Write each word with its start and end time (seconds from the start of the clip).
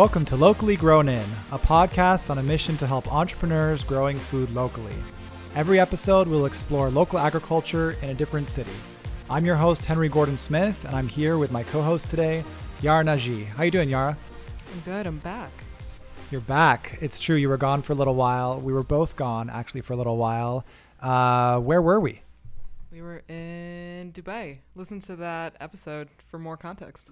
Welcome 0.00 0.24
to 0.24 0.36
Locally 0.36 0.76
Grown 0.76 1.10
In, 1.10 1.28
a 1.52 1.58
podcast 1.58 2.30
on 2.30 2.38
a 2.38 2.42
mission 2.42 2.74
to 2.78 2.86
help 2.86 3.12
entrepreneurs 3.12 3.84
growing 3.84 4.16
food 4.16 4.48
locally. 4.54 4.94
Every 5.54 5.78
episode, 5.78 6.26
we'll 6.26 6.46
explore 6.46 6.88
local 6.88 7.18
agriculture 7.18 7.94
in 8.00 8.08
a 8.08 8.14
different 8.14 8.48
city. 8.48 8.72
I'm 9.28 9.44
your 9.44 9.56
host, 9.56 9.84
Henry 9.84 10.08
Gordon 10.08 10.38
Smith, 10.38 10.86
and 10.86 10.96
I'm 10.96 11.06
here 11.06 11.36
with 11.36 11.52
my 11.52 11.64
co 11.64 11.82
host 11.82 12.08
today, 12.08 12.44
Yara 12.80 13.04
Naji. 13.04 13.44
How 13.48 13.64
you 13.64 13.70
doing, 13.70 13.90
Yara? 13.90 14.16
I'm 14.72 14.80
good. 14.86 15.06
I'm 15.06 15.18
back. 15.18 15.50
You're 16.30 16.40
back. 16.40 16.96
It's 17.02 17.18
true. 17.18 17.36
You 17.36 17.50
were 17.50 17.58
gone 17.58 17.82
for 17.82 17.92
a 17.92 17.96
little 17.96 18.14
while. 18.14 18.58
We 18.58 18.72
were 18.72 18.82
both 18.82 19.16
gone, 19.16 19.50
actually, 19.50 19.82
for 19.82 19.92
a 19.92 19.96
little 19.96 20.16
while. 20.16 20.64
Uh, 20.98 21.60
where 21.60 21.82
were 21.82 22.00
we? 22.00 22.22
We 22.90 23.02
were 23.02 23.22
in 23.28 23.49
Dubai. 24.12 24.60
Listen 24.74 25.00
to 25.00 25.16
that 25.16 25.56
episode 25.60 26.08
for 26.28 26.38
more 26.38 26.56
context. 26.56 27.10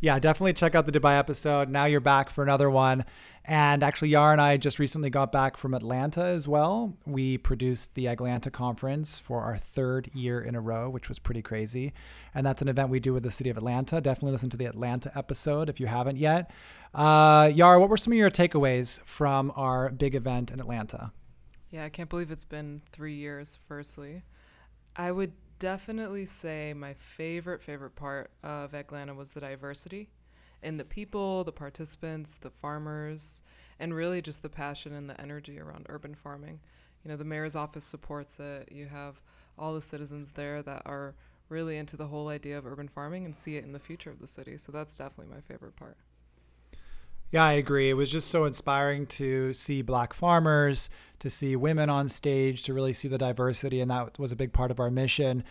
Yeah, 0.00 0.18
definitely 0.18 0.52
check 0.52 0.74
out 0.74 0.86
the 0.86 0.92
Dubai 0.92 1.18
episode. 1.18 1.68
Now 1.68 1.84
you're 1.86 2.00
back 2.00 2.30
for 2.30 2.42
another 2.42 2.70
one. 2.70 3.04
And 3.44 3.82
actually, 3.82 4.08
Yar 4.08 4.32
and 4.32 4.40
I 4.40 4.56
just 4.56 4.78
recently 4.78 5.10
got 5.10 5.30
back 5.30 5.56
from 5.56 5.74
Atlanta 5.74 6.22
as 6.22 6.48
well. 6.48 6.96
We 7.04 7.36
produced 7.36 7.94
the 7.94 8.08
Atlanta 8.08 8.50
conference 8.50 9.20
for 9.20 9.42
our 9.42 9.58
third 9.58 10.10
year 10.14 10.40
in 10.40 10.54
a 10.54 10.60
row, 10.60 10.88
which 10.88 11.08
was 11.08 11.18
pretty 11.18 11.42
crazy. 11.42 11.92
And 12.34 12.46
that's 12.46 12.62
an 12.62 12.68
event 12.68 12.88
we 12.88 13.00
do 13.00 13.12
with 13.12 13.22
the 13.22 13.30
city 13.30 13.50
of 13.50 13.56
Atlanta. 13.56 14.00
Definitely 14.00 14.32
listen 14.32 14.50
to 14.50 14.56
the 14.56 14.64
Atlanta 14.66 15.12
episode 15.16 15.68
if 15.68 15.78
you 15.78 15.86
haven't 15.86 16.16
yet. 16.16 16.50
Uh, 16.94 17.50
Yar, 17.54 17.78
what 17.78 17.90
were 17.90 17.96
some 17.96 18.12
of 18.12 18.18
your 18.18 18.30
takeaways 18.30 19.00
from 19.04 19.52
our 19.56 19.90
big 19.90 20.14
event 20.14 20.50
in 20.50 20.60
Atlanta? 20.60 21.12
Yeah, 21.70 21.84
I 21.84 21.88
can't 21.88 22.08
believe 22.08 22.30
it's 22.30 22.44
been 22.44 22.82
three 22.92 23.14
years, 23.14 23.58
firstly. 23.66 24.22
I 24.96 25.10
would 25.10 25.32
definitely 25.58 26.24
say 26.24 26.74
my 26.74 26.94
favorite, 26.94 27.62
favorite 27.62 27.96
part 27.96 28.30
of 28.42 28.74
Atlanta 28.74 29.14
was 29.14 29.30
the 29.30 29.40
diversity 29.40 30.08
and 30.62 30.80
the 30.80 30.84
people, 30.84 31.44
the 31.44 31.52
participants, 31.52 32.36
the 32.36 32.50
farmers, 32.50 33.42
and 33.78 33.94
really 33.94 34.22
just 34.22 34.42
the 34.42 34.48
passion 34.48 34.92
and 34.92 35.08
the 35.08 35.20
energy 35.20 35.58
around 35.58 35.86
urban 35.88 36.14
farming. 36.14 36.60
You 37.04 37.10
know, 37.10 37.16
the 37.16 37.24
mayor's 37.24 37.54
office 37.54 37.84
supports 37.84 38.40
it. 38.40 38.70
You 38.72 38.86
have 38.86 39.20
all 39.58 39.74
the 39.74 39.82
citizens 39.82 40.32
there 40.32 40.62
that 40.62 40.82
are 40.86 41.14
really 41.48 41.76
into 41.76 41.96
the 41.96 42.06
whole 42.06 42.28
idea 42.28 42.56
of 42.56 42.66
urban 42.66 42.88
farming 42.88 43.24
and 43.24 43.36
see 43.36 43.56
it 43.56 43.64
in 43.64 43.72
the 43.72 43.78
future 43.78 44.10
of 44.10 44.20
the 44.20 44.26
city. 44.26 44.56
So 44.56 44.72
that's 44.72 44.96
definitely 44.96 45.34
my 45.34 45.40
favorite 45.40 45.76
part. 45.76 45.96
Yeah, 47.34 47.46
I 47.46 47.54
agree. 47.54 47.90
It 47.90 47.94
was 47.94 48.10
just 48.10 48.28
so 48.28 48.44
inspiring 48.44 49.06
to 49.06 49.52
see 49.54 49.82
black 49.82 50.14
farmers, 50.14 50.88
to 51.18 51.28
see 51.28 51.56
women 51.56 51.90
on 51.90 52.08
stage, 52.08 52.62
to 52.62 52.72
really 52.72 52.92
see 52.92 53.08
the 53.08 53.18
diversity. 53.18 53.80
And 53.80 53.90
that 53.90 54.20
was 54.20 54.30
a 54.30 54.36
big 54.36 54.52
part 54.52 54.70
of 54.70 54.78
our 54.78 54.88
mission. 54.88 55.42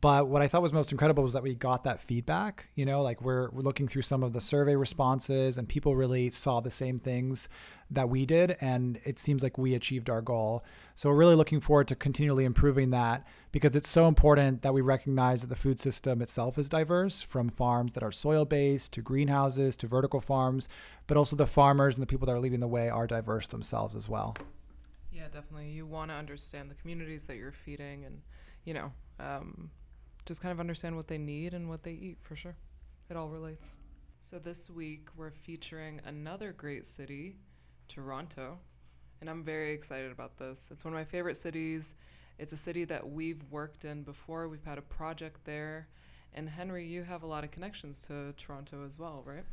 But 0.00 0.28
what 0.28 0.40
I 0.40 0.46
thought 0.46 0.62
was 0.62 0.72
most 0.72 0.92
incredible 0.92 1.24
was 1.24 1.32
that 1.32 1.42
we 1.42 1.54
got 1.54 1.82
that 1.82 1.98
feedback. 1.98 2.68
You 2.76 2.86
know, 2.86 3.02
like 3.02 3.20
we're, 3.20 3.50
we're 3.50 3.62
looking 3.62 3.88
through 3.88 4.02
some 4.02 4.22
of 4.22 4.32
the 4.32 4.40
survey 4.40 4.76
responses, 4.76 5.58
and 5.58 5.68
people 5.68 5.96
really 5.96 6.30
saw 6.30 6.60
the 6.60 6.70
same 6.70 6.98
things 6.98 7.48
that 7.90 8.08
we 8.08 8.24
did, 8.24 8.56
and 8.60 9.00
it 9.04 9.18
seems 9.18 9.42
like 9.42 9.58
we 9.58 9.74
achieved 9.74 10.08
our 10.08 10.22
goal. 10.22 10.64
So 10.94 11.08
we're 11.08 11.16
really 11.16 11.34
looking 11.34 11.58
forward 11.58 11.88
to 11.88 11.96
continually 11.96 12.44
improving 12.44 12.90
that 12.90 13.26
because 13.50 13.74
it's 13.74 13.88
so 13.88 14.06
important 14.06 14.62
that 14.62 14.72
we 14.72 14.80
recognize 14.80 15.40
that 15.40 15.48
the 15.48 15.56
food 15.56 15.80
system 15.80 16.22
itself 16.22 16.56
is 16.56 16.68
diverse 16.68 17.20
from 17.20 17.48
farms 17.48 17.92
that 17.94 18.04
are 18.04 18.12
soil 18.12 18.44
based 18.44 18.92
to 18.92 19.02
greenhouses 19.02 19.74
to 19.78 19.88
vertical 19.88 20.20
farms, 20.20 20.68
but 21.08 21.16
also 21.16 21.34
the 21.34 21.48
farmers 21.48 21.96
and 21.96 22.02
the 22.02 22.06
people 22.06 22.26
that 22.26 22.32
are 22.32 22.40
leading 22.40 22.60
the 22.60 22.68
way 22.68 22.88
are 22.88 23.08
diverse 23.08 23.48
themselves 23.48 23.96
as 23.96 24.08
well. 24.08 24.36
Yeah, 25.10 25.24
definitely. 25.24 25.70
You 25.70 25.84
want 25.84 26.12
to 26.12 26.14
understand 26.14 26.70
the 26.70 26.76
communities 26.76 27.24
that 27.24 27.36
you're 27.36 27.50
feeding 27.50 28.04
and, 28.04 28.20
you 28.64 28.74
know, 28.74 28.92
um, 29.18 29.70
just 30.26 30.40
kind 30.40 30.52
of 30.52 30.60
understand 30.60 30.96
what 30.96 31.08
they 31.08 31.18
need 31.18 31.54
and 31.54 31.68
what 31.68 31.82
they 31.82 31.92
eat 31.92 32.18
for 32.22 32.36
sure. 32.36 32.56
It 33.08 33.16
all 33.16 33.28
relates. 33.28 33.70
So 34.20 34.38
this 34.38 34.70
week 34.70 35.08
we're 35.16 35.30
featuring 35.30 36.00
another 36.04 36.52
great 36.52 36.86
city 36.86 37.36
Toronto. 37.90 38.58
And 39.20 39.28
I'm 39.28 39.44
very 39.44 39.72
excited 39.72 40.12
about 40.12 40.38
this. 40.38 40.68
It's 40.70 40.84
one 40.84 40.94
of 40.94 40.98
my 40.98 41.04
favorite 41.04 41.36
cities. 41.36 41.94
It's 42.38 42.52
a 42.52 42.56
city 42.56 42.84
that 42.86 43.10
we've 43.10 43.42
worked 43.50 43.84
in 43.84 44.02
before. 44.02 44.48
We've 44.48 44.64
had 44.64 44.78
a 44.78 44.82
project 44.82 45.44
there. 45.44 45.88
And 46.32 46.48
Henry, 46.48 46.86
you 46.86 47.02
have 47.02 47.22
a 47.22 47.26
lot 47.26 47.44
of 47.44 47.50
connections 47.50 48.04
to 48.06 48.32
Toronto 48.32 48.86
as 48.86 48.98
well, 48.98 49.22
right? 49.26 49.44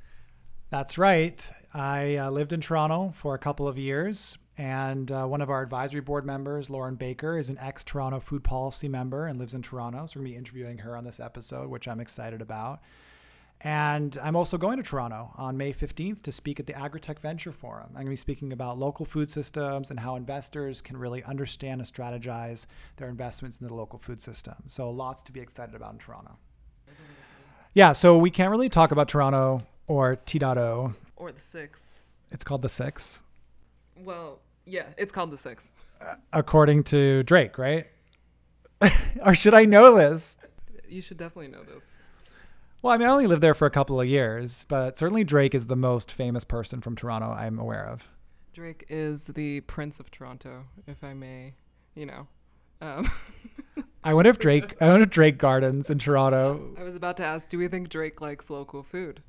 That's 0.69 0.97
right. 0.97 1.49
I 1.73 2.16
uh, 2.16 2.29
lived 2.29 2.53
in 2.53 2.61
Toronto 2.61 3.13
for 3.16 3.34
a 3.34 3.39
couple 3.39 3.67
of 3.67 3.78
years, 3.78 4.38
and 4.57 5.12
uh, 5.12 5.25
one 5.25 5.41
of 5.41 5.50
our 5.50 5.62
advisory 5.62 6.01
board 6.01 6.25
members, 6.25 6.69
Lauren 6.69 6.95
Baker, 6.95 7.38
is 7.38 7.50
an 7.50 7.57
ex 7.59 7.84
Toronto 7.84 8.19
food 8.19 8.44
policy 8.44 8.88
member 8.88 9.28
and 9.28 9.38
lives 9.38 9.53
in 9.53 9.62
Toronto. 9.62 10.07
So 10.07 10.19
we're 10.19 10.23
going 10.23 10.31
to 10.31 10.34
be 10.34 10.38
interviewing 10.38 10.78
her 10.79 10.97
on 10.97 11.03
this 11.03 11.19
episode, 11.19 11.69
which 11.69 11.88
I'm 11.88 12.00
excited 12.00 12.41
about. 12.41 12.79
And 13.62 14.17
I'm 14.22 14.35
also 14.35 14.57
going 14.57 14.78
to 14.78 14.84
Toronto 14.84 15.31
on 15.35 15.57
May 15.57 15.73
15th 15.73 16.22
to 16.23 16.31
speak 16.31 16.59
at 16.59 16.67
the 16.67 16.73
Agritech 16.73 17.19
Venture 17.19 17.51
Forum. 17.51 17.88
I'm 17.90 17.94
going 17.94 18.06
to 18.06 18.12
be 18.12 18.16
speaking 18.16 18.53
about 18.53 18.78
local 18.78 19.03
food 19.03 19.31
systems 19.31 19.90
and 19.90 20.00
how 20.00 20.16
investors 20.16 20.79
can 20.79 20.96
really 20.97 21.23
understand 21.23 21.81
and 21.81 21.91
strategize 21.91 22.67
their 22.97 23.09
investments 23.09 23.59
in 23.59 23.67
the 23.67 23.73
local 23.73 23.97
food 23.97 24.22
system. 24.22 24.56
So, 24.67 24.90
lots 24.91 25.23
to 25.23 25.31
be 25.31 25.40
excited 25.40 25.73
about 25.73 25.94
in 25.94 26.00
Toronto. 26.00 26.38
Yeah, 27.73 27.94
so 27.94 28.17
we 28.17 28.31
can't 28.31 28.50
really 28.50 28.69
talk 28.69 28.91
about 28.91 29.07
Toronto 29.07 29.62
or 29.88 30.16
T.O. 30.16 30.94
Or 31.16 31.31
the 31.31 31.41
six. 31.41 32.00
It's 32.31 32.44
called 32.44 32.62
the 32.63 32.69
six. 32.69 33.23
Well, 33.96 34.40
yeah, 34.67 34.85
it's 34.97 35.11
called 35.11 35.31
the 35.31 35.38
six. 35.38 35.69
Uh, 36.00 36.16
according 36.33 36.83
to 36.85 37.23
Drake, 37.23 37.57
right? 37.57 37.88
or 39.25 39.33
should 39.33 39.53
I 39.53 39.66
know 39.66 39.95
this? 39.95 40.38
You 40.88 41.01
should 41.01 41.17
definitely 41.17 41.47
know 41.47 41.63
this. 41.63 41.95
Well, 42.81 42.94
I 42.94 42.97
mean, 42.97 43.07
I 43.07 43.11
only 43.11 43.28
lived 43.28 43.41
there 43.41 43.55
for 43.55 43.66
a 43.66 43.72
couple 43.72 44.00
of 44.00 44.07
years, 44.07 44.66
but 44.67 44.97
certainly 44.97 45.23
Drake 45.23 45.55
is 45.55 45.66
the 45.66 45.75
most 45.75 46.11
famous 46.11 46.44
person 46.44 46.79
from 46.79 46.95
Toronto 46.95 47.31
I'm 47.31 47.57
aware 47.57 47.85
of. 47.85 48.07
Drake 48.53 48.85
is 48.89 49.25
the 49.25 49.61
Prince 49.61 50.00
of 50.00 50.11
Toronto, 50.11 50.66
if 50.85 51.03
I 51.03 51.13
may, 51.13 51.55
you 51.95 52.05
know. 52.05 52.28
Um. 52.81 53.09
I 54.03 54.13
wonder 54.13 54.29
if 54.29 54.39
Drake. 54.39 54.75
I 54.79 54.89
wonder 54.89 55.03
if 55.03 55.09
Drake 55.09 55.38
gardens 55.38 55.89
in 55.89 55.99
Toronto. 55.99 56.75
I 56.79 56.84
was 56.84 56.95
about 56.95 57.17
to 57.17 57.25
ask, 57.25 57.49
do 57.49 57.57
we 57.57 57.67
think 57.67 57.89
Drake 57.89 58.22
likes 58.22 58.49
local 58.49 58.84
food? 58.84 59.22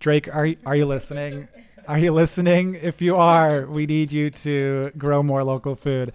Drake, 0.00 0.28
are 0.34 0.46
you, 0.46 0.56
are 0.66 0.76
you 0.76 0.86
listening? 0.86 1.48
Are 1.86 1.98
you 1.98 2.12
listening? 2.12 2.74
If 2.74 3.00
you 3.00 3.16
are, 3.16 3.66
we 3.66 3.86
need 3.86 4.12
you 4.12 4.30
to 4.30 4.90
grow 4.96 5.22
more 5.22 5.44
local 5.44 5.76
food. 5.76 6.12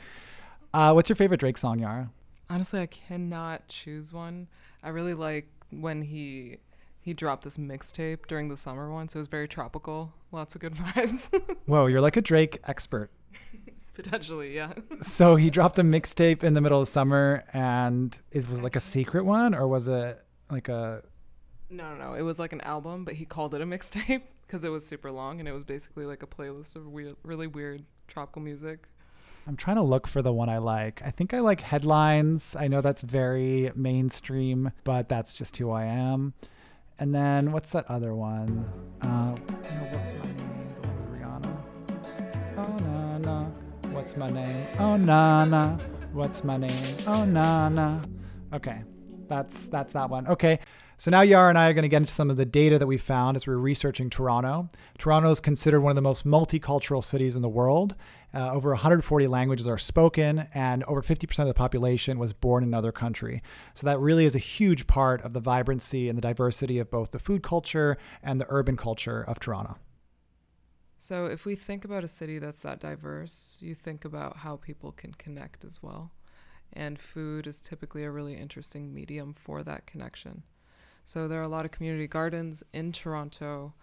Uh, 0.74 0.92
what's 0.94 1.10
your 1.10 1.16
favorite 1.16 1.40
Drake 1.40 1.58
song, 1.58 1.80
Yara? 1.80 2.10
Honestly, 2.50 2.80
I 2.82 2.86
cannot 2.88 3.68
choose 3.68 4.12
one. 4.12 4.48
I 4.84 4.90
really 4.90 5.14
like 5.14 5.48
when 5.72 6.02
he 6.02 6.58
he 7.02 7.14
dropped 7.14 7.44
this 7.44 7.58
mixtape 7.58 8.28
during 8.28 8.50
the 8.50 8.58
summer 8.58 8.92
once. 8.92 9.16
it 9.16 9.20
was 9.20 9.28
very 9.28 9.48
tropical. 9.48 10.14
Lots 10.32 10.54
of 10.56 10.62
good 10.62 10.74
vibes. 10.76 11.30
Whoa, 11.66 11.86
you're 11.88 12.02
like 12.02 12.18
a 12.18 12.22
Drake 12.22 12.60
expert. 12.66 13.10
Potentially, 13.94 14.56
yeah. 14.56 14.74
so 15.02 15.36
he 15.36 15.50
dropped 15.50 15.78
a 15.78 15.84
mixtape 15.84 16.44
in 16.44 16.54
the 16.54 16.62
middle 16.62 16.82
of 16.82 16.88
summer, 16.88 17.44
and 17.54 18.20
it 18.32 18.48
was 18.50 18.62
like 18.62 18.76
a 18.76 18.80
secret 18.80 19.26
one, 19.26 19.54
or 19.54 19.68
was 19.68 19.88
it 19.88 20.24
like 20.50 20.70
a? 20.70 21.04
No, 21.70 21.96
no, 21.96 22.10
no. 22.10 22.14
It 22.14 22.24
was 22.24 22.40
like 22.40 22.54
an 22.54 22.62
album, 22.62 23.06
but 23.06 23.16
he 23.16 23.26
called 23.26 23.54
it 23.54 23.62
a 23.62 23.66
mixtape 23.66 24.24
because 24.46 24.64
it 24.64 24.70
was 24.70 24.86
super 24.86 25.12
long, 25.12 25.40
and 25.40 25.48
it 25.48 25.52
was 25.52 25.64
basically 25.64 26.06
like 26.06 26.24
a 26.24 26.28
playlist 26.28 26.76
of 26.76 26.88
weird, 26.88 27.16
really 27.24 27.48
weird 27.48 27.86
tropical 28.08 28.42
music. 28.42 28.88
I'm 29.48 29.56
trying 29.56 29.78
to 29.78 29.84
look 29.84 30.06
for 30.08 30.22
the 30.22 30.34
one 30.34 30.50
I 30.50 30.58
like. 30.58 31.02
I 31.04 31.12
think 31.12 31.34
I 31.34 31.40
like 31.40 31.62
headlines. 31.62 32.56
I 32.56 32.68
know 32.68 32.82
that's 32.82 33.02
very 33.02 33.72
mainstream, 33.76 34.72
but 34.84 35.10
that's 35.10 35.34
just 35.34 35.58
who 35.58 35.72
I 35.72 35.86
am. 35.86 36.34
And 37.00 37.16
then 37.16 37.52
what's 37.52 37.70
that 37.72 37.90
other 37.90 38.14
one? 38.14 38.70
Uh, 39.02 39.36
what's 39.92 40.14
my 40.14 40.26
name? 40.26 40.76
The 40.82 40.88
one 40.88 40.98
with 41.00 41.22
Rihanna. 41.22 41.58
Oh 42.58 42.78
na 42.84 43.18
na. 43.18 43.46
What's 43.92 44.18
my 44.18 44.30
name? 44.30 44.68
Oh 44.78 44.98
na 44.98 45.46
na. 45.46 45.78
What's 46.12 46.44
my 46.44 46.58
name? 46.58 46.98
Oh 47.08 47.26
na 47.26 47.70
na. 47.70 48.02
Okay, 48.54 48.82
that's 49.28 49.68
that's 49.68 49.94
that 49.94 50.10
one. 50.10 50.28
Okay. 50.28 50.60
So 51.00 51.10
now 51.12 51.22
Yara 51.22 51.48
and 51.48 51.58
I 51.58 51.70
are 51.70 51.74
going 51.74 51.84
to 51.84 51.88
get 51.88 52.02
into 52.02 52.14
some 52.14 52.30
of 52.30 52.36
the 52.36 52.46
data 52.46 52.78
that 52.78 52.86
we 52.86 52.98
found 52.98 53.38
as 53.38 53.48
we 53.48 53.54
were 53.54 53.62
researching 53.62 54.10
Toronto. 54.10 54.68
Toronto 54.98 55.32
is 55.32 55.40
considered 55.40 55.80
one 55.80 55.92
of 55.92 55.96
the 55.96 56.02
most 56.02 56.26
multicultural 56.26 57.02
cities 57.02 57.38
in 57.38 57.42
the 57.42 57.48
world. 57.48 57.96
Uh, 58.34 58.52
over 58.52 58.72
140 58.72 59.26
languages 59.28 59.66
are 59.66 59.78
spoken, 59.78 60.50
and 60.54 60.84
over 60.84 61.02
50% 61.02 61.40
of 61.40 61.48
the 61.48 61.54
population 61.54 62.20
was 62.20 62.34
born 62.34 62.64
in 62.64 62.70
another 62.70 62.92
country. 62.92 63.42
So 63.74 63.88
that 63.88 63.98
really 63.98 64.26
is 64.26 64.36
a 64.36 64.40
huge 64.40 64.88
part 64.88 65.22
of 65.22 65.32
the 65.32 65.40
vibrancy 65.40 66.10
and 66.10 66.18
the 66.18 66.22
diversity 66.22 66.80
of 66.80 66.92
both 66.92 67.12
the 67.12 67.20
food 67.20 67.44
culture 67.44 67.98
and 68.22 68.42
the 68.42 68.46
urban 68.50 68.76
culture 68.76 69.22
of 69.22 69.40
Toronto. 69.40 69.78
So, 70.98 71.28
if 71.28 71.46
we 71.46 71.56
think 71.56 71.86
about 71.86 72.04
a 72.04 72.10
city 72.10 72.40
that's 72.40 72.60
that 72.64 72.82
diverse, 72.82 73.56
you 73.62 73.74
think 73.74 74.04
about 74.04 74.40
how 74.40 74.58
people 74.58 74.92
can 74.92 75.14
connect 75.14 75.64
as 75.64 75.82
well. 75.82 76.12
And 76.74 77.00
food 77.00 77.48
is 77.48 77.62
typically 77.62 78.04
a 78.04 78.12
really 78.12 78.36
interesting 78.36 78.94
medium 78.94 79.34
for 79.34 79.64
that 79.64 79.86
connection. 79.86 80.44
So 81.10 81.28
there 81.28 81.40
are 81.40 81.44
a 81.44 81.48
lot 81.48 81.66
of 81.66 81.72
community 81.72 82.08
gardens 82.08 82.64
in 82.72 82.92
Toronto. 82.92 83.74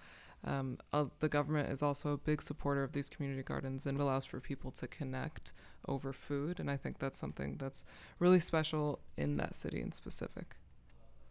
Um, 0.45 0.79
uh, 0.93 1.07
the 1.19 1.29
government 1.29 1.71
is 1.71 1.83
also 1.83 2.13
a 2.13 2.17
big 2.17 2.41
supporter 2.41 2.85
of 2.85 2.93
these 2.93 3.09
community 3.09 3.43
gardens 3.43 3.85
and 3.85 3.99
allows 3.99 4.25
for 4.25 4.39
people 4.39 4.71
to 4.71 4.87
connect 4.87 5.53
over 5.89 6.13
food. 6.13 6.61
And 6.61 6.71
I 6.71 6.77
think 6.77 7.01
that's 7.01 7.19
something 7.19 7.57
that's 7.59 7.83
really 8.21 8.39
special 8.39 9.01
in 9.17 9.39
that 9.39 9.57
city 9.57 9.81
in 9.81 9.91
specific. 9.91 10.55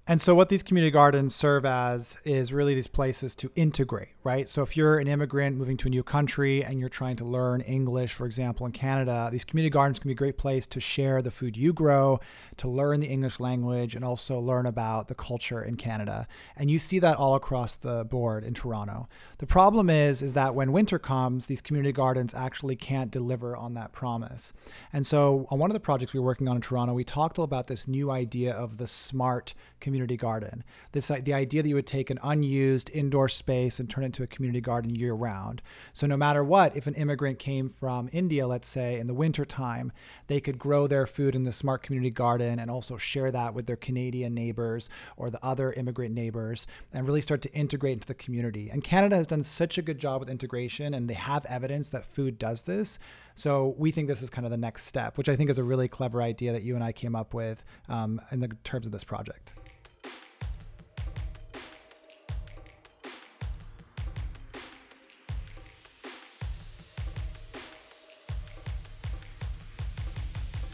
And 0.08 0.22
so, 0.22 0.36
what 0.36 0.50
these 0.50 0.62
community 0.62 0.92
gardens 0.92 1.34
serve 1.34 1.66
as 1.66 2.20
is 2.24 2.54
really 2.54 2.76
these 2.76 2.86
places 2.86 3.34
to 3.36 3.50
integrate, 3.56 4.10
right? 4.24 4.48
So, 4.48 4.62
if 4.62 4.78
you're 4.78 5.00
an 5.00 5.08
immigrant 5.08 5.58
moving 5.58 5.78
to 5.78 5.88
a 5.88 5.90
new 5.90 6.04
country 6.04 6.64
and 6.64 6.80
you're 6.80 6.90
trying 6.90 7.16
to 7.16 7.26
learn 7.26 7.62
English, 7.62 8.14
for 8.14 8.28
example, 8.28 8.68
in 8.68 8.72
Canada, 8.72 9.30
these 9.32 9.44
community 9.44 9.72
gardens 9.72 9.98
can 9.98 10.10
be 10.10 10.12
a 10.12 10.16
great 10.16 10.38
place 10.38 10.68
to 10.68 10.80
share 10.80 11.24
the 11.24 11.32
food 11.32 11.58
you 11.58 11.74
grow, 11.74 12.20
to 12.58 12.68
learn 12.68 13.00
the 13.00 13.08
English 13.08 13.40
language, 13.40 13.96
and 13.96 14.06
also 14.06 14.38
learn 14.38 14.68
about 14.68 15.08
the 15.08 15.16
culture 15.16 15.64
in 15.64 15.76
Canada. 15.76 16.28
And 16.56 16.70
you 16.70 16.78
see 16.78 17.00
that 17.00 17.18
all 17.18 17.34
across 17.34 17.76
the 17.76 18.06
board 18.06 18.44
in 18.44 18.54
Toronto. 18.54 19.10
The 19.40 19.48
problem 19.48 19.90
is, 19.90 20.22
is 20.22 20.34
that 20.34 20.54
when 20.54 20.72
winter 20.72 21.00
comes, 21.00 21.48
these 21.48 21.64
community 21.64 21.94
gardens 21.94 22.36
actually 22.36 22.76
can't 22.76 23.10
deliver 23.10 23.58
on 23.58 23.74
that 23.74 23.92
promise. 23.92 24.54
And 24.94 25.08
so, 25.08 25.48
on 25.50 25.58
one 25.58 25.72
of 25.72 25.74
the 25.74 25.80
projects 25.80 26.14
we 26.14 26.20
were 26.20 26.28
working 26.28 26.48
on 26.48 26.58
in 26.58 26.62
Toronto, 26.62 26.94
we 26.94 27.04
talked 27.04 27.40
about 27.40 27.66
this 27.66 27.88
new 27.88 28.12
idea 28.12 28.54
of 28.54 28.78
the 28.78 28.86
smart 28.88 29.56
community 29.80 29.95
garden. 30.18 30.64
This 30.92 31.08
the 31.08 31.34
idea 31.34 31.64
that 31.64 31.70
you 31.70 31.76
would 31.76 31.88
take 31.88 32.10
an 32.10 32.20
unused 32.22 32.90
indoor 32.94 33.30
space 33.30 33.80
and 33.80 33.90
turn 33.90 34.04
it 34.04 34.08
into 34.08 34.24
a 34.24 34.28
community 34.28 34.62
garden 34.62 34.96
year 34.96 35.14
round. 35.14 35.62
So 35.94 36.08
no 36.08 36.18
matter 36.18 36.44
what, 36.44 36.76
if 36.76 36.88
an 36.88 36.96
immigrant 36.96 37.40
came 37.40 37.70
from 37.70 38.10
India, 38.12 38.48
let's 38.48 38.68
say 38.68 39.00
in 39.00 39.08
the 39.08 39.14
winter 39.14 39.46
time, 39.46 39.92
they 40.28 40.40
could 40.42 40.60
grow 40.60 40.88
their 40.88 41.08
food 41.08 41.36
in 41.36 41.44
the 41.44 41.52
smart 41.52 41.84
community 41.84 42.10
garden 42.10 42.60
and 42.60 42.70
also 42.70 42.98
share 42.98 43.32
that 43.32 43.54
with 43.54 43.68
their 43.68 43.76
Canadian 43.76 44.34
neighbors 44.34 44.90
or 45.16 45.30
the 45.30 45.44
other 45.44 45.72
immigrant 45.74 46.14
neighbors 46.14 46.68
and 46.94 47.08
really 47.08 47.22
start 47.22 47.42
to 47.44 47.54
integrate 47.54 47.94
into 47.94 48.08
the 48.08 48.14
community. 48.14 48.70
And 48.70 48.84
Canada 48.84 49.16
has 49.16 49.28
done 49.28 49.44
such 49.44 49.78
a 49.78 49.82
good 49.82 50.00
job 50.00 50.20
with 50.20 50.30
integration 50.30 50.94
and 50.94 51.10
they 51.10 51.14
have 51.14 51.46
evidence 51.46 51.90
that 51.90 52.06
food 52.06 52.38
does 52.38 52.64
this. 52.64 53.00
So 53.36 53.76
we 53.78 53.92
think 53.92 54.08
this 54.08 54.22
is 54.22 54.30
kind 54.30 54.46
of 54.46 54.52
the 54.52 54.58
next 54.58 54.86
step, 54.86 55.18
which 55.18 55.30
I 55.30 55.36
think 55.36 55.50
is 55.50 55.58
a 55.58 55.64
really 55.64 55.88
clever 55.88 56.22
idea 56.22 56.54
that 56.54 56.64
you 56.64 56.76
and 56.76 56.84
I 56.84 56.92
came 56.92 57.16
up 57.16 57.34
with 57.34 57.64
um, 57.90 58.22
in 58.32 58.40
the 58.40 58.50
terms 58.64 58.86
of 58.86 58.92
this 58.92 59.04
project. 59.04 59.54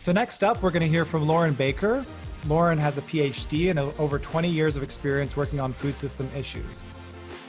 So, 0.01 0.11
next 0.11 0.43
up, 0.43 0.63
we're 0.63 0.71
going 0.71 0.81
to 0.81 0.87
hear 0.87 1.05
from 1.05 1.27
Lauren 1.27 1.53
Baker. 1.53 2.03
Lauren 2.47 2.79
has 2.79 2.97
a 2.97 3.03
PhD 3.03 3.69
and 3.69 3.77
over 3.77 4.17
20 4.17 4.49
years 4.49 4.75
of 4.75 4.81
experience 4.81 5.37
working 5.37 5.61
on 5.61 5.73
food 5.73 5.95
system 5.95 6.27
issues. 6.35 6.87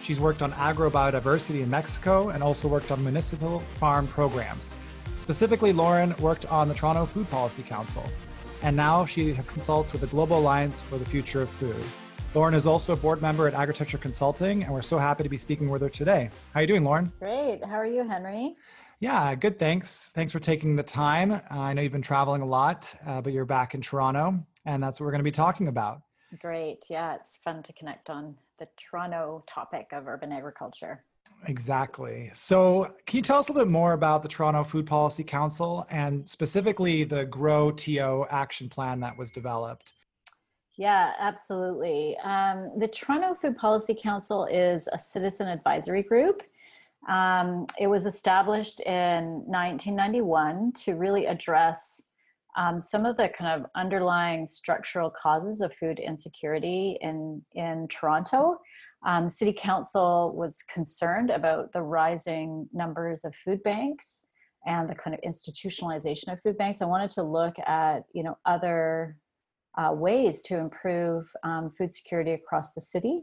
She's 0.03 0.21
worked 0.21 0.43
on 0.43 0.53
agrobiodiversity 0.53 1.63
in 1.63 1.71
Mexico 1.71 2.29
and 2.29 2.43
also 2.43 2.69
worked 2.69 2.91
on 2.91 3.03
municipal 3.03 3.61
farm 3.61 4.07
programs. 4.07 4.75
Specifically, 5.23 5.73
Lauren 5.73 6.15
worked 6.19 6.45
on 6.45 6.69
the 6.69 6.75
Toronto 6.75 7.07
Food 7.07 7.31
Policy 7.31 7.63
Council, 7.63 8.05
and 8.63 8.77
now 8.77 9.07
she 9.07 9.33
consults 9.47 9.93
with 9.93 10.03
the 10.03 10.09
Global 10.09 10.39
Alliance 10.39 10.83
for 10.83 10.99
the 10.99 11.07
Future 11.07 11.41
of 11.41 11.49
Food. 11.49 11.83
Lauren 12.35 12.53
is 12.53 12.67
also 12.67 12.93
a 12.93 12.97
board 12.97 13.23
member 13.23 13.49
at 13.49 13.55
Agritecture 13.55 13.97
Consulting, 13.97 14.63
and 14.63 14.75
we're 14.75 14.83
so 14.83 14.99
happy 14.99 15.23
to 15.23 15.31
be 15.31 15.39
speaking 15.39 15.71
with 15.71 15.81
her 15.81 15.89
today. 15.89 16.29
How 16.53 16.61
are 16.61 16.63
you 16.65 16.69
doing, 16.69 16.85
Lauren? 16.85 17.13
Great. 17.19 17.65
How 17.65 17.77
are 17.77 17.87
you, 17.87 18.07
Henry? 18.07 18.57
Yeah, 19.03 19.35
good. 19.35 19.59
Thanks. 19.59 20.13
Thanks 20.15 20.31
for 20.31 20.39
taking 20.39 20.77
the 20.77 20.85
time. 20.85 21.33
Uh, 21.33 21.41
I 21.51 21.73
know 21.73 21.83
you've 21.83 21.91
been 21.91 22.03
traveling 22.03 22.41
a 22.41 22.47
lot, 22.47 22.95
uh, 23.05 23.21
but 23.21 23.33
you're 23.33 23.45
back 23.45 23.75
in 23.75 23.81
Toronto, 23.81 24.39
and 24.65 24.81
that's 24.81 25.01
what 25.01 25.07
we're 25.07 25.11
going 25.11 25.19
to 25.19 25.25
be 25.25 25.33
talking 25.33 25.67
about. 25.67 26.03
Great. 26.39 26.85
Yeah, 26.89 27.17
it's 27.17 27.37
fun 27.43 27.65
to 27.65 27.73
connect 27.73 28.11
on 28.11 28.37
the 28.61 28.69
Toronto 28.77 29.43
topic 29.49 29.89
of 29.91 30.07
urban 30.07 30.31
agriculture. 30.31 31.03
Exactly. 31.49 32.31
So, 32.33 32.95
can 33.05 33.17
you 33.17 33.23
tell 33.23 33.41
us 33.41 33.49
a 33.49 33.53
little 33.53 33.67
bit 33.67 33.73
more 33.73 33.93
about 33.93 34.23
the 34.23 34.29
Toronto 34.29 34.63
Food 34.63 34.87
Policy 34.87 35.25
Council 35.25 35.85
and 35.91 36.31
specifically 36.31 37.03
the 37.03 37.25
Grow 37.25 37.73
TO 37.73 38.25
action 38.31 38.69
plan 38.69 39.01
that 39.01 39.19
was 39.19 39.33
developed? 39.33 39.95
Yeah, 40.77 41.11
absolutely. 41.19 42.17
Um, 42.23 42.79
the 42.79 42.87
Toronto 42.87 43.35
Food 43.35 43.57
Policy 43.57 43.97
Council 44.01 44.45
is 44.45 44.89
a 44.93 44.99
citizen 44.99 45.49
advisory 45.49 46.05
group 46.05 46.45
um, 47.09 47.67
it 47.79 47.89
was 47.89 48.07
established 48.07 48.81
in 48.81 49.43
1991 49.47 50.73
to 50.85 50.95
really 50.95 51.27
address 51.27 52.11
um, 52.57 52.81
some 52.81 53.07
of 53.07 53.17
the 53.17 53.29
kind 53.29 53.61
of 53.61 53.69
underlying 53.75 54.47
structural 54.47 55.11
causes 55.11 55.61
of 55.63 55.75
food 55.75 55.99
insecurity 55.99 56.99
in, 57.01 57.43
in 57.53 57.89
Toronto. 57.89 58.59
Um, 59.05 59.29
City 59.29 59.53
Council 59.53 60.33
was 60.37 60.63
concerned 60.63 61.31
about 61.31 61.73
the 61.73 61.83
rising 61.83 62.69
numbers 62.73 63.25
of 63.25 63.35
food 63.35 63.63
banks 63.63 64.27
and 64.65 64.89
the 64.89 64.95
kind 64.95 65.15
of 65.15 65.21
institutionalization 65.23 66.33
of 66.33 66.41
food 66.41 66.57
banks. 66.57 66.81
I 66.81 66.85
wanted 66.85 67.11
to 67.11 67.23
look 67.23 67.59
at 67.67 68.05
you 68.13 68.23
know 68.23 68.39
other 68.45 69.17
uh, 69.77 69.93
ways 69.93 70.43
to 70.43 70.59
improve 70.59 71.31
um, 71.43 71.71
food 71.71 71.95
security 71.95 72.33
across 72.33 72.75
the 72.75 72.81
city. 72.81 73.23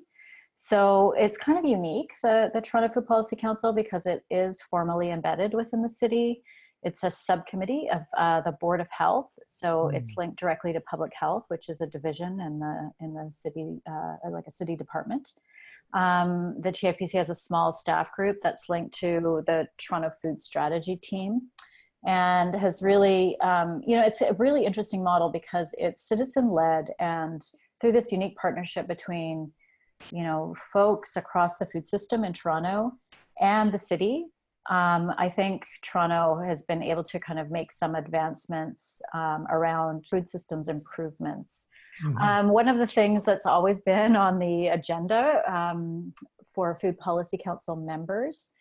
So 0.62 1.14
it's 1.18 1.38
kind 1.38 1.58
of 1.58 1.64
unique, 1.64 2.12
the, 2.22 2.52
the 2.54 2.60
Toronto 2.60 2.94
Food 2.94 3.08
Policy 3.08 3.38
Council, 3.38 3.72
because 3.72 4.06
it 4.06 4.26
is 4.30 4.62
formally 4.62 5.10
embedded 5.10 5.54
within 5.54 5.82
the 5.82 5.88
city. 5.88 6.44
It's 6.84 7.06
a 7.06 7.10
subcommittee 7.10 7.88
of 7.90 8.02
uh, 8.18 8.42
the 8.42 8.52
Board 8.52 8.82
of 8.82 8.90
Health, 8.90 9.40
so 9.48 9.90
mm. 9.90 9.96
it's 9.96 10.18
linked 10.18 10.38
directly 10.38 10.74
to 10.74 10.82
public 10.82 11.14
health, 11.18 11.46
which 11.48 11.70
is 11.70 11.80
a 11.80 11.88
division 11.88 12.42
in 12.42 12.60
the 12.60 12.92
in 13.00 13.14
the 13.14 13.32
city, 13.32 13.82
uh, 13.90 14.30
like 14.30 14.48
a 14.48 14.52
city 14.52 14.76
department. 14.76 15.32
Um, 15.94 16.56
the 16.60 16.74
TFPC 16.74 17.14
has 17.14 17.30
a 17.30 17.36
small 17.36 17.72
staff 17.72 18.12
group 18.12 18.40
that's 18.44 18.68
linked 18.68 18.94
to 18.96 19.42
the 19.48 19.66
Toronto 19.78 20.10
Food 20.22 20.42
Strategy 20.42 20.98
team, 20.98 21.44
and 22.06 22.54
has 22.54 22.82
really, 22.82 23.40
um, 23.40 23.82
you 23.88 23.96
know, 23.96 24.04
it's 24.04 24.20
a 24.20 24.34
really 24.34 24.66
interesting 24.66 25.06
model 25.06 25.30
because 25.30 25.70
it's 25.78 26.06
citizen 26.06 26.52
led, 26.52 26.92
and 27.00 27.46
through 27.80 27.94
this 27.94 28.12
unique 28.12 28.36
partnership 28.36 28.90
between 28.90 29.54
you 30.12 30.24
know 30.24 30.56
folks 30.72 31.16
across 31.16 31.58
the 31.58 31.66
food 31.66 31.86
system 31.86 32.24
in 32.24 32.34
Toronto 32.34 32.92
and 33.40 33.72
the 33.72 33.80
city. 33.80 34.26
Um, 34.70 35.14
I 35.18 35.30
think 35.30 35.66
Toronto 35.82 36.40
has 36.46 36.64
been 36.64 36.84
able 36.84 37.04
to 37.06 37.20
kind 37.20 37.40
of 37.40 37.50
make 37.50 37.72
some 37.72 37.96
advancements 37.96 39.02
um, 39.16 39.48
around 39.50 40.06
food 40.06 40.30
systems 40.30 40.68
improvements. 40.68 41.68
Mm-hmm. 42.06 42.18
Um, 42.18 42.50
one 42.50 42.68
of 42.68 42.78
the 42.78 42.86
things 42.86 43.24
that's 43.24 43.48
always 43.48 43.82
been 43.82 44.16
on 44.16 44.38
the 44.38 44.68
agenda 44.68 45.42
um, 45.52 46.14
for 46.54 46.76
Food 46.76 47.00
Policy 47.00 47.40
Council 47.44 47.76
members 47.76 48.52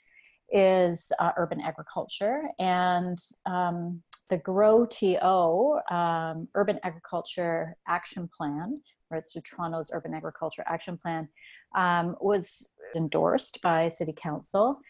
is 0.50 1.12
uh, 1.18 1.32
urban 1.36 1.60
agriculture 1.60 2.44
and 2.58 3.18
um, 3.44 4.02
the 4.30 4.38
GROW 4.38 4.86
TO 4.86 5.80
um, 5.94 6.48
Urban 6.54 6.78
Agriculture 6.82 7.76
Action 7.86 8.28
Plan, 8.36 8.80
it's 9.10 9.32
to 9.32 9.40
Toronto's 9.40 9.90
Urban 9.92 10.14
Agriculture 10.14 10.64
Action 10.66 10.98
Plan, 10.98 11.28
um, 11.74 12.16
was 12.20 12.68
endorsed 12.96 13.60
by 13.62 13.88
City 13.88 14.14
Council, 14.16 14.80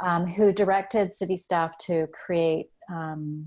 um, 0.00 0.26
who 0.26 0.52
directed 0.52 1.12
city 1.12 1.36
staff 1.36 1.76
to 1.78 2.06
create 2.08 2.70
um, 2.90 3.46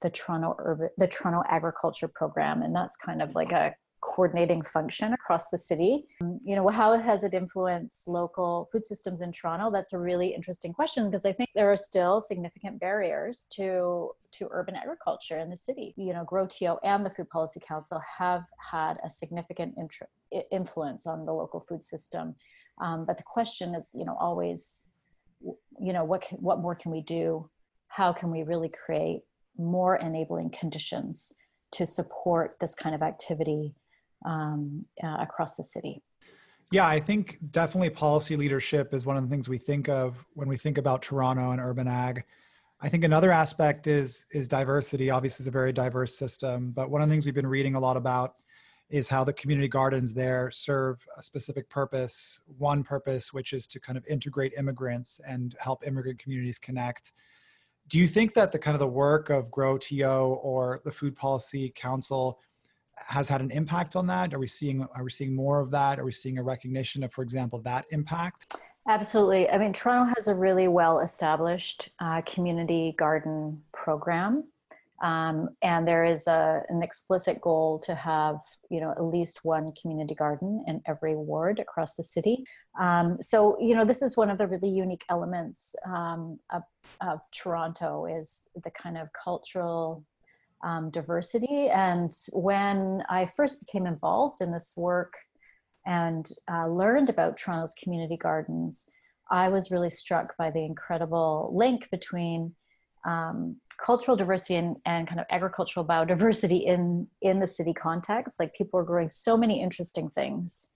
the 0.00 0.10
Toronto 0.10 0.54
Urban, 0.58 0.90
the 0.98 1.08
Toronto 1.08 1.42
Agriculture 1.48 2.08
Program, 2.08 2.62
and 2.62 2.74
that's 2.74 2.96
kind 2.96 3.22
of 3.22 3.34
like 3.34 3.52
a 3.52 3.74
coordinating 4.04 4.62
function 4.62 5.12
across 5.12 5.48
the 5.48 5.58
city. 5.58 6.04
Um, 6.20 6.38
you 6.44 6.54
know, 6.54 6.68
how 6.68 6.96
has 6.98 7.24
it 7.24 7.34
influenced 7.34 8.06
local 8.06 8.68
food 8.70 8.84
systems 8.84 9.22
in 9.22 9.32
Toronto? 9.32 9.70
That's 9.70 9.92
a 9.92 9.98
really 9.98 10.34
interesting 10.34 10.72
question 10.72 11.10
because 11.10 11.24
I 11.24 11.32
think 11.32 11.50
there 11.54 11.72
are 11.72 11.76
still 11.76 12.20
significant 12.20 12.80
barriers 12.80 13.48
to 13.54 14.10
to 14.32 14.48
urban 14.50 14.74
agriculture 14.74 15.38
in 15.38 15.48
the 15.48 15.56
city. 15.56 15.94
You 15.96 16.12
know, 16.12 16.24
GrowTO 16.24 16.78
and 16.82 17.06
the 17.06 17.10
Food 17.10 17.30
Policy 17.30 17.60
Council 17.66 18.00
have 18.18 18.42
had 18.72 18.98
a 19.04 19.10
significant 19.10 19.74
influence 20.50 21.06
on 21.06 21.24
the 21.24 21.32
local 21.32 21.60
food 21.60 21.84
system. 21.84 22.34
Um, 22.80 23.04
but 23.06 23.16
the 23.16 23.22
question 23.22 23.74
is, 23.74 23.92
you 23.94 24.04
know, 24.04 24.16
always, 24.18 24.88
you 25.80 25.92
know, 25.92 26.04
what 26.04 26.22
can, 26.22 26.38
what 26.38 26.60
more 26.60 26.74
can 26.74 26.90
we 26.90 27.00
do? 27.00 27.48
How 27.86 28.12
can 28.12 28.32
we 28.32 28.42
really 28.42 28.70
create 28.70 29.20
more 29.56 29.96
enabling 29.96 30.50
conditions 30.50 31.32
to 31.70 31.86
support 31.86 32.56
this 32.60 32.74
kind 32.74 32.94
of 32.94 33.02
activity 33.02 33.74
um, 34.24 34.84
uh, 35.02 35.16
across 35.20 35.56
the 35.56 35.64
city. 35.64 36.02
Yeah, 36.72 36.86
I 36.86 36.98
think 36.98 37.38
definitely 37.50 37.90
policy 37.90 38.36
leadership 38.36 38.94
is 38.94 39.06
one 39.06 39.16
of 39.16 39.22
the 39.22 39.28
things 39.28 39.48
we 39.48 39.58
think 39.58 39.88
of 39.88 40.24
when 40.32 40.48
we 40.48 40.56
think 40.56 40.78
about 40.78 41.02
Toronto 41.02 41.50
and 41.50 41.60
urban 41.60 41.86
ag. 41.86 42.24
I 42.80 42.88
think 42.88 43.04
another 43.04 43.32
aspect 43.32 43.86
is 43.86 44.26
is 44.32 44.48
diversity. 44.48 45.10
Obviously, 45.10 45.44
it's 45.44 45.48
a 45.48 45.52
very 45.52 45.72
diverse 45.72 46.16
system, 46.16 46.72
but 46.72 46.90
one 46.90 47.00
of 47.00 47.08
the 47.08 47.12
things 47.12 47.24
we've 47.24 47.34
been 47.34 47.46
reading 47.46 47.74
a 47.74 47.80
lot 47.80 47.96
about 47.96 48.34
is 48.90 49.08
how 49.08 49.24
the 49.24 49.32
community 49.32 49.68
gardens 49.68 50.14
there 50.14 50.50
serve 50.50 51.04
a 51.16 51.22
specific 51.22 51.68
purpose. 51.70 52.40
One 52.58 52.84
purpose, 52.84 53.32
which 53.32 53.52
is 53.52 53.66
to 53.68 53.80
kind 53.80 53.96
of 53.96 54.06
integrate 54.06 54.52
immigrants 54.58 55.20
and 55.26 55.56
help 55.58 55.86
immigrant 55.86 56.18
communities 56.18 56.58
connect. 56.58 57.12
Do 57.88 57.98
you 57.98 58.08
think 58.08 58.34
that 58.34 58.52
the 58.52 58.58
kind 58.58 58.74
of 58.74 58.80
the 58.80 58.86
work 58.86 59.30
of 59.30 59.50
Grow 59.50 59.78
TO 59.78 60.04
or 60.04 60.80
the 60.84 60.92
Food 60.92 61.16
Policy 61.16 61.72
Council 61.74 62.40
has 62.96 63.28
had 63.28 63.40
an 63.40 63.50
impact 63.50 63.96
on 63.96 64.06
that? 64.06 64.34
Are 64.34 64.38
we 64.38 64.46
seeing 64.46 64.86
are 64.94 65.04
we 65.04 65.10
seeing 65.10 65.34
more 65.34 65.60
of 65.60 65.70
that? 65.70 65.98
Are 65.98 66.04
we 66.04 66.12
seeing 66.12 66.38
a 66.38 66.42
recognition 66.42 67.02
of, 67.02 67.12
for 67.12 67.22
example, 67.22 67.60
that 67.60 67.84
impact? 67.90 68.54
Absolutely. 68.88 69.48
I 69.48 69.56
mean, 69.56 69.72
Toronto 69.72 70.12
has 70.16 70.28
a 70.28 70.34
really 70.34 70.68
well 70.68 71.00
established 71.00 71.90
uh, 72.00 72.20
community 72.22 72.94
garden 72.98 73.62
program. 73.72 74.44
Um, 75.02 75.50
and 75.62 75.86
there 75.86 76.04
is 76.04 76.26
a, 76.26 76.62
an 76.68 76.82
explicit 76.82 77.40
goal 77.40 77.78
to 77.80 77.94
have, 77.94 78.36
you 78.70 78.80
know, 78.80 78.92
at 78.92 79.02
least 79.02 79.40
one 79.42 79.72
community 79.80 80.14
garden 80.14 80.64
in 80.66 80.80
every 80.86 81.14
ward 81.14 81.58
across 81.58 81.94
the 81.94 82.02
city. 82.02 82.44
Um, 82.80 83.18
so, 83.20 83.58
you 83.60 83.74
know, 83.74 83.84
this 83.84 84.02
is 84.02 84.16
one 84.16 84.30
of 84.30 84.38
the 84.38 84.46
really 84.46 84.68
unique 84.68 85.04
elements 85.10 85.74
um, 85.86 86.38
of, 86.52 86.62
of, 87.00 87.20
Toronto 87.32 88.06
is 88.06 88.48
the 88.62 88.70
kind 88.70 88.96
of 88.96 89.08
cultural 89.12 90.04
um, 90.64 90.90
diversity. 90.90 91.68
And 91.68 92.12
when 92.32 93.02
I 93.08 93.26
first 93.26 93.60
became 93.60 93.86
involved 93.86 94.40
in 94.40 94.50
this 94.50 94.74
work 94.76 95.14
and 95.86 96.28
uh, 96.50 96.66
learned 96.66 97.10
about 97.10 97.36
Toronto's 97.36 97.74
community 97.74 98.16
gardens, 98.16 98.88
I 99.30 99.48
was 99.48 99.70
really 99.70 99.90
struck 99.90 100.36
by 100.36 100.50
the 100.50 100.64
incredible 100.64 101.52
link 101.54 101.88
between 101.90 102.54
um, 103.06 103.56
cultural 103.82 104.16
diversity 104.16 104.56
and, 104.56 104.76
and 104.86 105.06
kind 105.06 105.20
of 105.20 105.26
agricultural 105.30 105.86
biodiversity 105.94 106.64
in 106.64 107.06
in 107.20 107.40
the 107.40 107.46
city 107.46 107.74
context. 107.74 108.40
Like 108.40 108.54
people 108.54 108.80
are 108.80 108.84
growing 108.84 109.08
so 109.08 109.36
many 109.36 109.62
interesting 109.62 110.08
things. 110.08 110.70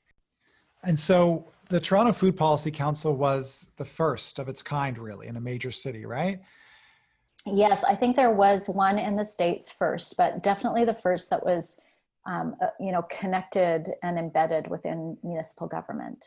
And 0.85 0.99
so 0.99 1.50
the 1.71 1.80
toronto 1.80 2.12
food 2.12 2.37
policy 2.37 2.71
council 2.71 3.16
was 3.16 3.71
the 3.76 3.85
first 3.85 4.38
of 4.38 4.49
its 4.49 4.62
kind 4.62 4.99
really 4.99 5.26
in 5.26 5.37
a 5.37 5.40
major 5.40 5.71
city 5.71 6.07
right 6.07 6.40
yes 7.47 7.85
i 7.85 7.95
think 7.95 8.16
there 8.16 8.30
was 8.30 8.68
one 8.68 8.99
in 8.99 9.16
the 9.16 9.25
states 9.25 9.71
first 9.71 10.16
but 10.16 10.42
definitely 10.42 10.85
the 10.85 10.95
first 10.95 11.30
that 11.30 11.45
was 11.45 11.80
um, 12.26 12.54
uh, 12.62 12.66
you 12.78 12.92
know 12.92 13.02
connected 13.02 13.92
and 14.02 14.18
embedded 14.18 14.68
within 14.68 15.16
municipal 15.23 15.66
government 15.66 16.26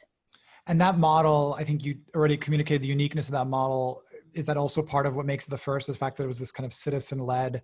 and 0.68 0.80
that 0.80 0.98
model 0.98 1.56
i 1.60 1.64
think 1.64 1.84
you 1.84 1.98
already 2.16 2.38
communicated 2.38 2.82
the 2.82 2.88
uniqueness 2.88 3.28
of 3.28 3.34
that 3.34 3.48
model 3.48 4.04
is 4.34 4.46
that 4.46 4.58
also 4.58 4.82
part 4.82 5.06
of 5.06 5.16
what 5.16 5.26
makes 5.26 5.48
it 5.48 5.50
the 5.50 5.58
first? 5.58 5.88
The 5.88 5.94
fact 5.94 6.18
that 6.18 6.24
it 6.24 6.28
was 6.28 6.40
this 6.40 6.52
kind 6.52 6.66
of 6.66 6.74
citizen-led 6.74 7.64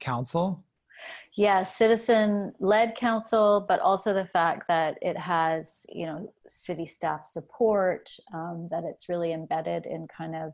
council. 0.00 0.64
Yeah, 1.36 1.64
citizen-led 1.64 2.96
council, 2.96 3.64
but 3.68 3.80
also 3.80 4.14
the 4.14 4.24
fact 4.24 4.66
that 4.68 4.96
it 5.02 5.16
has, 5.18 5.84
you 5.92 6.06
know, 6.06 6.32
city 6.48 6.86
staff 6.86 7.24
support, 7.24 8.10
um, 8.34 8.68
that 8.70 8.84
it's 8.84 9.08
really 9.08 9.32
embedded 9.32 9.86
in 9.86 10.08
kind 10.08 10.34
of 10.34 10.52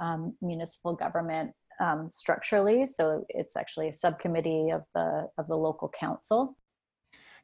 um, 0.00 0.34
municipal 0.40 0.94
government 0.94 1.52
um, 1.80 2.08
structurally. 2.10 2.86
So 2.86 3.24
it's 3.28 3.56
actually 3.56 3.88
a 3.88 3.94
subcommittee 3.94 4.70
of 4.70 4.82
the 4.94 5.28
of 5.38 5.48
the 5.48 5.56
local 5.56 5.88
council. 5.88 6.56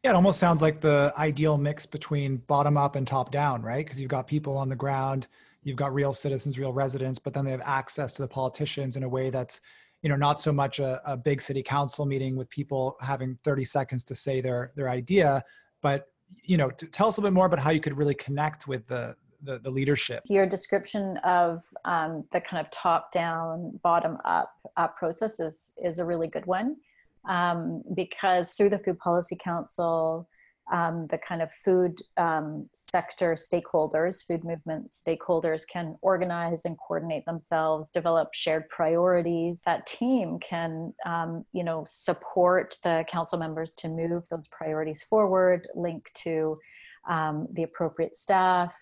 Yeah, 0.04 0.10
it 0.10 0.14
almost 0.14 0.38
sounds 0.38 0.62
like 0.62 0.80
the 0.80 1.12
ideal 1.18 1.58
mix 1.58 1.84
between 1.84 2.36
bottom 2.36 2.76
up 2.76 2.94
and 2.94 3.06
top 3.06 3.32
down, 3.32 3.62
right? 3.62 3.84
Because 3.84 4.00
you've 4.00 4.10
got 4.10 4.28
people 4.28 4.56
on 4.56 4.68
the 4.68 4.76
ground 4.76 5.26
you've 5.62 5.76
got 5.76 5.92
real 5.92 6.12
citizens 6.12 6.58
real 6.58 6.72
residents 6.72 7.18
but 7.18 7.34
then 7.34 7.44
they 7.44 7.50
have 7.50 7.62
access 7.64 8.12
to 8.12 8.22
the 8.22 8.28
politicians 8.28 8.96
in 8.96 9.02
a 9.02 9.08
way 9.08 9.30
that's 9.30 9.60
you 10.02 10.08
know 10.08 10.16
not 10.16 10.40
so 10.40 10.52
much 10.52 10.78
a, 10.78 11.00
a 11.04 11.16
big 11.16 11.40
city 11.40 11.62
council 11.62 12.06
meeting 12.06 12.36
with 12.36 12.48
people 12.50 12.96
having 13.00 13.38
30 13.44 13.64
seconds 13.64 14.04
to 14.04 14.14
say 14.14 14.40
their 14.40 14.72
their 14.76 14.88
idea 14.88 15.44
but 15.82 16.08
you 16.42 16.56
know 16.56 16.70
tell 16.70 17.08
us 17.08 17.16
a 17.16 17.20
little 17.20 17.30
bit 17.30 17.34
more 17.34 17.46
about 17.46 17.58
how 17.58 17.70
you 17.70 17.80
could 17.80 17.96
really 17.96 18.14
connect 18.14 18.66
with 18.66 18.86
the 18.86 19.14
the, 19.42 19.58
the 19.58 19.70
leadership 19.70 20.22
your 20.26 20.46
description 20.46 21.16
of 21.18 21.62
um, 21.84 22.24
the 22.32 22.40
kind 22.40 22.64
of 22.64 22.70
top 22.70 23.12
down 23.12 23.78
bottom 23.82 24.18
up 24.24 24.52
uh, 24.76 24.88
process 24.88 25.40
is 25.40 25.72
is 25.82 25.98
a 25.98 26.04
really 26.04 26.26
good 26.26 26.46
one 26.46 26.76
um, 27.28 27.82
because 27.94 28.52
through 28.52 28.70
the 28.70 28.78
food 28.78 28.98
policy 28.98 29.36
council 29.36 30.28
um, 30.70 31.06
the 31.06 31.18
kind 31.18 31.40
of 31.40 31.52
food 31.52 32.02
um, 32.16 32.68
sector 32.72 33.34
stakeholders, 33.34 34.24
food 34.26 34.44
movement 34.44 34.92
stakeholders 34.92 35.62
can 35.66 35.96
organize 36.02 36.64
and 36.64 36.76
coordinate 36.78 37.24
themselves, 37.24 37.90
develop 37.90 38.34
shared 38.34 38.68
priorities. 38.68 39.62
That 39.64 39.86
team 39.86 40.38
can, 40.40 40.92
um, 41.06 41.44
you 41.52 41.64
know, 41.64 41.84
support 41.88 42.76
the 42.82 43.04
council 43.08 43.38
members 43.38 43.74
to 43.76 43.88
move 43.88 44.28
those 44.28 44.48
priorities 44.48 45.02
forward, 45.02 45.68
link 45.74 46.10
to 46.16 46.58
um, 47.08 47.48
the 47.52 47.62
appropriate 47.62 48.14
staff, 48.14 48.74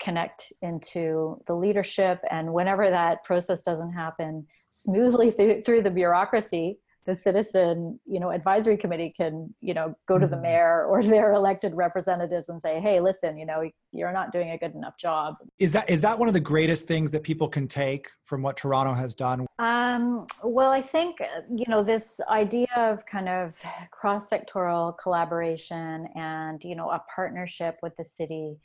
connect 0.00 0.52
into 0.62 1.40
the 1.46 1.54
leadership. 1.54 2.20
And 2.30 2.52
whenever 2.52 2.90
that 2.90 3.22
process 3.24 3.62
doesn't 3.62 3.92
happen 3.92 4.46
smoothly 4.68 5.30
through, 5.36 5.62
through 5.62 5.82
the 5.82 5.90
bureaucracy, 5.90 6.78
the 7.06 7.14
citizen 7.14 7.98
you 8.06 8.20
know 8.20 8.30
advisory 8.30 8.76
committee 8.76 9.12
can 9.16 9.52
you 9.60 9.74
know 9.74 9.94
go 10.06 10.18
to 10.18 10.26
the 10.26 10.36
mm-hmm. 10.36 10.42
mayor 10.42 10.84
or 10.84 11.02
their 11.14 11.32
elected 11.32 11.74
representatives 11.74 12.48
and 12.48 12.60
say 12.60 12.80
hey 12.80 13.00
listen 13.00 13.38
you 13.38 13.46
know 13.46 13.68
you're 13.92 14.12
not 14.12 14.32
doing 14.32 14.50
a 14.50 14.58
good 14.58 14.74
enough 14.74 14.96
job 14.98 15.34
is 15.58 15.72
that 15.72 15.88
is 15.88 16.00
that 16.00 16.18
one 16.18 16.28
of 16.28 16.34
the 16.34 16.40
greatest 16.40 16.86
things 16.86 17.10
that 17.10 17.22
people 17.22 17.48
can 17.48 17.66
take 17.66 18.08
from 18.24 18.42
what 18.42 18.56
toronto 18.56 18.92
has 18.92 19.14
done 19.14 19.46
um, 19.58 20.26
well 20.44 20.70
i 20.70 20.82
think 20.82 21.16
you 21.50 21.64
know 21.68 21.82
this 21.82 22.20
idea 22.28 22.68
of 22.76 23.04
kind 23.06 23.28
of 23.28 23.60
cross-sectoral 23.90 24.96
collaboration 24.98 26.06
and 26.14 26.62
you 26.62 26.76
know 26.76 26.90
a 26.90 27.02
partnership 27.14 27.76
with 27.82 27.96
the 27.96 28.04
city 28.04 28.56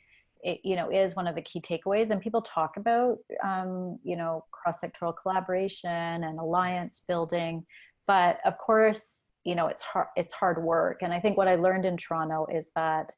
it, 0.46 0.60
you 0.62 0.76
know 0.76 0.88
is 0.90 1.16
one 1.16 1.26
of 1.26 1.34
the 1.34 1.42
key 1.42 1.60
takeaways 1.60 2.10
and 2.10 2.20
people 2.20 2.40
talk 2.40 2.76
about 2.76 3.18
um, 3.44 3.98
you 4.04 4.16
know 4.16 4.44
cross-sectoral 4.52 5.12
collaboration 5.20 5.90
and 5.90 6.38
alliance 6.38 7.02
building 7.06 7.66
but 8.06 8.38
of 8.46 8.56
course 8.58 9.24
you 9.44 9.56
know 9.56 9.66
it's 9.66 9.82
hard 9.82 10.06
it's 10.16 10.32
hard 10.32 10.62
work 10.62 10.98
and 11.02 11.12
i 11.12 11.18
think 11.18 11.36
what 11.36 11.48
i 11.48 11.56
learned 11.56 11.84
in 11.84 11.96
toronto 11.96 12.46
is 12.52 12.70
that 12.76 13.10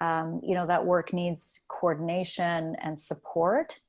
um, 0.00 0.40
you 0.44 0.54
know 0.54 0.66
that 0.66 0.84
work 0.84 1.12
needs 1.12 1.64
coordination 1.68 2.76
and 2.82 3.00
support 3.00 3.80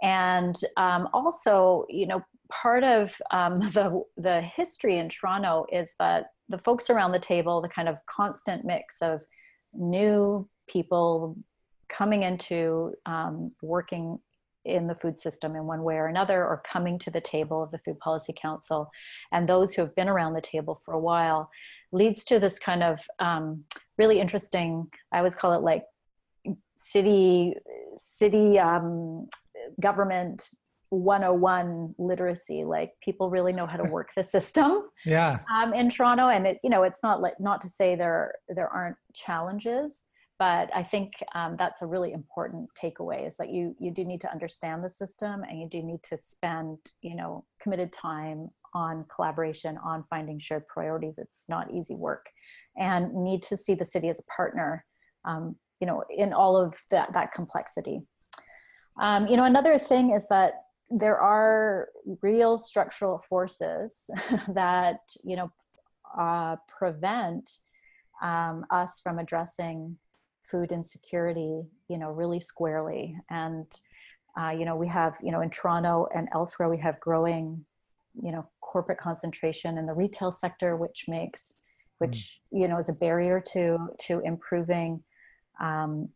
and 0.00 0.56
um, 0.76 1.08
also 1.12 1.84
you 1.88 2.06
know 2.06 2.22
part 2.48 2.84
of 2.84 3.20
um, 3.32 3.58
the 3.72 4.02
the 4.16 4.40
history 4.42 4.98
in 4.98 5.08
toronto 5.08 5.66
is 5.72 5.94
that 5.98 6.26
the 6.48 6.58
folks 6.58 6.90
around 6.90 7.10
the 7.10 7.18
table 7.18 7.60
the 7.60 7.68
kind 7.68 7.88
of 7.88 7.96
constant 8.06 8.64
mix 8.64 9.02
of 9.02 9.20
new 9.74 10.48
people 10.68 11.36
coming 11.90 12.22
into 12.22 12.94
um, 13.06 13.52
working 13.62 14.18
in 14.64 14.86
the 14.86 14.94
food 14.94 15.18
system 15.18 15.56
in 15.56 15.64
one 15.64 15.82
way 15.82 15.96
or 15.96 16.06
another 16.06 16.44
or 16.44 16.62
coming 16.70 16.98
to 16.98 17.10
the 17.10 17.20
table 17.20 17.62
of 17.62 17.70
the 17.70 17.78
food 17.78 17.98
policy 17.98 18.34
council 18.36 18.90
and 19.32 19.48
those 19.48 19.72
who 19.72 19.82
have 19.82 19.94
been 19.94 20.08
around 20.08 20.34
the 20.34 20.40
table 20.40 20.78
for 20.84 20.92
a 20.92 20.98
while 20.98 21.50
leads 21.92 22.24
to 22.24 22.38
this 22.38 22.58
kind 22.58 22.82
of 22.82 23.00
um, 23.20 23.64
really 23.96 24.20
interesting 24.20 24.86
i 25.12 25.18
always 25.18 25.34
call 25.34 25.54
it 25.54 25.62
like 25.62 25.84
city 26.76 27.54
city 27.96 28.58
um, 28.58 29.26
government 29.80 30.50
101 30.90 31.94
literacy 31.98 32.64
like 32.64 32.92
people 33.00 33.30
really 33.30 33.52
know 33.52 33.66
how 33.66 33.76
to 33.76 33.88
work 33.88 34.10
the 34.16 34.22
system 34.22 34.82
yeah. 35.06 35.38
um, 35.54 35.72
in 35.72 35.88
toronto. 35.88 36.28
And 36.28 36.46
it 36.46 36.58
you 36.64 36.70
know 36.70 36.82
it's 36.82 37.02
not 37.02 37.20
like 37.20 37.38
not 37.38 37.60
to 37.62 37.68
say 37.68 37.94
there 37.94 38.34
there 38.48 38.68
aren't 38.68 38.96
challenges 39.14 40.06
but 40.40 40.70
I 40.74 40.82
think 40.82 41.12
um, 41.34 41.56
that's 41.58 41.82
a 41.82 41.86
really 41.86 42.12
important 42.14 42.70
takeaway 42.74 43.26
is 43.26 43.36
that 43.36 43.50
you 43.50 43.76
you 43.78 43.90
do 43.90 44.06
need 44.06 44.22
to 44.22 44.32
understand 44.32 44.82
the 44.82 44.88
system 44.88 45.44
and 45.46 45.60
you 45.60 45.68
do 45.68 45.82
need 45.82 46.02
to 46.04 46.16
spend 46.16 46.78
you 47.02 47.14
know 47.14 47.44
committed 47.62 47.92
time 47.92 48.48
on 48.72 49.04
collaboration 49.14 49.78
on 49.84 50.02
finding 50.08 50.38
shared 50.38 50.66
priorities. 50.66 51.18
It's 51.18 51.44
not 51.50 51.70
easy 51.70 51.94
work, 51.94 52.30
and 52.78 53.12
need 53.12 53.42
to 53.44 53.56
see 53.56 53.74
the 53.74 53.84
city 53.84 54.08
as 54.08 54.18
a 54.18 54.32
partner. 54.34 54.86
Um, 55.26 55.56
you 55.78 55.86
know, 55.86 56.04
in 56.08 56.32
all 56.32 56.56
of 56.56 56.74
that 56.90 57.12
that 57.12 57.32
complexity. 57.32 58.00
Um, 58.98 59.26
you 59.26 59.36
know, 59.36 59.44
another 59.44 59.78
thing 59.78 60.12
is 60.12 60.26
that 60.28 60.54
there 60.88 61.18
are 61.18 61.88
real 62.22 62.56
structural 62.56 63.18
forces 63.18 64.08
that 64.48 65.00
you 65.22 65.36
know 65.36 65.52
uh, 66.18 66.56
prevent 66.66 67.50
um, 68.22 68.64
us 68.70 69.00
from 69.02 69.18
addressing 69.18 69.98
food 70.50 70.72
insecurity, 70.72 71.62
you 71.88 71.98
know, 71.98 72.10
really 72.10 72.40
squarely. 72.40 73.16
And, 73.28 73.66
uh, 74.38 74.50
you 74.50 74.64
know, 74.64 74.76
we 74.76 74.88
have, 74.88 75.16
you 75.22 75.32
know, 75.32 75.40
in 75.40 75.50
Toronto 75.50 76.08
and 76.14 76.28
elsewhere, 76.32 76.68
we 76.68 76.78
have 76.78 76.98
growing, 77.00 77.64
you 78.22 78.32
know, 78.32 78.48
corporate 78.60 78.98
concentration 78.98 79.78
in 79.78 79.86
the 79.86 79.92
retail 79.92 80.30
sector, 80.30 80.76
which 80.76 81.06
makes, 81.08 81.56
which, 81.98 82.40
mm. 82.52 82.60
you 82.60 82.68
know, 82.68 82.78
is 82.78 82.88
a 82.88 82.94
barrier 82.94 83.42
to, 83.52 83.88
to 83.98 84.20
improving 84.20 85.02
um, 85.60 86.08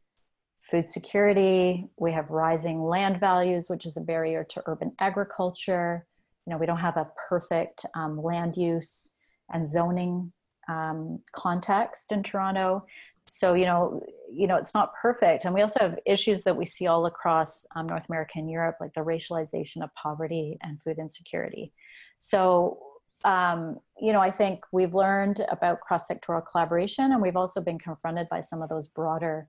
food 0.61 0.89
security. 0.89 1.89
We 1.99 2.13
have 2.13 2.31
rising 2.31 2.83
land 2.83 3.21
values, 3.21 3.69
which 3.69 3.87
is 3.87 3.97
a 3.97 4.01
barrier 4.01 4.45
to 4.51 4.63
urban 4.67 4.93
agriculture. 4.99 6.07
You 6.47 6.53
know, 6.53 6.59
we 6.59 6.67
don't 6.67 6.79
have 6.79 6.97
a 6.97 7.11
perfect 7.29 7.85
um, 7.95 8.23
land 8.23 8.57
use 8.57 9.13
and 9.53 9.69
zoning 9.69 10.33
um, 10.69 11.21
context 11.33 12.13
in 12.13 12.23
Toronto 12.23 12.87
so 13.27 13.55
you 13.55 13.65
know 13.65 14.03
you 14.31 14.47
know 14.47 14.57
it's 14.57 14.75
not 14.75 14.95
perfect. 14.95 15.45
And 15.45 15.55
we 15.55 15.63
also 15.63 15.81
have 15.81 15.99
issues 16.07 16.43
that 16.45 16.57
we 16.57 16.67
see 16.67 16.87
all 16.87 17.07
across 17.07 17.67
um, 17.77 17.87
north 17.87 18.05
america 18.09 18.35
and 18.37 18.51
europe 18.51 18.77
like 18.81 18.95
the 18.95 19.01
racialization 19.01 19.83
of 19.83 19.95
poverty 19.95 20.59
and 20.63 20.81
food 20.81 20.99
insecurity. 20.99 21.73
So 22.19 22.79
um, 23.25 23.79
you 24.01 24.13
know 24.13 24.21
i 24.21 24.31
think 24.31 24.65
we've 24.73 24.95
learned 24.95 25.45
about 25.51 25.81
cross-sectoral 25.81 26.43
collaboration 26.51 27.13
and 27.13 27.23
we've 27.23 27.37
also 27.37 27.61
been 27.61 27.79
confronted 27.79 28.29
by 28.29 28.41
some 28.41 28.61
of 28.63 28.69
those 28.69 28.89
broader 28.89 29.49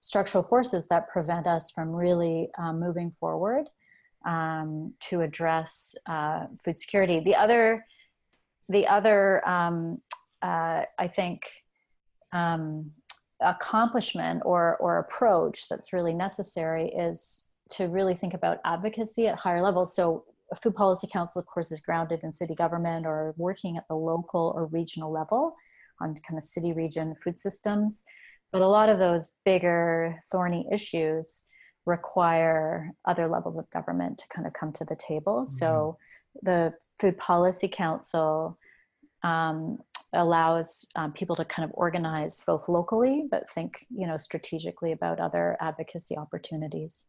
structural 0.00 0.42
forces 0.42 0.88
that 0.88 1.08
prevent 1.08 1.46
us 1.46 1.70
from 1.70 1.90
really 1.90 2.48
um, 2.58 2.80
moving 2.80 3.10
forward 3.10 3.66
um, 4.24 4.94
to 5.00 5.20
address 5.20 5.94
uh, 6.06 6.46
food 6.62 6.78
security. 6.78 7.20
The 7.20 7.36
other 7.36 7.84
the 8.70 8.86
other, 8.86 9.46
um, 9.46 10.00
uh, 10.42 10.82
I 10.98 11.08
think, 11.14 11.42
um, 12.32 12.92
accomplishment 13.42 14.42
or 14.44 14.76
or 14.78 14.98
approach 14.98 15.68
that's 15.68 15.92
really 15.92 16.12
necessary 16.12 16.88
is 16.88 17.46
to 17.70 17.88
really 17.88 18.14
think 18.14 18.34
about 18.34 18.58
advocacy 18.64 19.28
at 19.28 19.38
higher 19.38 19.62
levels. 19.62 19.94
So 19.94 20.24
a 20.52 20.56
food 20.56 20.74
policy 20.74 21.06
council, 21.06 21.40
of 21.40 21.46
course, 21.46 21.70
is 21.70 21.80
grounded 21.80 22.24
in 22.24 22.32
city 22.32 22.54
government 22.54 23.06
or 23.06 23.34
working 23.36 23.76
at 23.76 23.86
the 23.88 23.94
local 23.94 24.52
or 24.56 24.66
regional 24.66 25.12
level 25.12 25.54
on 26.00 26.14
kind 26.14 26.36
of 26.36 26.42
city 26.42 26.72
region 26.72 27.14
food 27.14 27.38
systems. 27.38 28.04
But 28.52 28.62
a 28.62 28.66
lot 28.66 28.88
of 28.88 28.98
those 28.98 29.36
bigger 29.44 30.18
thorny 30.30 30.66
issues 30.72 31.44
require 31.86 32.92
other 33.04 33.28
levels 33.28 33.56
of 33.56 33.70
government 33.70 34.18
to 34.18 34.28
kind 34.28 34.46
of 34.46 34.52
come 34.52 34.72
to 34.72 34.84
the 34.84 34.96
table. 34.96 35.42
Mm-hmm. 35.42 35.54
So 35.54 35.98
the 36.42 36.74
Food 36.98 37.16
Policy 37.16 37.68
Council 37.68 38.58
um, 39.22 39.78
allows 40.12 40.86
um, 40.96 41.12
people 41.12 41.36
to 41.36 41.44
kind 41.44 41.64
of 41.64 41.70
organize 41.74 42.42
both 42.46 42.68
locally, 42.68 43.26
but 43.30 43.50
think 43.50 43.86
you 43.90 44.06
know 44.06 44.16
strategically 44.16 44.92
about 44.92 45.20
other 45.20 45.56
advocacy 45.60 46.16
opportunities. 46.16 47.06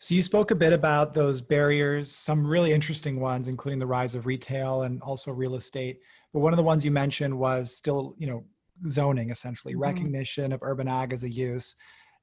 So 0.00 0.14
you 0.14 0.22
spoke 0.22 0.52
a 0.52 0.54
bit 0.54 0.72
about 0.72 1.14
those 1.14 1.40
barriers, 1.40 2.12
some 2.12 2.46
really 2.46 2.72
interesting 2.72 3.18
ones, 3.18 3.48
including 3.48 3.80
the 3.80 3.86
rise 3.86 4.14
of 4.14 4.26
retail 4.26 4.82
and 4.82 5.02
also 5.02 5.32
real 5.32 5.56
estate. 5.56 6.00
But 6.32 6.38
one 6.40 6.52
of 6.52 6.56
the 6.56 6.62
ones 6.62 6.84
you 6.84 6.92
mentioned 6.92 7.36
was 7.36 7.76
still, 7.76 8.14
you 8.16 8.28
know, 8.28 8.44
zoning 8.88 9.30
essentially, 9.30 9.74
mm-hmm. 9.74 9.82
recognition 9.82 10.52
of 10.52 10.62
urban 10.62 10.86
ag 10.86 11.12
as 11.12 11.24
a 11.24 11.30
use. 11.30 11.74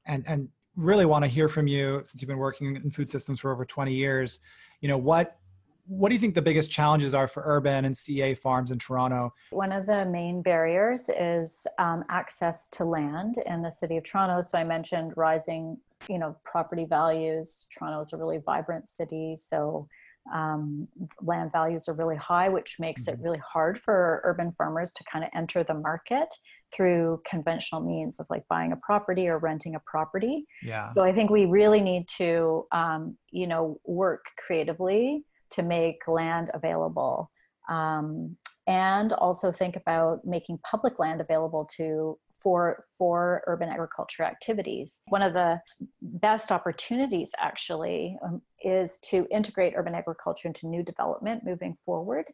And 0.06 0.24
and 0.28 0.50
really 0.76 1.06
want 1.06 1.24
to 1.24 1.30
hear 1.30 1.48
from 1.48 1.68
you 1.68 2.02
since 2.04 2.22
you've 2.22 2.30
been 2.30 2.38
working 2.38 2.76
in 2.76 2.92
food 2.92 3.10
systems 3.10 3.40
for 3.40 3.52
over 3.52 3.66
20 3.66 3.94
years. 3.94 4.40
You 4.82 4.90
know, 4.90 4.98
what 4.98 5.38
what 5.88 6.10
do 6.10 6.16
you 6.16 6.20
think 6.20 6.36
the 6.36 6.42
biggest 6.42 6.72
challenges 6.72 7.14
are 7.14 7.28
for 7.28 7.44
urban 7.46 7.86
and 7.86 7.96
CEA 7.96 8.38
farms 8.38 8.72
in 8.72 8.80
Toronto? 8.80 9.34
One 9.52 9.72
of 9.72 9.86
the 9.86 10.06
main 10.06 10.42
barriers 10.42 11.10
is 11.10 11.68
um, 11.78 12.04
access 12.10 12.68
to 12.70 12.86
land 12.86 13.36
in 13.46 13.62
the 13.62 13.72
city 13.72 13.98
of 13.98 14.04
Toronto. 14.04 14.42
So 14.42 14.58
I 14.58 14.64
mentioned 14.64 15.14
rising, 15.16 15.78
you 16.10 16.18
know, 16.18 16.36
property 16.44 16.86
values. 16.86 17.68
Toronto 17.78 18.00
is 18.00 18.14
a 18.14 18.18
really 18.18 18.40
vibrant 18.46 18.88
city, 18.90 19.36
so 19.36 19.88
um, 20.34 20.88
land 21.22 21.52
values 21.52 21.88
are 21.88 21.94
really 21.94 22.16
high, 22.16 22.50
which 22.50 22.78
makes 22.80 23.04
mm-hmm. 23.04 23.20
it 23.20 23.24
really 23.24 23.42
hard 23.48 23.80
for 23.80 24.22
urban 24.24 24.52
farmers 24.52 24.92
to 24.94 25.04
kind 25.12 25.24
of 25.24 25.30
enter 25.36 25.64
the 25.64 25.76
market 25.76 26.28
through 26.76 27.22
conventional 27.30 27.82
means 27.82 28.20
of 28.20 28.26
like 28.30 28.44
buying 28.50 28.72
a 28.72 28.78
property 28.78 29.28
or 29.28 29.38
renting 29.38 29.76
a 29.76 29.80
property. 29.86 30.46
Yeah. 30.64 30.86
So 30.88 31.04
I 31.04 31.12
think 31.12 31.30
we 31.30 31.46
really 31.46 31.80
need 31.80 32.08
to, 32.18 32.66
um, 32.72 33.18
you 33.30 33.46
know, 33.46 33.80
work 33.86 34.26
creatively 34.38 35.24
to 35.52 35.64
make 35.64 36.08
land 36.08 36.52
available. 36.54 37.32
Um, 37.70 38.38
and 38.68 39.14
also 39.14 39.52
think 39.52 39.76
about 39.76 40.26
making 40.26 40.60
public 40.70 40.98
land 40.98 41.22
available 41.22 41.68
to 41.78 42.18
for 42.32 42.84
for 42.98 43.44
urban 43.48 43.70
agriculture 43.70 44.24
activities. 44.24 45.02
One 45.08 45.22
of 45.22 45.34
the 45.34 45.60
best 46.02 46.52
opportunities 46.52 47.32
actually 47.40 48.18
um, 48.24 48.42
is 48.64 49.00
to 49.10 49.28
integrate 49.32 49.74
urban 49.76 49.96
agriculture 49.96 50.48
into 50.48 50.68
new 50.68 50.84
development 50.84 51.44
moving 51.44 51.74
forward. 51.74 52.26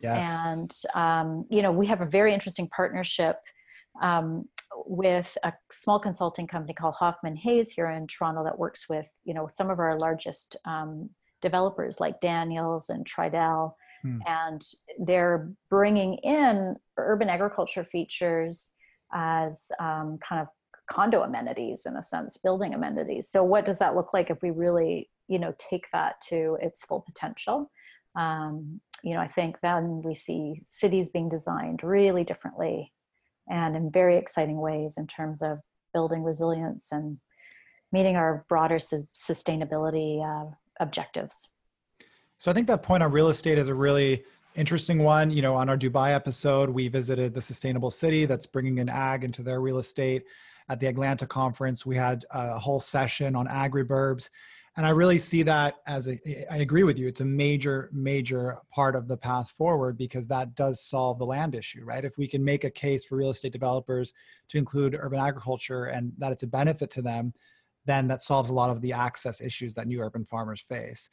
Yes. 0.00 0.28
And 0.46 0.72
um, 0.94 1.46
you 1.50 1.62
know 1.62 1.72
we 1.72 1.86
have 1.86 2.00
a 2.00 2.06
very 2.06 2.34
interesting 2.34 2.68
partnership 2.68 3.38
um, 4.02 4.48
with 4.86 5.36
a 5.42 5.52
small 5.72 5.98
consulting 5.98 6.46
company 6.46 6.74
called 6.74 6.94
Hoffman 6.94 7.36
Hayes 7.36 7.70
here 7.70 7.90
in 7.90 8.06
Toronto 8.06 8.44
that 8.44 8.58
works 8.58 8.88
with 8.88 9.10
you 9.24 9.34
know 9.34 9.48
some 9.50 9.70
of 9.70 9.78
our 9.78 9.98
largest 9.98 10.56
um, 10.64 11.10
developers 11.42 12.00
like 12.00 12.20
Daniels 12.20 12.88
and 12.88 13.06
Tridel, 13.06 13.74
hmm. 14.02 14.18
and 14.26 14.62
they're 14.98 15.50
bringing 15.70 16.14
in 16.18 16.76
urban 16.96 17.28
agriculture 17.28 17.84
features 17.84 18.76
as 19.12 19.70
um, 19.80 20.18
kind 20.26 20.42
of 20.42 20.48
condo 20.90 21.22
amenities 21.22 21.84
in 21.86 21.96
a 21.96 22.02
sense 22.02 22.36
building 22.36 22.72
amenities 22.72 23.28
so 23.28 23.42
what 23.42 23.64
does 23.64 23.78
that 23.78 23.96
look 23.96 24.14
like 24.14 24.30
if 24.30 24.40
we 24.42 24.50
really 24.50 25.10
you 25.28 25.38
know 25.38 25.52
take 25.58 25.84
that 25.92 26.14
to 26.20 26.56
its 26.62 26.84
full 26.84 27.00
potential 27.00 27.70
um, 28.16 28.80
you 29.02 29.12
know 29.12 29.20
i 29.20 29.26
think 29.26 29.56
then 29.62 30.00
we 30.04 30.14
see 30.14 30.62
cities 30.64 31.08
being 31.08 31.28
designed 31.28 31.82
really 31.82 32.22
differently 32.22 32.92
and 33.48 33.76
in 33.76 33.90
very 33.90 34.16
exciting 34.16 34.60
ways 34.60 34.94
in 34.96 35.06
terms 35.06 35.42
of 35.42 35.58
building 35.92 36.22
resilience 36.22 36.88
and 36.92 37.18
meeting 37.92 38.16
our 38.16 38.44
broader 38.48 38.78
su- 38.78 39.04
sustainability 39.14 40.22
uh, 40.22 40.50
objectives 40.80 41.50
so 42.38 42.50
i 42.50 42.54
think 42.54 42.66
that 42.66 42.82
point 42.82 43.02
on 43.02 43.10
real 43.10 43.28
estate 43.28 43.58
is 43.58 43.68
a 43.68 43.74
really 43.74 44.24
interesting 44.56 45.02
one. 45.02 45.30
You 45.30 45.42
know, 45.42 45.54
on 45.54 45.68
our 45.68 45.76
Dubai 45.76 46.14
episode, 46.14 46.70
we 46.70 46.88
visited 46.88 47.34
the 47.34 47.42
sustainable 47.42 47.90
city 47.90 48.24
that's 48.24 48.46
bringing 48.46 48.78
in 48.78 48.88
ag 48.88 49.22
into 49.22 49.42
their 49.42 49.60
real 49.60 49.78
estate. 49.78 50.24
At 50.68 50.80
the 50.80 50.88
Atlanta 50.88 51.26
conference, 51.26 51.86
we 51.86 51.94
had 51.94 52.24
a 52.30 52.58
whole 52.58 52.80
session 52.80 53.36
on 53.36 53.46
agriburbs. 53.46 54.30
And 54.76 54.84
I 54.84 54.90
really 54.90 55.18
see 55.18 55.42
that 55.44 55.76
as 55.86 56.08
a, 56.08 56.52
I 56.52 56.58
agree 56.58 56.82
with 56.82 56.98
you, 56.98 57.08
it's 57.08 57.22
a 57.22 57.24
major, 57.24 57.88
major 57.92 58.58
part 58.74 58.94
of 58.94 59.08
the 59.08 59.16
path 59.16 59.50
forward 59.50 59.96
because 59.96 60.28
that 60.28 60.54
does 60.54 60.82
solve 60.82 61.18
the 61.18 61.24
land 61.24 61.54
issue, 61.54 61.82
right? 61.84 62.04
If 62.04 62.18
we 62.18 62.28
can 62.28 62.44
make 62.44 62.64
a 62.64 62.70
case 62.70 63.04
for 63.04 63.16
real 63.16 63.30
estate 63.30 63.52
developers 63.52 64.12
to 64.48 64.58
include 64.58 64.98
urban 65.00 65.20
agriculture 65.20 65.86
and 65.86 66.12
that 66.18 66.32
it's 66.32 66.42
a 66.42 66.48
benefit 66.48 66.90
to 66.90 67.02
them, 67.02 67.32
then 67.86 68.08
that 68.08 68.22
solves 68.22 68.50
a 68.50 68.52
lot 68.52 68.70
of 68.70 68.80
the 68.80 68.92
access 68.92 69.40
issues 69.40 69.74
that 69.74 69.86
new 69.86 70.00
urban 70.00 70.24
farmers 70.24 70.60
face. 70.60 71.08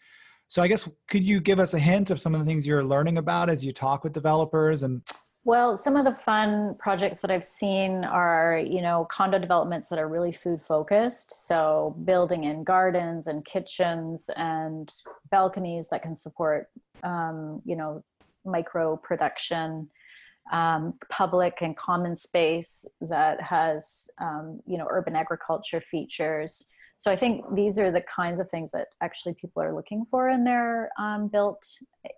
So 0.47 0.61
I 0.61 0.67
guess 0.67 0.87
could 1.07 1.23
you 1.23 1.39
give 1.39 1.59
us 1.59 1.73
a 1.73 1.79
hint 1.79 2.11
of 2.11 2.19
some 2.19 2.35
of 2.35 2.39
the 2.39 2.45
things 2.45 2.67
you're 2.67 2.83
learning 2.83 3.17
about 3.17 3.49
as 3.49 3.63
you 3.63 3.71
talk 3.71 4.03
with 4.03 4.13
developers 4.13 4.83
and 4.83 5.01
well, 5.45 5.75
some 5.75 5.97
of 5.97 6.05
the 6.05 6.15
fun 6.15 6.75
projects 6.79 7.19
that 7.19 7.29
I've 7.29 7.43
seen 7.43 8.05
are, 8.05 8.63
you 8.65 8.81
know, 8.81 9.05
condo 9.11 9.37
developments 9.37 9.89
that 9.89 9.99
are 9.99 10.07
really 10.07 10.31
food 10.31 10.61
focused. 10.61 11.47
So 11.47 11.97
building 12.05 12.45
in 12.45 12.63
gardens 12.63 13.27
and 13.27 13.43
kitchens 13.43 14.29
and 14.37 14.89
balconies 15.31 15.89
that 15.89 16.01
can 16.01 16.15
support, 16.15 16.69
um, 17.03 17.61
you 17.65 17.75
know, 17.75 18.05
micro 18.45 18.95
production, 18.95 19.89
um, 20.51 20.93
public 21.09 21.61
and 21.61 21.75
common 21.77 22.15
space 22.15 22.85
that 23.01 23.41
has, 23.41 24.09
um, 24.21 24.59
you 24.65 24.77
know, 24.77 24.87
urban 24.89 25.15
agriculture 25.15 25.81
features. 25.81 26.65
So 26.97 27.11
i 27.11 27.15
think 27.15 27.43
these 27.53 27.79
are 27.79 27.91
the 27.91 28.01
kinds 28.01 28.39
of 28.39 28.49
things 28.49 28.71
that 28.71 28.87
actually 29.01 29.33
people 29.33 29.61
are 29.61 29.75
looking 29.75 30.05
for 30.09 30.29
in 30.29 30.43
their 30.43 30.89
um, 30.99 31.27
built 31.27 31.65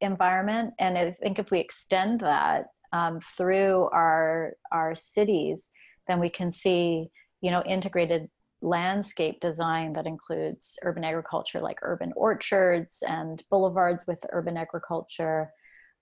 environment. 0.02 0.74
And 0.80 0.98
i 0.98 1.12
think 1.12 1.40
if 1.40 1.50
we 1.50 1.60
extend 1.60 2.20
that 2.22 2.68
um, 2.94 3.20
through 3.20 3.90
our 3.94 4.54
our 4.72 4.94
cities 4.96 5.72
then 6.08 6.20
we 6.20 6.30
can 6.30 6.52
see 6.52 7.10
you 7.42 7.52
know 7.52 7.64
integrated 7.64 8.30
landscape 8.62 9.40
design 9.40 9.94
that 9.94 10.08
includes 10.08 10.78
urban 10.84 11.04
agriculture 11.04 11.62
like 11.62 11.80
urban 11.82 12.12
orchards 12.16 13.04
and 13.08 13.44
boulevards 13.50 14.08
with 14.08 14.26
urban 14.32 14.58
agriculture. 14.58 15.52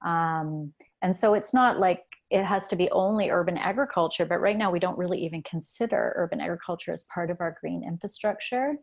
Um, 0.05 0.73
and 1.01 1.15
so 1.15 1.33
it's 1.33 1.53
not 1.53 1.79
like 1.79 2.03
it 2.33 2.43
has 2.43 2.67
to 2.67 2.75
be 2.75 2.89
only 2.89 3.29
urban 3.29 3.57
agriculture, 3.57 4.25
but 4.25 4.41
right 4.41 4.57
now 4.57 4.71
we 4.71 4.79
don't 4.79 4.97
really 4.97 5.23
even 5.23 5.43
consider 5.43 6.13
urban 6.15 6.41
agriculture 6.41 6.91
as 6.91 7.03
part 7.03 7.29
of 7.29 7.39
our 7.39 7.55
green 7.61 7.83
infrastructure. 7.87 8.73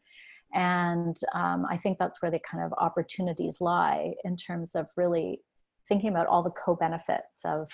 And 0.54 1.16
um, 1.34 1.66
I 1.68 1.76
think 1.76 1.98
that's 1.98 2.22
where 2.22 2.30
the 2.30 2.38
kind 2.38 2.62
of 2.64 2.72
opportunities 2.78 3.60
lie 3.60 4.14
in 4.22 4.36
terms 4.36 4.76
of 4.76 4.88
really 4.96 5.40
thinking 5.88 6.10
about 6.10 6.28
all 6.28 6.44
the 6.44 6.50
co-benefits 6.50 7.44
of 7.44 7.68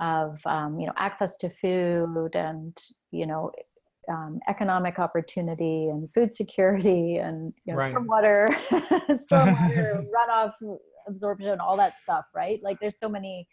of 0.00 0.38
um, 0.46 0.78
you 0.78 0.86
know 0.86 0.92
access 0.96 1.36
to 1.38 1.50
food 1.50 2.36
and 2.36 2.76
you 3.10 3.26
know 3.26 3.50
um, 4.08 4.38
economic 4.48 5.00
opportunity 5.00 5.88
and 5.88 6.08
food 6.12 6.32
security 6.32 7.16
and 7.16 7.52
you 7.64 7.72
know, 7.72 7.78
right. 7.78 7.92
stormwater, 7.92 8.48
stormwater 9.28 10.06
runoff 10.14 10.52
absorption, 11.08 11.58
all 11.58 11.76
that 11.76 11.98
stuff, 11.98 12.26
right? 12.34 12.60
Like 12.62 12.78
there's 12.78 13.00
so 13.00 13.08
many 13.08 13.48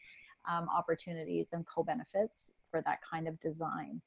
um, 0.50 0.68
opportunities 0.70 1.50
and 1.54 1.66
co-benefits 1.66 2.54
for 2.70 2.82
that 2.82 3.00
kind 3.02 3.28
of 3.28 3.40
design. 3.40 4.02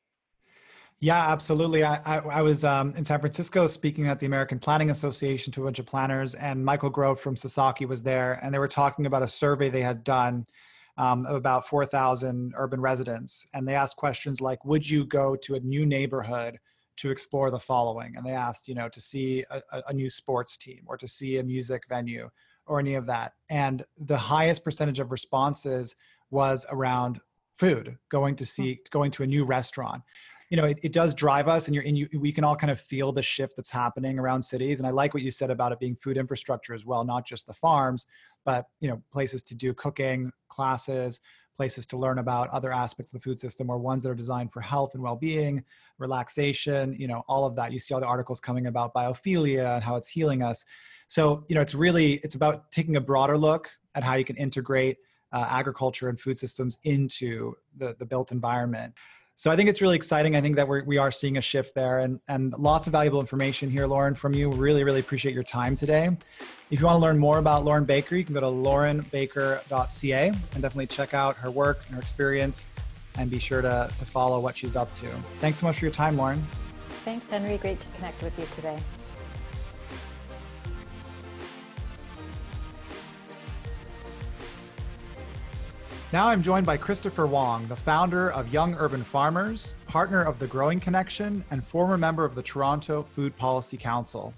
Yeah, 1.01 1.31
absolutely. 1.31 1.85
I, 1.85 2.01
I, 2.05 2.18
I 2.18 2.42
was 2.42 2.64
um, 2.64 2.92
in 2.96 3.05
San 3.05 3.20
Francisco 3.20 3.68
speaking 3.68 4.09
at 4.09 4.18
the 4.18 4.27
American 4.27 4.59
Planning 4.59 4.90
Association 4.90 5.53
to 5.53 5.62
a 5.62 5.64
bunch 5.64 5.79
of 5.79 5.87
planners, 5.87 6.35
and 6.35 6.64
Michael 6.64 6.90
Grove 6.90 7.20
from 7.20 7.37
Sasaki 7.37 7.87
was 7.87 8.03
there, 8.03 8.40
and 8.42 8.53
they 8.53 8.59
were 8.59 8.66
talking 8.66 9.07
about 9.07 9.22
a 9.22 9.29
survey 9.29 9.70
they 9.70 9.83
had 9.83 10.03
done 10.03 10.44
um, 10.98 11.24
of 11.27 11.37
about 11.37 11.68
4,000 11.68 12.53
urban 12.57 12.81
residents. 12.81 13.46
And 13.55 13.66
they 13.66 13.77
asked 13.77 13.96
questions 13.96 14.40
like 14.40 14.64
Would 14.64 14.90
you 14.90 15.07
go 15.07 15.37
to 15.37 15.55
a 15.55 15.61
new 15.61 15.87
neighborhood 15.87 16.59
to 16.96 17.11
explore 17.11 17.51
the 17.51 17.61
following? 17.61 18.16
And 18.16 18.27
they 18.27 18.33
asked, 18.33 18.68
you 18.68 18.74
know, 18.74 18.88
to 18.88 19.01
see 19.01 19.44
a, 19.51 19.62
a 19.88 19.92
new 19.92 20.11
sports 20.11 20.57
team 20.57 20.83
or 20.87 20.96
to 20.98 21.07
see 21.07 21.38
a 21.38 21.44
music 21.44 21.85
venue 21.88 22.29
or 22.66 22.81
any 22.81 22.96
of 22.96 23.07
that. 23.07 23.33
And 23.48 23.85
the 23.96 24.18
highest 24.18 24.64
percentage 24.64 24.98
of 24.98 25.12
responses 25.12 25.94
was 26.31 26.67
around 26.71 27.21
food, 27.57 27.99
going 28.11 28.37
to 28.37 28.45
hmm. 28.45 28.49
see, 28.49 28.81
going 28.91 29.11
to 29.12 29.23
a 29.23 29.27
new 29.27 29.45
restaurant. 29.45 30.03
you 30.51 30.57
know 30.57 30.64
it, 30.64 30.79
it 30.83 30.93
does 30.93 31.14
drive 31.14 31.47
us 31.47 31.67
and 31.67 31.75
you're 31.75 31.85
in 31.85 31.95
you 31.95 32.09
we 32.19 32.33
can 32.33 32.43
all 32.43 32.57
kind 32.57 32.71
of 32.71 32.81
feel 32.81 33.12
the 33.12 33.23
shift 33.23 33.55
that's 33.55 33.71
happening 33.71 34.19
around 34.19 34.41
cities 34.41 34.79
and 34.79 34.87
i 34.87 34.91
like 34.91 35.12
what 35.12 35.23
you 35.23 35.31
said 35.31 35.51
about 35.51 35.73
it 35.73 35.79
being 35.79 35.97
food 35.97 36.17
infrastructure 36.17 36.73
as 36.73 36.87
well 36.87 37.05
not 37.05 37.27
just 37.27 37.47
the 37.47 37.53
farms 37.53 38.07
but 38.47 38.64
you 38.81 38.88
know 38.88 39.03
places 39.12 39.43
to 39.43 39.55
do 39.55 39.75
cooking 39.75 40.33
classes 40.49 41.21
places 41.59 41.87
to 41.87 41.99
learn 41.99 42.19
about 42.19 42.49
other 42.49 42.73
aspects 42.73 43.12
of 43.12 43.21
the 43.21 43.25
food 43.25 43.38
system 43.38 43.69
or 43.69 43.79
ones 43.79 44.03
that 44.03 44.11
are 44.11 44.14
designed 44.14 44.53
for 44.53 44.62
health 44.62 44.95
and 44.95 45.03
well-being 45.03 45.62
relaxation 45.99 46.95
you 46.99 47.09
know 47.09 47.23
all 47.29 47.45
of 47.45 47.55
that 47.57 47.71
you 47.73 47.79
see 47.79 47.93
all 47.93 48.01
the 48.01 48.07
articles 48.07 48.41
coming 48.41 48.69
about 48.69 48.95
biophilia 48.95 49.75
and 49.75 49.85
how 49.85 49.97
it's 49.97 50.09
healing 50.09 50.43
us 50.43 50.64
so 51.09 51.45
you 51.49 51.55
know 51.55 51.61
it's 51.61 51.75
really 51.75 52.14
it's 52.25 52.37
about 52.37 52.71
taking 52.73 52.97
a 52.97 53.01
broader 53.01 53.37
look 53.37 53.71
at 53.95 54.03
how 54.03 54.14
you 54.14 54.25
can 54.25 54.37
integrate 54.37 54.97
uh, 55.33 55.47
agriculture 55.49 56.09
and 56.09 56.19
food 56.19 56.38
systems 56.38 56.79
into 56.85 57.57
the, 57.77 57.95
the 57.99 58.05
built 58.05 58.33
environment 58.33 58.95
so 59.38 59.53
I 59.53 59.57
think 59.57 59.69
it's 59.69 59.81
really 59.81 59.95
exciting. 59.95 60.35
I 60.35 60.41
think 60.41 60.57
that 60.57 60.67
we're, 60.67 60.83
we 60.83 60.99
are 60.99 61.12
seeing 61.12 61.37
a 61.37 61.41
shift 61.41 61.77
there 61.77 62.01
and, 62.01 62.19
and 62.27 62.53
lots 62.59 62.88
of 62.88 62.93
valuable 62.93 63.21
information 63.21 63.71
here, 63.71 63.87
Lauren, 63.87 64.17
from 64.17 64.35
you. 64.35 64.51
Really, 64.51 64.83
really 64.83 64.99
appreciate 64.99 65.33
your 65.33 65.45
time 65.45 65.77
today. 65.77 66.11
If 66.73 66.81
you 66.81 66.87
want 66.87 66.97
to 66.97 67.01
learn 67.01 67.19
more 67.19 67.38
about 67.38 67.64
Lauren 67.64 67.85
Baker, 67.85 68.17
you 68.17 68.25
can 68.25 68.35
go 68.35 68.41
to 68.41 68.49
laurenbaker.ca 68.49 70.27
and 70.27 70.37
definitely 70.61 70.88
check 70.88 71.14
out 71.14 71.37
her 71.37 71.53
work 71.53 71.83
and 71.87 71.95
her 71.95 72.01
experience 72.01 72.67
and 73.17 73.31
be 73.31 73.38
sure 73.38 73.62
to, 73.62 73.88
to 73.97 74.05
follow 74.05 74.41
what 74.41 74.57
she's 74.57 74.75
up 74.75 74.93
to. 74.97 75.07
Thanks 75.38 75.61
so 75.61 75.67
much 75.67 75.79
for 75.79 75.85
your 75.85 75.95
time, 75.95 76.17
Lauren. 76.17 76.43
Thanks, 77.05 77.31
Henry. 77.31 77.59
Great 77.59 77.81
to 77.81 77.87
connect 77.95 78.21
with 78.25 78.37
you 78.41 78.47
today. 78.57 78.81
Now 86.11 86.29
I'm 86.29 86.42
joined 86.42 86.64
by 86.64 86.79
Christopher 86.79 87.27
Wong, 87.27 87.68
the 87.68 87.77
founder 87.77 88.33
of 88.33 88.51
Young 88.51 88.75
Urban 88.77 89.05
Farmers, 89.05 89.75
partner 89.87 90.23
of 90.23 90.38
the 90.38 90.47
Growing 90.47 90.81
Connection, 90.81 91.44
and 91.51 91.62
former 91.62 91.99
member 91.99 92.25
of 92.25 92.35
the 92.35 92.42
Toronto 92.42 93.03
Food 93.03 93.37
Policy 93.37 93.77
Council. 93.77 94.33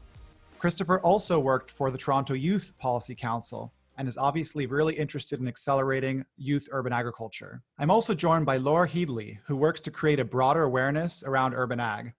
Christopher 0.58 0.98
also 0.98 1.38
worked 1.38 1.70
for 1.70 1.92
the 1.92 1.96
Toronto 1.96 2.34
Youth 2.34 2.72
Policy 2.80 3.14
Council 3.14 3.72
and 3.96 4.08
is 4.08 4.18
obviously 4.18 4.66
really 4.66 4.94
interested 4.94 5.38
in 5.38 5.46
accelerating 5.46 6.24
youth 6.36 6.68
urban 6.72 6.92
agriculture. 6.92 7.62
I'm 7.78 7.92
also 7.92 8.14
joined 8.14 8.46
by 8.46 8.56
Laura 8.56 8.88
Headley, 8.88 9.38
who 9.46 9.54
works 9.54 9.80
to 9.82 9.92
create 9.92 10.18
a 10.18 10.24
broader 10.24 10.64
awareness 10.64 11.22
around 11.22 11.54
urban 11.54 11.78
ag. 11.78 12.14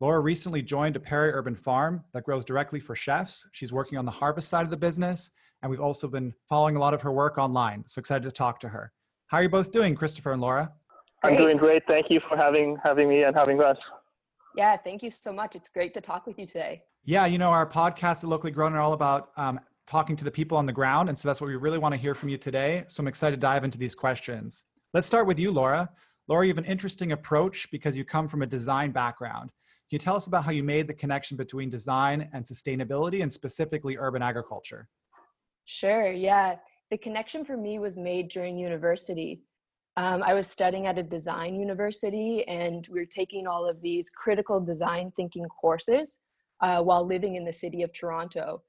Laura 0.00 0.20
recently 0.20 0.62
joined 0.62 0.96
a 0.96 1.00
peri 1.00 1.30
urban 1.30 1.56
farm 1.56 2.04
that 2.14 2.24
grows 2.24 2.46
directly 2.46 2.80
for 2.80 2.96
chefs. 2.96 3.48
She's 3.52 3.70
working 3.70 3.98
on 3.98 4.06
the 4.06 4.10
harvest 4.10 4.48
side 4.48 4.64
of 4.64 4.70
the 4.70 4.78
business 4.78 5.30
and 5.64 5.70
we've 5.70 5.80
also 5.80 6.06
been 6.06 6.34
following 6.46 6.76
a 6.76 6.78
lot 6.78 6.92
of 6.92 7.00
her 7.00 7.10
work 7.10 7.38
online. 7.38 7.84
So 7.86 7.98
excited 7.98 8.24
to 8.24 8.30
talk 8.30 8.60
to 8.60 8.68
her. 8.68 8.92
How 9.28 9.38
are 9.38 9.42
you 9.42 9.48
both 9.48 9.72
doing, 9.72 9.94
Christopher 9.94 10.32
and 10.32 10.40
Laura? 10.42 10.70
I'm 11.24 11.38
doing 11.38 11.56
great. 11.56 11.82
Thank 11.86 12.10
you 12.10 12.20
for 12.28 12.36
having 12.36 12.76
having 12.84 13.08
me 13.08 13.22
and 13.22 13.34
having 13.34 13.62
us. 13.62 13.78
Yeah, 14.54 14.76
thank 14.76 15.02
you 15.02 15.10
so 15.10 15.32
much. 15.32 15.56
It's 15.56 15.70
great 15.70 15.94
to 15.94 16.02
talk 16.02 16.26
with 16.26 16.38
you 16.38 16.44
today. 16.44 16.82
Yeah, 17.06 17.24
you 17.24 17.38
know, 17.38 17.48
our 17.48 17.66
podcast 17.66 18.22
at 18.22 18.24
Locally 18.24 18.52
Grown 18.52 18.74
are 18.74 18.80
all 18.80 18.92
about 18.92 19.30
um, 19.38 19.58
talking 19.86 20.16
to 20.16 20.24
the 20.24 20.30
people 20.30 20.58
on 20.58 20.66
the 20.66 20.72
ground. 20.72 21.08
And 21.08 21.18
so 21.18 21.28
that's 21.28 21.40
what 21.40 21.46
we 21.46 21.56
really 21.56 21.78
want 21.78 21.94
to 21.94 21.98
hear 21.98 22.14
from 22.14 22.28
you 22.28 22.36
today. 22.36 22.84
So 22.86 23.00
I'm 23.00 23.08
excited 23.08 23.36
to 23.36 23.40
dive 23.40 23.64
into 23.64 23.78
these 23.78 23.94
questions. 23.94 24.64
Let's 24.92 25.06
start 25.06 25.26
with 25.26 25.38
you, 25.38 25.50
Laura. 25.50 25.88
Laura, 26.28 26.44
you 26.44 26.50
have 26.50 26.58
an 26.58 26.66
interesting 26.66 27.12
approach 27.12 27.70
because 27.70 27.96
you 27.96 28.04
come 28.04 28.28
from 28.28 28.42
a 28.42 28.46
design 28.46 28.90
background. 28.90 29.48
Can 29.88 29.96
you 29.96 29.98
tell 29.98 30.16
us 30.16 30.26
about 30.26 30.44
how 30.44 30.50
you 30.50 30.62
made 30.62 30.88
the 30.88 30.94
connection 30.94 31.38
between 31.38 31.70
design 31.70 32.28
and 32.34 32.44
sustainability 32.44 33.22
and 33.22 33.32
specifically 33.32 33.96
urban 33.96 34.20
agriculture? 34.20 34.88
Sure, 35.64 36.12
yeah. 36.12 36.56
The 36.90 36.98
connection 36.98 37.44
for 37.44 37.56
me 37.56 37.78
was 37.78 37.96
made 37.96 38.28
during 38.28 38.58
university. 38.58 39.40
Um, 39.96 40.22
I 40.22 40.34
was 40.34 40.48
studying 40.48 40.86
at 40.86 40.98
a 40.98 41.02
design 41.02 41.54
university 41.54 42.46
and 42.48 42.86
we 42.90 43.00
were 43.00 43.06
taking 43.06 43.46
all 43.46 43.68
of 43.68 43.80
these 43.80 44.10
critical 44.10 44.60
design 44.60 45.12
thinking 45.16 45.44
courses 45.44 46.18
uh, 46.60 46.82
while 46.82 47.06
living 47.06 47.36
in 47.36 47.44
the 47.44 47.52
city 47.52 47.82
of 47.82 47.92
Toronto. 47.92 48.62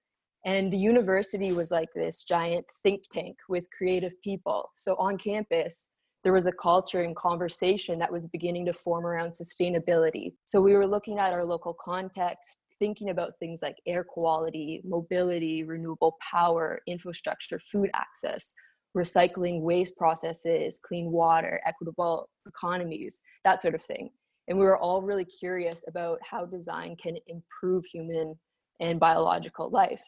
And 0.46 0.72
the 0.72 0.78
university 0.78 1.52
was 1.52 1.72
like 1.72 1.90
this 1.94 2.24
giant 2.24 2.66
think 2.84 3.02
tank 3.12 3.38
with 3.50 3.68
creative 3.72 4.22
people. 4.22 4.70
So 4.76 4.96
on 4.98 5.18
campus, 5.18 5.90
there 6.24 6.34
was 6.34 6.46
a 6.46 6.52
culture 6.52 7.02
and 7.02 7.16
conversation 7.16 7.98
that 8.00 8.12
was 8.12 8.28
beginning 8.28 8.66
to 8.68 8.74
form 8.74 9.06
around 9.06 9.32
sustainability. 9.32 10.34
So 10.46 10.62
we 10.62 10.74
were 10.74 10.88
looking 10.88 11.18
at 11.18 11.34
our 11.34 11.46
local 11.46 11.76
context, 11.80 12.60
thinking 12.80 13.10
about 13.10 13.38
things 13.38 13.62
like 13.62 13.78
air 13.88 14.04
quality, 14.04 14.82
mobility, 14.84 15.64
renewable 15.64 16.18
power, 16.22 16.82
infrastructure, 16.88 17.60
food 17.60 17.90
access, 17.94 18.54
recycling 18.96 19.62
waste 19.62 19.98
processes, 19.98 20.80
clean 20.84 21.12
water, 21.12 21.60
equitable 21.66 22.30
economies, 22.48 23.22
that 23.44 23.62
sort 23.62 23.76
of 23.76 23.82
thing. 23.82 24.10
And 24.48 24.58
we 24.58 24.66
were 24.66 24.78
all 24.78 25.02
really 25.02 25.26
curious 25.26 25.84
about 25.88 26.20
how 26.24 26.46
design 26.46 26.96
can 27.02 27.18
improve 27.28 27.86
human 27.86 28.36
and 28.80 29.00
biological 29.00 29.70
life. 29.70 30.04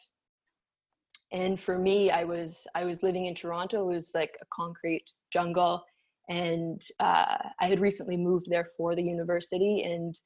And 1.32 1.60
for 1.60 1.78
me, 1.78 2.10
I 2.10 2.24
was 2.24 2.66
I 2.74 2.84
was 2.84 3.02
living 3.02 3.26
in 3.26 3.34
Toronto. 3.34 3.82
It 3.90 3.94
was 3.94 4.12
like 4.14 4.34
a 4.40 4.46
concrete 4.50 5.04
jungle, 5.30 5.84
and 6.30 6.80
uh, 7.00 7.36
I 7.60 7.66
had 7.66 7.80
recently 7.80 8.16
moved 8.16 8.46
there 8.48 8.66
for 8.76 8.94
the 8.94 9.02
university. 9.02 9.82
And 9.82 10.18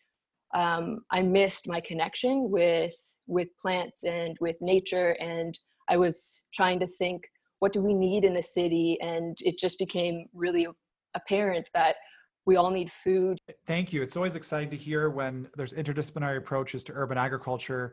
um, 0.54 1.00
I 1.10 1.22
missed 1.22 1.68
my 1.68 1.80
connection 1.80 2.50
with 2.50 2.94
with 3.28 3.48
plants 3.60 4.04
and 4.04 4.36
with 4.40 4.56
nature, 4.60 5.16
and 5.20 5.58
I 5.88 5.96
was 5.96 6.44
trying 6.52 6.80
to 6.80 6.86
think, 6.86 7.22
what 7.60 7.72
do 7.72 7.80
we 7.80 7.94
need 7.94 8.24
in 8.24 8.36
a 8.36 8.42
city? 8.42 8.98
And 9.00 9.36
it 9.40 9.58
just 9.58 9.78
became 9.78 10.26
really 10.34 10.66
apparent 11.14 11.68
that 11.74 11.96
we 12.44 12.56
all 12.56 12.70
need 12.70 12.90
food. 12.90 13.38
Thank 13.66 13.92
you. 13.92 14.02
It's 14.02 14.16
always 14.16 14.34
exciting 14.34 14.70
to 14.70 14.76
hear 14.76 15.10
when 15.10 15.48
there's 15.56 15.72
interdisciplinary 15.72 16.38
approaches 16.38 16.82
to 16.84 16.92
urban 16.92 17.16
agriculture 17.16 17.92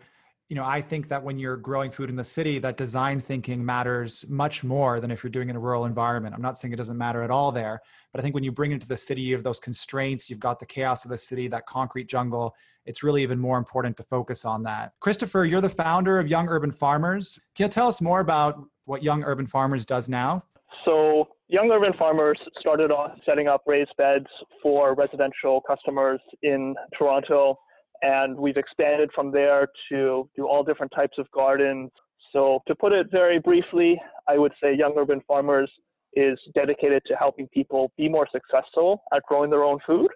you 0.49 0.55
know, 0.55 0.65
I 0.65 0.81
think 0.81 1.09
that 1.09 1.23
when 1.23 1.37
you're 1.37 1.57
growing 1.57 1.91
food 1.91 2.09
in 2.09 2.15
the 2.15 2.23
city, 2.23 2.57
that 2.59 2.75
design 2.75 3.19
thinking 3.19 3.63
matters 3.63 4.25
much 4.27 4.63
more 4.63 4.99
than 4.99 5.11
if 5.11 5.23
you're 5.23 5.29
doing 5.29 5.47
it 5.47 5.51
in 5.51 5.55
a 5.55 5.59
rural 5.59 5.85
environment. 5.85 6.33
I'm 6.33 6.41
not 6.41 6.57
saying 6.57 6.73
it 6.73 6.77
doesn't 6.77 6.97
matter 6.97 7.21
at 7.21 7.29
all 7.29 7.51
there, 7.51 7.81
but 8.11 8.19
I 8.19 8.23
think 8.23 8.33
when 8.33 8.43
you 8.43 8.51
bring 8.51 8.71
it 8.71 8.75
into 8.75 8.87
the 8.87 8.97
city, 8.97 9.21
you 9.21 9.35
have 9.35 9.43
those 9.43 9.59
constraints, 9.59 10.27
you've 10.27 10.39
got 10.39 10.59
the 10.59 10.65
chaos 10.65 11.05
of 11.05 11.11
the 11.11 11.19
city, 11.19 11.47
that 11.49 11.67
concrete 11.67 12.09
jungle. 12.09 12.55
It's 12.87 13.03
really 13.03 13.21
even 13.21 13.37
more 13.37 13.59
important 13.59 13.95
to 13.97 14.03
focus 14.03 14.43
on 14.43 14.63
that. 14.63 14.93
Christopher, 14.99 15.45
you're 15.45 15.61
the 15.61 15.69
founder 15.69 16.17
of 16.17 16.27
Young 16.27 16.49
Urban 16.49 16.71
Farmers. 16.71 17.37
Can 17.53 17.67
you 17.67 17.71
tell 17.71 17.87
us 17.87 18.01
more 18.01 18.19
about 18.19 18.59
what 18.85 19.03
Young 19.03 19.23
Urban 19.23 19.45
Farmers 19.45 19.85
does 19.85 20.09
now? 20.09 20.41
So, 20.83 21.27
Young 21.47 21.69
Urban 21.71 21.93
Farmers 21.97 22.39
started 22.59 22.89
off 22.89 23.11
setting 23.23 23.47
up 23.47 23.63
raised 23.67 23.95
beds 23.97 24.27
for 24.63 24.95
residential 24.95 25.61
customers 25.61 26.19
in 26.41 26.75
Toronto 26.97 27.59
and 28.01 28.37
we've 28.37 28.57
expanded 28.57 29.09
from 29.13 29.31
there 29.31 29.67
to 29.89 30.29
do 30.35 30.47
all 30.47 30.63
different 30.63 30.91
types 30.95 31.17
of 31.17 31.29
gardens. 31.31 31.91
So, 32.31 32.61
to 32.67 32.75
put 32.75 32.91
it 32.91 33.07
very 33.11 33.39
briefly, 33.39 33.99
I 34.27 34.37
would 34.37 34.53
say 34.61 34.75
Young 34.75 34.93
Urban 34.97 35.21
Farmers 35.27 35.71
is 36.13 36.39
dedicated 36.53 37.01
to 37.07 37.15
helping 37.15 37.47
people 37.49 37.91
be 37.97 38.09
more 38.09 38.27
successful 38.31 39.03
at 39.13 39.23
growing 39.23 39.49
their 39.49 39.63
own 39.63 39.79
food. 39.85 40.09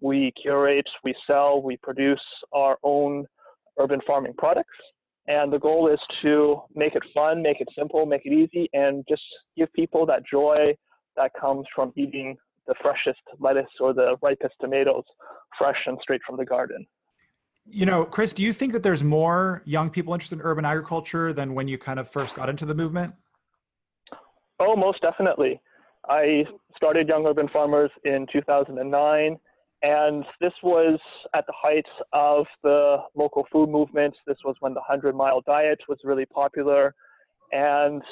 We 0.00 0.32
curate, 0.40 0.88
we 1.04 1.14
sell, 1.26 1.62
we 1.62 1.76
produce 1.78 2.20
our 2.52 2.78
own 2.82 3.26
urban 3.78 4.00
farming 4.06 4.34
products. 4.36 4.76
And 5.28 5.52
the 5.52 5.58
goal 5.58 5.88
is 5.88 5.98
to 6.22 6.62
make 6.74 6.94
it 6.94 7.02
fun, 7.12 7.42
make 7.42 7.60
it 7.60 7.68
simple, 7.76 8.06
make 8.06 8.24
it 8.24 8.32
easy, 8.32 8.68
and 8.72 9.04
just 9.08 9.22
give 9.56 9.72
people 9.72 10.06
that 10.06 10.22
joy 10.30 10.74
that 11.16 11.32
comes 11.40 11.66
from 11.74 11.92
eating 11.96 12.36
the 12.68 12.74
freshest 12.80 13.20
lettuce 13.38 13.64
or 13.80 13.92
the 13.92 14.16
ripest 14.22 14.54
tomatoes 14.60 15.04
fresh 15.58 15.78
and 15.86 15.98
straight 16.02 16.20
from 16.26 16.36
the 16.36 16.44
garden. 16.44 16.86
You 17.68 17.84
know, 17.84 18.04
Chris, 18.04 18.32
do 18.32 18.42
you 18.42 18.52
think 18.52 18.72
that 18.72 18.82
there's 18.82 19.02
more 19.02 19.62
young 19.64 19.90
people 19.90 20.14
interested 20.14 20.38
in 20.38 20.44
urban 20.44 20.64
agriculture 20.64 21.32
than 21.32 21.54
when 21.54 21.66
you 21.66 21.78
kind 21.78 21.98
of 21.98 22.08
first 22.08 22.34
got 22.34 22.48
into 22.48 22.64
the 22.64 22.74
movement? 22.74 23.14
Oh, 24.60 24.76
most 24.76 25.02
definitely. 25.02 25.60
I 26.08 26.44
started 26.76 27.08
Young 27.08 27.26
Urban 27.26 27.48
Farmers 27.52 27.90
in 28.04 28.26
2009, 28.32 29.36
and 29.82 30.24
this 30.40 30.52
was 30.62 30.98
at 31.34 31.44
the 31.46 31.52
height 31.56 31.84
of 32.12 32.46
the 32.62 32.98
local 33.16 33.46
food 33.50 33.68
movement. 33.68 34.14
This 34.26 34.38
was 34.44 34.54
when 34.60 34.72
the 34.72 34.80
100 34.80 35.14
mile 35.14 35.40
diet 35.40 35.80
was 35.88 35.98
really 36.04 36.26
popular, 36.26 36.94
and 37.52 38.02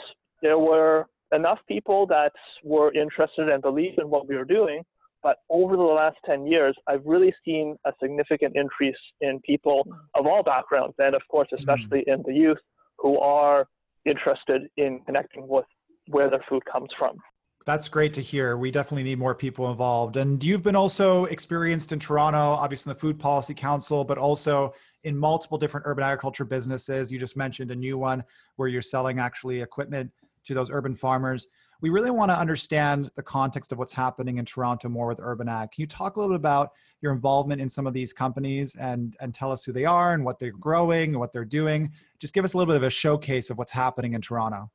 there 0.42 0.58
were 0.58 1.06
enough 1.32 1.60
people 1.68 2.06
that 2.08 2.32
were 2.64 2.92
interested 2.92 3.48
and 3.48 3.62
believed 3.62 3.98
in 4.00 4.10
what 4.10 4.28
we 4.28 4.36
were 4.36 4.44
doing 4.44 4.82
but 5.24 5.38
over 5.48 5.76
the 5.76 5.82
last 5.82 6.18
10 6.26 6.46
years, 6.46 6.76
I've 6.86 7.04
really 7.04 7.34
seen 7.44 7.76
a 7.86 7.92
significant 8.00 8.54
increase 8.54 8.94
in 9.22 9.40
people 9.40 9.84
mm. 9.88 9.96
of 10.14 10.26
all 10.26 10.42
backgrounds, 10.42 10.94
and 10.98 11.16
of 11.16 11.22
course, 11.28 11.48
especially 11.56 12.04
mm. 12.06 12.14
in 12.14 12.22
the 12.26 12.34
youth 12.34 12.58
who 12.98 13.18
are 13.18 13.66
interested 14.04 14.68
in 14.76 15.00
connecting 15.06 15.48
with 15.48 15.64
where 16.08 16.28
their 16.28 16.44
food 16.48 16.62
comes 16.70 16.90
from. 16.98 17.16
That's 17.64 17.88
great 17.88 18.12
to 18.14 18.20
hear. 18.20 18.58
We 18.58 18.70
definitely 18.70 19.04
need 19.04 19.18
more 19.18 19.34
people 19.34 19.70
involved. 19.70 20.18
And 20.18 20.44
you've 20.44 20.62
been 20.62 20.76
also 20.76 21.24
experienced 21.24 21.92
in 21.92 21.98
Toronto, 21.98 22.38
obviously 22.38 22.90
in 22.90 22.94
the 22.94 23.00
Food 23.00 23.18
Policy 23.18 23.54
Council, 23.54 24.04
but 24.04 24.18
also 24.18 24.74
in 25.04 25.16
multiple 25.16 25.56
different 25.56 25.86
urban 25.86 26.04
agriculture 26.04 26.44
businesses. 26.44 27.10
You 27.10 27.18
just 27.18 27.38
mentioned 27.38 27.70
a 27.70 27.74
new 27.74 27.96
one 27.96 28.22
where 28.56 28.68
you're 28.68 28.82
selling 28.82 29.18
actually 29.18 29.62
equipment 29.62 30.10
to 30.44 30.52
those 30.52 30.70
urban 30.70 30.94
farmers. 30.94 31.46
We 31.80 31.90
really 31.90 32.10
want 32.10 32.30
to 32.30 32.38
understand 32.38 33.10
the 33.16 33.22
context 33.22 33.72
of 33.72 33.78
what's 33.78 33.92
happening 33.92 34.38
in 34.38 34.44
Toronto 34.44 34.88
more 34.88 35.08
with 35.08 35.20
Urban 35.20 35.48
Ag. 35.48 35.72
Can 35.72 35.82
you 35.82 35.86
talk 35.86 36.16
a 36.16 36.20
little 36.20 36.34
bit 36.34 36.40
about 36.40 36.70
your 37.00 37.12
involvement 37.12 37.60
in 37.60 37.68
some 37.68 37.86
of 37.86 37.92
these 37.92 38.12
companies 38.12 38.76
and, 38.76 39.16
and 39.20 39.34
tell 39.34 39.52
us 39.52 39.64
who 39.64 39.72
they 39.72 39.84
are 39.84 40.14
and 40.14 40.24
what 40.24 40.38
they're 40.38 40.52
growing 40.52 41.10
and 41.10 41.20
what 41.20 41.32
they're 41.32 41.44
doing? 41.44 41.92
Just 42.18 42.34
give 42.34 42.44
us 42.44 42.54
a 42.54 42.56
little 42.56 42.72
bit 42.72 42.76
of 42.76 42.84
a 42.84 42.90
showcase 42.90 43.50
of 43.50 43.58
what's 43.58 43.72
happening 43.72 44.14
in 44.14 44.20
Toronto. 44.20 44.70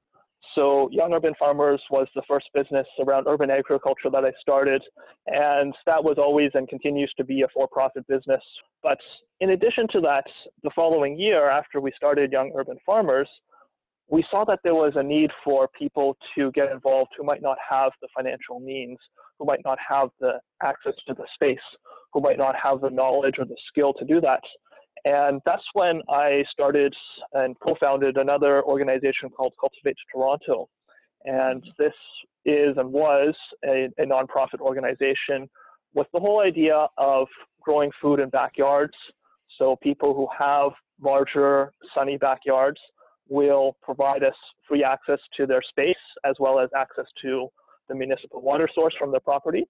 So, 0.56 0.90
Young 0.92 1.14
Urban 1.14 1.34
Farmers 1.38 1.82
was 1.92 2.08
the 2.16 2.24
first 2.28 2.48
business 2.54 2.88
around 3.06 3.28
urban 3.28 3.52
agriculture 3.52 4.10
that 4.12 4.26
I 4.26 4.32
started, 4.42 4.82
and 5.28 5.74
that 5.86 6.04
was 6.04 6.18
always 6.18 6.50
and 6.56 6.68
continues 6.68 7.14
to 7.18 7.24
be 7.24 7.44
a 7.44 7.48
for 7.54 7.68
profit 7.68 8.06
business. 8.08 8.42
But 8.82 8.98
in 9.42 9.52
addition 9.52 9.88
to 9.94 10.02
that, 10.02 10.26
the 10.64 10.72
following 10.76 11.20
year, 11.20 11.50
after 11.50 11.80
we 11.80 11.92
started 11.96 12.32
Young 12.32 12.52
Urban 12.58 12.78
Farmers, 12.86 13.30
we 14.10 14.26
saw 14.32 14.44
that 14.46 14.60
there 14.64 14.76
was 14.76 14.94
a 14.96 15.04
need 15.04 15.30
for 15.44 15.68
people 15.78 16.18
to 16.36 16.52
get 16.54 16.72
involved 16.72 17.12
who 17.18 17.24
might 17.24 17.42
not 17.42 17.58
have 17.68 17.92
the 18.02 18.08
financial 18.16 18.60
means, 18.60 18.98
who 19.38 19.46
might 19.46 19.62
not 19.64 19.78
have 19.88 20.10
the 20.20 20.40
access 20.64 20.94
to 21.08 21.14
the 21.14 21.26
space, 21.36 21.58
who 22.12 22.22
might 22.22 22.38
not 22.38 22.56
have 22.62 22.82
the 22.82 22.90
knowledge 22.90 23.36
or 23.38 23.46
the 23.46 23.58
skill 23.68 23.94
to 23.94 24.06
do 24.06 24.20
that. 24.20 24.42
And 25.06 25.42
that's 25.46 25.64
when 25.74 26.02
I 26.10 26.44
started 26.52 26.94
and 27.34 27.56
co 27.60 27.76
founded 27.80 28.18
another 28.18 28.64
organization 28.64 29.30
called 29.30 29.54
Cultivate 29.60 29.96
Toronto. 30.12 30.68
And 31.26 31.64
this 31.78 31.94
is 32.46 32.76
and 32.78 32.92
was 32.92 33.36
a, 33.66 33.90
a 34.00 34.06
nonprofit 34.06 34.60
organization 34.60 35.48
with 35.94 36.08
the 36.14 36.20
whole 36.20 36.42
idea 36.42 36.88
of 36.98 37.28
growing 37.62 37.92
food 38.02 38.20
in 38.20 38.30
backyards. 38.30 38.94
So 39.58 39.78
people 39.82 40.14
who 40.14 40.28
have 40.38 40.72
larger 41.02 41.74
sunny 41.94 42.18
backyards 42.18 42.80
will 43.30 43.78
provide 43.82 44.24
us 44.24 44.34
free 44.68 44.84
access 44.84 45.20
to 45.38 45.46
their 45.46 45.62
space 45.62 45.96
as 46.26 46.36
well 46.40 46.60
as 46.60 46.70
access 46.76 47.06
to 47.22 47.48
the 47.88 47.96
municipal 47.96 48.42
water 48.42 48.70
source 48.74 48.94
from 49.00 49.12
their 49.12 49.20
property. 49.20 49.66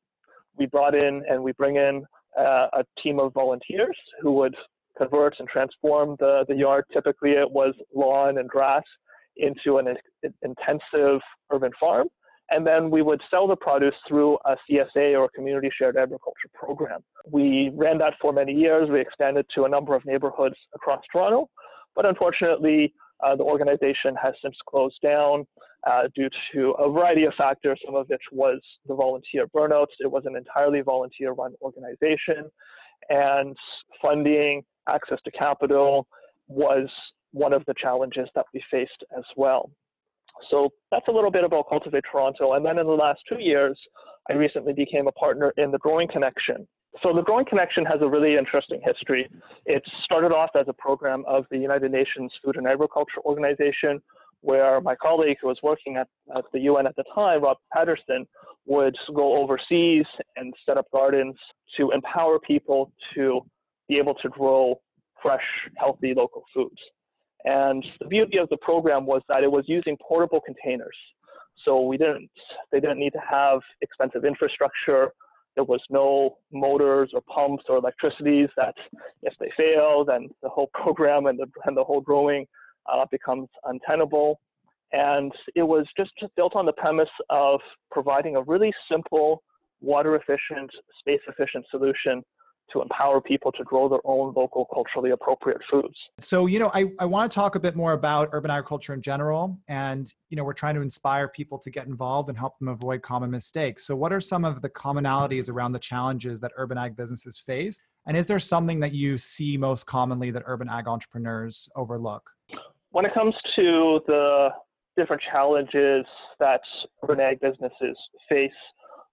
We 0.58 0.66
brought 0.66 0.96
in 0.96 1.24
and 1.30 1.42
we 1.44 1.52
bring 1.54 1.76
in 1.78 2.06
uh, 2.38 2.68
a 2.74 2.86
team 3.02 3.20
of 3.20 3.34
volunteers 3.34 3.98
who 4.22 4.34
would 4.34 4.56
convert 4.98 5.36
and 5.40 5.48
transform 5.48 6.16
the, 6.20 6.46
the 6.48 6.56
yard. 6.56 6.86
Typically, 6.92 7.32
it 7.32 7.50
was 7.50 7.74
lawn 7.94 8.38
and 8.38 8.50
grass 8.50 8.84
into 9.38 9.78
an, 9.78 9.88
an 10.24 10.34
intensive 10.42 11.22
urban 11.52 11.72
farm. 11.80 12.08
And 12.52 12.66
then 12.66 12.90
we 12.90 13.04
would 13.04 13.22
sell 13.30 13.48
the 13.48 13.56
produce 13.56 13.94
through 14.08 14.38
a 14.46 14.56
CSA 14.70 15.18
or 15.20 15.30
community 15.36 15.70
shared 15.78 15.98
agriculture 15.98 16.50
program. 16.54 17.02
We 17.30 17.72
ran 17.76 18.00
that 18.00 18.16
for 18.20 18.34
many 18.34 18.54
years. 18.54 18.90
We 18.90 19.00
expanded 19.00 19.46
to 19.56 19.66
a 19.66 19.70
number 19.70 19.96
of 19.96 20.04
neighborhoods 20.06 20.56
across 20.74 21.02
Toronto. 21.12 21.48
But 21.96 22.06
unfortunately, 22.06 22.94
uh, 23.24 23.36
the 23.36 23.44
organization 23.44 24.16
has 24.22 24.34
since 24.42 24.56
closed 24.68 25.00
down 25.02 25.46
uh, 25.90 26.04
due 26.16 26.30
to 26.54 26.72
a 26.72 26.92
variety 26.92 27.26
of 27.26 27.34
factors, 27.36 27.80
some 27.86 27.96
of 27.96 28.08
which 28.08 28.22
was 28.32 28.60
the 28.88 28.96
volunteer 28.96 29.48
burnouts. 29.48 29.94
It 30.00 30.12
was 30.12 30.24
an 30.26 30.36
entirely 30.36 30.82
volunteer 30.82 31.32
run 31.32 31.54
organization, 31.62 32.50
and 33.10 33.56
funding, 34.02 34.64
access 34.88 35.20
to 35.26 35.32
capital 35.32 36.08
was 36.48 36.90
one 37.32 37.54
of 37.54 37.64
the 37.66 37.74
challenges 37.78 38.28
that 38.36 38.46
we 38.54 38.64
faced 38.72 39.04
as 39.18 39.24
well. 39.36 39.70
So 40.50 40.70
that's 40.92 41.08
a 41.08 41.12
little 41.12 41.32
bit 41.32 41.44
about 41.44 41.70
Cultivate 41.70 42.04
Toronto. 42.10 42.54
And 42.54 42.66
then 42.66 42.80
in 42.80 42.88
the 42.88 42.94
last 42.94 43.20
two 43.28 43.40
years, 43.40 43.78
I 44.30 44.34
recently 44.34 44.74
became 44.74 45.08
a 45.08 45.12
partner 45.12 45.54
in 45.58 45.72
the 45.72 45.78
Growing 45.80 46.08
Connection, 46.08 46.68
so 47.04 47.14
the 47.14 47.22
Growing 47.22 47.46
Connection 47.46 47.86
has 47.86 48.02
a 48.02 48.08
really 48.08 48.36
interesting 48.36 48.82
history. 48.84 49.30
It 49.66 49.84
started 50.04 50.32
off 50.32 50.50
as 50.60 50.66
a 50.68 50.74
program 50.74 51.24
of 51.28 51.46
the 51.52 51.58
United 51.58 51.92
Nations 51.92 52.32
Food 52.44 52.58
and 52.58 52.68
Agriculture 52.68 53.22
Organization, 53.26 54.02
where 54.42 54.82
my 54.82 54.96
colleague 54.96 55.38
who 55.42 55.48
was 55.48 55.60
working 55.62 55.98
at, 55.98 56.08
at 56.36 56.46
the 56.52 56.60
UN 56.62 56.88
at 56.88 56.96
the 56.96 57.04
time, 57.14 57.44
Rob 57.44 57.58
Patterson, 57.74 58.26
would 58.66 58.96
go 59.16 59.38
overseas 59.38 60.06
and 60.36 60.54
set 60.66 60.78
up 60.78 60.86
gardens 60.92 61.36
to 61.78 61.92
empower 61.92 62.40
people 62.40 62.92
to 63.14 63.42
be 63.88 63.98
able 63.98 64.16
to 64.16 64.30
grow 64.30 64.80
fresh, 65.22 65.44
healthy 65.78 66.14
local 66.16 66.44
foods. 66.54 66.78
And 67.46 67.86
the 68.00 68.08
beauty 68.08 68.38
of 68.38 68.50
the 68.50 68.58
program 68.58 69.06
was 69.06 69.22
that 69.30 69.44
it 69.44 69.52
was 69.52 69.66
using 69.68 69.98
portable 70.06 70.42
containers. 70.42 70.96
So 71.66 71.82
we 71.82 71.98
didn't, 71.98 72.30
they 72.72 72.80
didn't 72.80 73.00
need 73.00 73.14
to 73.14 73.22
have 73.30 73.60
expensive 73.82 74.26
infrastructure 74.26 75.12
there 75.60 75.66
was 75.66 75.82
no 75.90 76.38
motors 76.54 77.12
or 77.14 77.20
pumps 77.20 77.66
or 77.68 77.76
electricities 77.76 78.48
that 78.56 78.74
if 79.24 79.34
they 79.42 79.52
fail, 79.58 80.06
then 80.06 80.30
the 80.42 80.48
whole 80.48 80.70
program 80.74 81.26
and 81.26 81.38
the, 81.38 81.48
and 81.66 81.76
the 81.76 81.84
whole 81.84 82.00
growing 82.00 82.48
uh, 82.90 83.06
becomes 83.12 83.50
untenable. 83.66 84.40
And 84.94 85.34
it 85.56 85.64
was 85.64 85.86
just, 85.98 86.12
just 86.18 86.34
built 86.38 86.56
on 86.56 86.66
the 86.66 86.72
premise 86.72 87.10
of 87.30 87.60
providing 87.92 88.38
a 88.38 88.42
really 88.44 88.72
simple, 88.90 89.44
water 89.82 90.16
efficient, 90.16 90.72
space 91.02 91.20
efficient 91.28 91.66
solution 91.70 92.24
to 92.74 92.82
empower 92.82 93.22
people 93.22 93.52
to 93.54 93.64
grow 93.64 93.90
their 93.90 94.00
own 94.06 94.34
local 94.36 94.66
culturally 94.74 95.12
appropriate 95.12 95.62
foods. 95.70 95.96
So, 96.20 96.46
you 96.46 96.60
know, 96.60 96.72
I, 96.74 96.86
I 97.00 97.06
want 97.06 97.32
to 97.32 97.36
talk 97.36 97.56
a 97.56 97.60
bit 97.60 97.76
more 97.76 97.94
about 97.94 98.30
urban 98.32 98.52
agriculture 98.52 98.94
in 98.94 99.02
general. 99.02 99.58
And, 99.68 100.12
you 100.30 100.38
know, 100.38 100.44
we're 100.44 100.54
trying 100.54 100.76
to 100.76 100.82
inspire 100.82 101.28
people 101.28 101.58
to 101.60 101.70
get 101.70 101.88
involved 101.88 102.30
and 102.30 102.38
help 102.38 102.58
them 102.60 102.68
avoid 102.68 103.02
common 103.02 103.32
mistakes. 103.32 103.86
So, 103.86 103.96
what 103.96 104.14
are 104.14 104.22
some 104.22 104.46
of 104.46 104.62
the 104.62 104.70
commonalities 104.70 105.50
around 105.50 105.72
the 105.72 105.80
challenges 105.80 106.40
that 106.42 106.52
urban 106.58 106.78
ag 106.78 106.96
businesses 106.96 107.40
face? 107.40 107.80
And 108.06 108.18
is 108.18 108.28
there 108.28 108.40
something 108.40 108.80
that 108.80 108.94
you 108.94 109.18
see 109.18 109.58
most 109.58 109.86
commonly 109.86 110.32
that 110.32 110.44
urban 110.46 110.70
ag 110.70 110.88
entrepreneurs 110.88 111.70
overlook? 111.76 112.30
When 112.92 113.06
it 113.06 113.14
comes 113.14 113.36
to 113.56 114.02
the 114.08 114.50
different 114.98 115.22
challenges 115.32 116.06
that 116.40 116.62
urban 117.04 117.20
ag 117.20 117.40
businesses 117.40 117.98
face, 118.28 118.52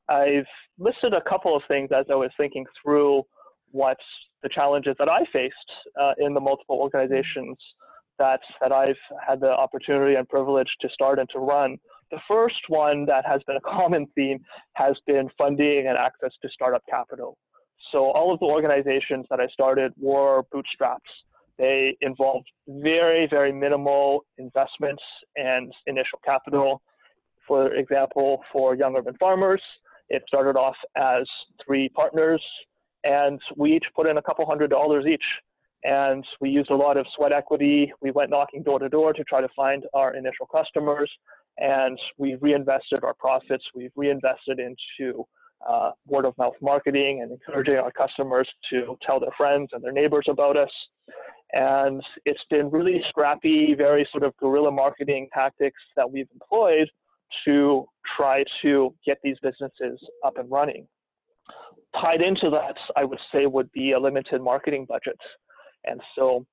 I've 0.09 0.47
listed 0.79 1.13
a 1.15 1.21
couple 1.29 1.57
of 1.57 1.63
things 1.69 1.91
as 1.95 2.07
I 2.11 2.15
was 2.15 2.31
thinking 2.37 2.65
through 2.83 3.25
what 3.71 3.99
the 4.43 4.49
challenges 4.49 4.95
that 4.99 5.09
I 5.09 5.21
faced 5.33 5.55
uh, 6.01 6.13
in 6.19 6.35
the 6.35 6.41
multiple 6.41 6.77
organizations 6.77 7.57
that 8.19 8.41
that 8.61 8.73
I've 8.73 8.97
had 9.27 9.41
the 9.41 9.51
opportunity 9.51 10.15
and 10.15 10.29
privilege 10.29 10.69
to 10.81 10.89
start 10.89 11.19
and 11.19 11.29
to 11.31 11.39
run. 11.39 11.77
The 12.11 12.21
first 12.29 12.61
one 12.69 13.05
that 13.07 13.27
has 13.27 13.43
been 13.47 13.57
a 13.57 13.61
common 13.61 14.07
theme 14.15 14.39
has 14.75 14.97
been 15.07 15.29
funding 15.37 15.89
and 15.89 15.99
access 15.99 16.33
to 16.43 16.49
startup 16.53 16.83
capital. 16.89 17.37
So 17.93 18.11
all 18.11 18.33
of 18.33 18.41
the 18.41 18.47
organizations 18.47 19.27
that 19.31 19.41
I 19.41 19.47
started 19.49 19.93
were 19.99 20.43
bootstraps. 20.53 21.11
They 21.59 21.97
involved 22.01 22.47
very, 22.69 23.27
very 23.29 23.53
minimal 23.53 24.25
investments 24.39 25.03
and 25.37 25.73
initial 25.87 26.19
capital. 26.25 26.83
For 27.47 27.75
example, 27.75 28.43
for 28.53 28.75
Young 28.75 28.97
Urban 28.97 29.15
Farmers, 29.19 29.63
it 30.09 30.23
started 30.27 30.57
off 30.57 30.77
as 30.97 31.25
three 31.65 31.89
partners 31.91 32.43
and 33.07 33.41
we 33.57 33.77
each 33.77 33.85
put 33.95 34.07
in 34.07 34.19
a 34.19 34.23
couple 34.23 34.45
hundred 34.47 34.71
dollars 34.71 35.07
each. 35.07 35.25
And 35.85 36.25
we 36.41 36.51
used 36.51 36.71
a 36.71 36.75
lot 36.77 36.97
of 36.97 37.07
sweat 37.15 37.33
equity. 37.33 37.93
We 38.01 38.11
went 38.11 38.31
knocking 38.31 38.63
door 38.63 38.81
to 38.81 38.89
door 38.89 39.13
to 39.13 39.25
try 39.25 39.41
to 39.41 39.49
find 39.55 39.85
our 39.95 40.17
initial 40.17 40.47
customers, 40.47 41.11
and 41.59 41.99
we 42.19 42.35
reinvested 42.41 43.05
our 43.05 43.15
profits. 43.15 43.65
We've 43.75 43.93
reinvested 43.95 44.59
into 44.59 45.25
uh, 45.67 45.93
word 46.07 46.25
of 46.25 46.37
mouth 46.39 46.55
marketing 46.61 47.23
and 47.23 47.31
encouraging 47.31 47.77
our 47.77 47.93
customers 47.93 48.49
to 48.71 48.97
tell 49.07 49.21
their 49.21 49.31
friends 49.37 49.71
and 49.73 49.83
their 49.83 49.93
neighbors 49.93 50.27
about 50.29 50.57
us. 50.57 50.71
And 51.53 52.03
it's 52.25 52.43
been 52.51 52.69
really 52.71 53.03
scrappy, 53.09 53.75
very 53.75 54.09
sort 54.11 54.25
of 54.25 54.37
guerrilla 54.39 54.73
marketing 54.73 55.29
tactics 55.33 55.81
that 55.95 56.11
we've 56.11 56.29
employed 56.33 56.89
to 57.45 57.87
try 58.17 58.45
to 58.63 58.93
get 59.05 59.19
these 59.23 59.37
businesses 59.41 60.01
up 60.25 60.37
and 60.37 60.51
running 60.51 60.87
tied 62.01 62.21
into 62.21 62.51
that, 62.51 62.77
I 62.97 63.05
would 63.05 63.19
say, 63.33 63.47
would 63.47 63.71
be 63.73 63.93
a 63.93 63.99
limited 63.99 64.43
marketing 64.43 64.87
budget. 64.89 65.19
And 65.85 66.01
so 66.17 66.45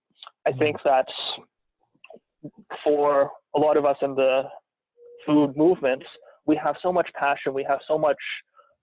I 0.45 0.51
mm-hmm. 0.51 0.59
think 0.59 0.77
that 0.85 1.07
for 2.83 3.31
a 3.55 3.59
lot 3.59 3.77
of 3.77 3.85
us 3.85 3.97
in 4.01 4.15
the 4.15 4.43
food 5.25 5.55
movement, 5.55 6.03
we 6.45 6.55
have 6.63 6.75
so 6.81 6.91
much 6.91 7.09
passion, 7.17 7.53
we 7.53 7.65
have 7.67 7.79
so 7.87 7.97
much 7.97 8.17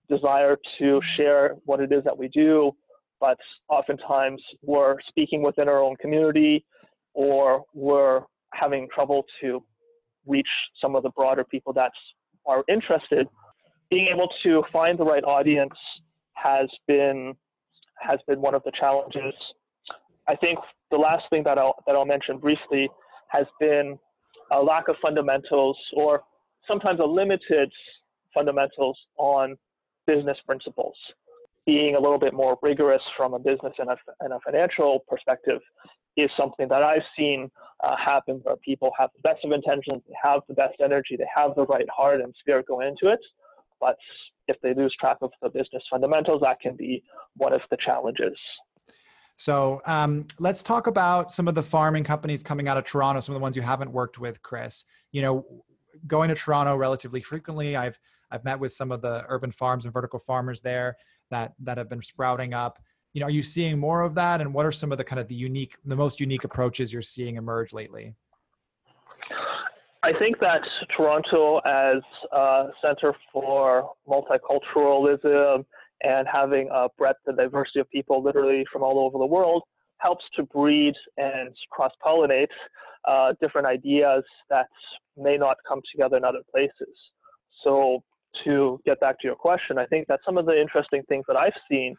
desire 0.09 0.57
to 0.79 0.99
share 1.15 1.55
what 1.65 1.79
it 1.79 1.91
is 1.91 2.03
that 2.03 2.17
we 2.17 2.27
do, 2.29 2.71
but 3.19 3.37
oftentimes 3.69 4.41
we're 4.63 4.95
speaking 5.07 5.41
within 5.41 5.69
our 5.69 5.81
own 5.81 5.95
community 5.97 6.65
or 7.13 7.63
we're 7.73 8.21
having 8.53 8.87
trouble 8.93 9.23
to 9.39 9.63
reach 10.25 10.47
some 10.81 10.95
of 10.95 11.03
the 11.03 11.09
broader 11.11 11.43
people 11.43 11.71
that 11.73 11.91
are 12.45 12.63
interested. 12.67 13.27
Being 13.91 14.07
able 14.07 14.29
to 14.43 14.63
find 14.73 14.97
the 14.97 15.03
right 15.03 15.23
audience 15.23 15.77
has 16.33 16.67
been 16.87 17.35
has 17.99 18.19
been 18.27 18.41
one 18.41 18.55
of 18.55 18.63
the 18.63 18.71
challenges. 18.79 19.33
I 20.27 20.35
think 20.35 20.57
the 20.89 20.97
last 20.97 21.25
thing 21.29 21.43
that 21.43 21.59
I'll 21.59 21.75
that 21.85 21.95
I'll 21.95 22.05
mention 22.05 22.37
briefly 22.39 22.89
has 23.27 23.45
been 23.59 23.99
a 24.51 24.61
lack 24.61 24.87
of 24.87 24.95
fundamentals 25.01 25.77
or 25.93 26.23
sometimes 26.67 26.99
a 26.99 27.05
limited 27.05 27.71
fundamentals 28.33 28.97
on 29.17 29.57
business 30.07 30.37
principles. 30.45 30.95
being 31.65 31.95
a 31.95 31.99
little 31.99 32.17
bit 32.17 32.33
more 32.33 32.57
rigorous 32.61 33.01
from 33.15 33.33
a 33.33 33.39
business 33.39 33.73
and 33.77 33.89
a, 33.89 33.97
and 34.21 34.33
a 34.33 34.39
financial 34.43 35.03
perspective 35.07 35.61
is 36.17 36.29
something 36.35 36.67
that 36.67 36.83
I've 36.83 37.03
seen 37.17 37.49
uh, 37.83 37.95
happen 37.95 38.41
where 38.43 38.55
people 38.57 38.91
have 38.99 39.09
the 39.15 39.21
best 39.21 39.45
of 39.45 39.51
intentions, 39.51 40.01
they 40.07 40.15
have 40.21 40.41
the 40.47 40.53
best 40.53 40.75
energy, 40.83 41.15
they 41.17 41.29
have 41.33 41.55
the 41.55 41.65
right 41.65 41.87
heart 41.89 42.19
and 42.21 42.33
spirit 42.39 42.65
going 42.67 42.87
into 42.87 43.13
it. 43.13 43.19
But 43.81 43.97
if 44.47 44.57
they 44.61 44.73
lose 44.73 44.95
track 44.99 45.17
of 45.21 45.31
the 45.41 45.49
business 45.49 45.83
fundamentals, 45.89 46.41
that 46.41 46.59
can 46.61 46.75
be 46.75 47.03
one 47.35 47.53
of 47.53 47.61
the 47.69 47.77
challenges. 47.83 48.37
So 49.37 49.81
um, 49.85 50.27
let's 50.39 50.61
talk 50.61 50.85
about 50.85 51.31
some 51.31 51.47
of 51.47 51.55
the 51.55 51.63
farming 51.63 52.03
companies 52.03 52.43
coming 52.43 52.67
out 52.67 52.77
of 52.77 52.83
Toronto, 52.83 53.19
some 53.21 53.33
of 53.33 53.39
the 53.39 53.41
ones 53.41 53.55
you 53.55 53.63
haven't 53.63 53.91
worked 53.91 54.19
with, 54.19 54.43
Chris. 54.43 54.85
You 55.11 55.23
know, 55.23 55.63
going 56.05 56.29
to 56.29 56.35
Toronto 56.35 56.75
relatively 56.75 57.21
frequently, 57.21 57.75
I've 57.75 57.97
I've 58.29 58.45
met 58.45 58.59
with 58.59 58.71
some 58.71 58.91
of 58.91 59.01
the 59.01 59.25
urban 59.27 59.51
farms 59.51 59.85
and 59.85 59.93
vertical 59.93 60.19
farmers 60.19 60.61
there 60.61 60.95
that 61.31 61.53
that 61.59 61.77
have 61.77 61.89
been 61.89 62.01
sprouting 62.01 62.53
up. 62.53 62.79
You 63.13 63.21
know, 63.21 63.27
are 63.27 63.31
you 63.31 63.43
seeing 63.43 63.77
more 63.77 64.01
of 64.01 64.15
that? 64.15 64.39
And 64.41 64.53
what 64.53 64.65
are 64.65 64.71
some 64.71 64.91
of 64.91 64.97
the 64.97 65.03
kind 65.03 65.19
of 65.19 65.27
the 65.27 65.35
unique, 65.35 65.75
the 65.83 65.97
most 65.97 66.19
unique 66.19 66.45
approaches 66.45 66.93
you're 66.93 67.01
seeing 67.01 67.35
emerge 67.35 67.73
lately? 67.73 68.13
I 70.03 70.13
think 70.17 70.39
that 70.39 70.61
Toronto, 70.97 71.59
as 71.59 72.01
a 72.31 72.69
center 72.81 73.13
for 73.31 73.91
multiculturalism 74.07 75.63
and 76.03 76.27
having 76.31 76.69
a 76.73 76.87
breadth 76.97 77.19
and 77.27 77.37
diversity 77.37 77.81
of 77.81 77.89
people 77.91 78.23
literally 78.23 78.65
from 78.73 78.81
all 78.81 78.97
over 78.99 79.19
the 79.19 79.25
world, 79.25 79.61
helps 79.97 80.25
to 80.35 80.43
breed 80.43 80.95
and 81.17 81.55
cross 81.69 81.91
pollinate 82.03 82.47
uh, 83.07 83.33
different 83.39 83.67
ideas 83.67 84.23
that 84.49 84.67
may 85.15 85.37
not 85.37 85.57
come 85.67 85.81
together 85.91 86.17
in 86.17 86.23
other 86.23 86.41
places. 86.51 86.95
So, 87.63 88.03
to 88.45 88.79
get 88.85 88.99
back 89.01 89.19
to 89.19 89.27
your 89.27 89.35
question, 89.35 89.77
I 89.77 89.85
think 89.85 90.07
that 90.07 90.21
some 90.25 90.37
of 90.37 90.45
the 90.45 90.59
interesting 90.59 91.03
things 91.09 91.25
that 91.27 91.35
I've 91.35 91.53
seen 91.69 91.95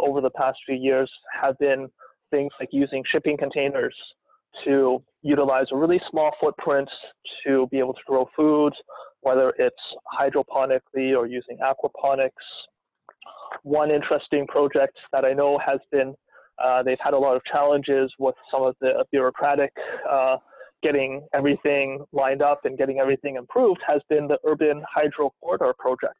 over 0.00 0.20
the 0.20 0.30
past 0.30 0.58
few 0.66 0.74
years 0.74 1.10
have 1.40 1.56
been 1.58 1.88
things 2.30 2.50
like 2.58 2.70
using 2.72 3.04
shipping 3.12 3.36
containers 3.36 3.94
to 4.64 5.02
utilize 5.22 5.66
a 5.72 5.76
really 5.76 6.00
small 6.10 6.30
footprint 6.40 6.88
to 7.46 7.66
be 7.70 7.78
able 7.78 7.94
to 7.94 8.00
grow 8.06 8.28
food, 8.36 8.72
whether 9.22 9.54
it's 9.58 9.76
hydroponically 10.18 11.16
or 11.16 11.26
using 11.26 11.58
aquaponics. 11.58 12.28
One 13.62 13.90
interesting 13.90 14.46
project 14.46 14.96
that 15.12 15.24
I 15.24 15.32
know 15.32 15.58
has 15.64 15.80
been, 15.90 16.14
uh, 16.62 16.82
they've 16.82 16.98
had 17.00 17.14
a 17.14 17.18
lot 17.18 17.36
of 17.36 17.42
challenges 17.50 18.12
with 18.18 18.34
some 18.50 18.62
of 18.62 18.76
the 18.80 19.04
bureaucratic 19.10 19.72
uh, 20.08 20.36
getting 20.82 21.26
everything 21.32 22.04
lined 22.12 22.42
up 22.42 22.60
and 22.64 22.76
getting 22.76 22.98
everything 22.98 23.36
improved 23.36 23.80
has 23.86 24.02
been 24.10 24.28
the 24.28 24.38
Urban 24.46 24.82
Hydro 24.94 25.32
Corridor 25.40 25.74
project. 25.78 26.18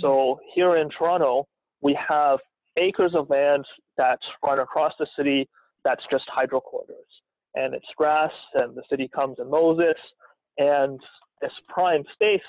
So 0.00 0.40
here 0.54 0.76
in 0.76 0.88
Toronto, 0.88 1.46
we 1.82 1.98
have 2.08 2.38
acres 2.78 3.14
of 3.14 3.28
land 3.28 3.66
that 3.98 4.18
run 4.42 4.60
across 4.60 4.94
the 4.98 5.06
city 5.16 5.46
that's 5.84 6.02
just 6.10 6.24
hydro 6.28 6.60
corridors 6.60 7.21
and 7.54 7.74
it's 7.74 7.86
grass, 7.96 8.32
and 8.54 8.74
the 8.74 8.82
city 8.88 9.08
comes 9.08 9.38
and 9.38 9.50
mows 9.50 9.78
it, 9.80 9.96
and 10.58 11.00
this 11.40 11.52
prime 11.68 12.04
space, 12.12 12.40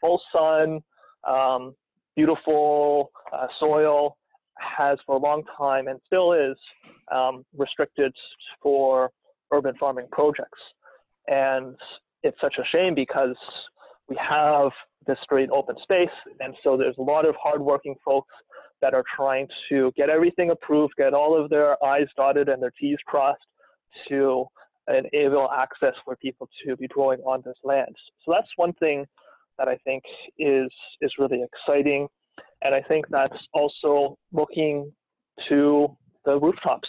full 0.00 0.20
sun, 0.32 0.80
um, 1.26 1.74
beautiful 2.16 3.10
uh, 3.32 3.46
soil, 3.60 4.16
has 4.58 4.98
for 5.06 5.16
a 5.16 5.18
long 5.18 5.42
time 5.56 5.86
and 5.88 6.00
still 6.06 6.32
is 6.32 6.56
um, 7.12 7.44
restricted 7.56 8.12
for 8.60 9.10
urban 9.52 9.74
farming 9.78 10.06
projects. 10.10 10.58
And 11.28 11.76
it's 12.22 12.40
such 12.40 12.56
a 12.58 12.64
shame 12.72 12.94
because 12.94 13.36
we 14.08 14.16
have 14.16 14.70
this 15.06 15.18
great 15.28 15.48
open 15.50 15.76
space, 15.82 16.08
and 16.40 16.54
so 16.62 16.76
there's 16.76 16.96
a 16.98 17.02
lot 17.02 17.24
of 17.24 17.34
hardworking 17.42 17.94
folks 18.04 18.34
that 18.80 18.94
are 18.94 19.04
trying 19.16 19.46
to 19.68 19.92
get 19.96 20.10
everything 20.10 20.50
approved, 20.50 20.94
get 20.96 21.14
all 21.14 21.40
of 21.40 21.50
their 21.50 21.82
I's 21.84 22.08
dotted 22.16 22.48
and 22.48 22.62
their 22.62 22.72
T's 22.78 22.98
crossed, 23.06 23.40
to 24.08 24.46
enable 24.88 25.50
access 25.50 25.94
for 26.04 26.16
people 26.16 26.48
to 26.64 26.76
be 26.76 26.88
growing 26.88 27.20
on 27.20 27.42
this 27.44 27.56
land. 27.62 27.94
So 28.24 28.32
that's 28.32 28.48
one 28.56 28.72
thing 28.74 29.06
that 29.58 29.68
I 29.68 29.76
think 29.84 30.02
is 30.38 30.70
is 31.00 31.12
really 31.18 31.42
exciting, 31.42 32.08
and 32.62 32.74
I 32.74 32.82
think 32.82 33.06
that's 33.10 33.36
also 33.52 34.16
looking 34.32 34.92
to 35.48 35.96
the 36.24 36.38
rooftops. 36.38 36.88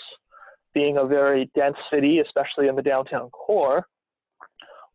Being 0.74 0.98
a 0.98 1.06
very 1.06 1.50
dense 1.56 1.78
city, 1.92 2.20
especially 2.20 2.68
in 2.68 2.76
the 2.76 2.84
downtown 2.84 3.32
core, 3.32 3.88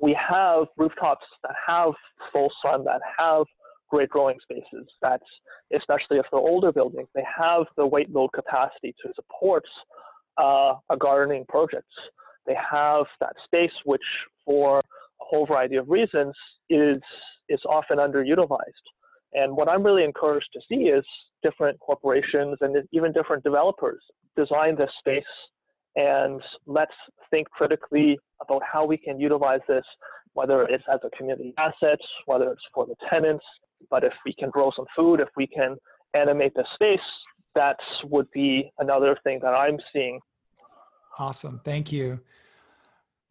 we 0.00 0.16
have 0.28 0.66
rooftops 0.76 1.26
that 1.42 1.54
have 1.66 1.92
full 2.32 2.50
sun, 2.62 2.84
that 2.84 3.00
have 3.18 3.44
great 3.90 4.08
growing 4.08 4.38
spaces. 4.42 4.86
That's 5.02 5.24
especially 5.74 6.18
if 6.18 6.26
they're 6.30 6.40
older 6.40 6.72
buildings, 6.72 7.08
they 7.14 7.24
have 7.38 7.64
the 7.76 7.86
weight 7.86 8.10
load 8.10 8.30
capacity 8.32 8.94
to 9.02 9.12
support 9.14 9.64
uh, 10.38 10.74
a 10.90 10.96
gardening 10.96 11.44
project. 11.48 11.88
They 12.46 12.56
have 12.70 13.06
that 13.20 13.34
space, 13.44 13.72
which 13.84 14.02
for 14.44 14.78
a 14.78 14.82
whole 15.18 15.46
variety 15.46 15.76
of 15.76 15.88
reasons 15.88 16.34
is 16.68 17.00
is 17.48 17.60
often 17.68 17.98
underutilized. 17.98 18.86
And 19.34 19.56
what 19.56 19.68
I'm 19.68 19.82
really 19.82 20.04
encouraged 20.04 20.48
to 20.54 20.60
see 20.68 20.84
is 20.84 21.04
different 21.42 21.78
corporations 21.80 22.56
and 22.60 22.76
even 22.92 23.12
different 23.12 23.44
developers 23.44 24.02
design 24.36 24.76
this 24.76 24.90
space 24.98 25.24
and 25.96 26.40
let's 26.66 26.94
think 27.30 27.48
critically 27.50 28.18
about 28.40 28.62
how 28.70 28.84
we 28.84 28.96
can 28.96 29.20
utilize 29.20 29.60
this, 29.68 29.84
whether 30.32 30.62
it's 30.64 30.84
as 30.92 31.00
a 31.04 31.16
community 31.16 31.54
asset, 31.58 31.98
whether 32.26 32.50
it's 32.50 32.62
for 32.74 32.86
the 32.86 32.96
tenants, 33.08 33.44
but 33.90 34.02
if 34.02 34.12
we 34.26 34.34
can 34.34 34.50
grow 34.50 34.72
some 34.74 34.86
food, 34.96 35.20
if 35.20 35.28
we 35.36 35.46
can 35.46 35.76
animate 36.14 36.54
the 36.54 36.64
space, 36.74 36.98
that 37.54 37.78
would 38.04 38.30
be 38.32 38.70
another 38.78 39.16
thing 39.24 39.38
that 39.42 39.54
I'm 39.54 39.78
seeing 39.92 40.20
Awesome. 41.18 41.60
Thank 41.64 41.92
you. 41.92 42.18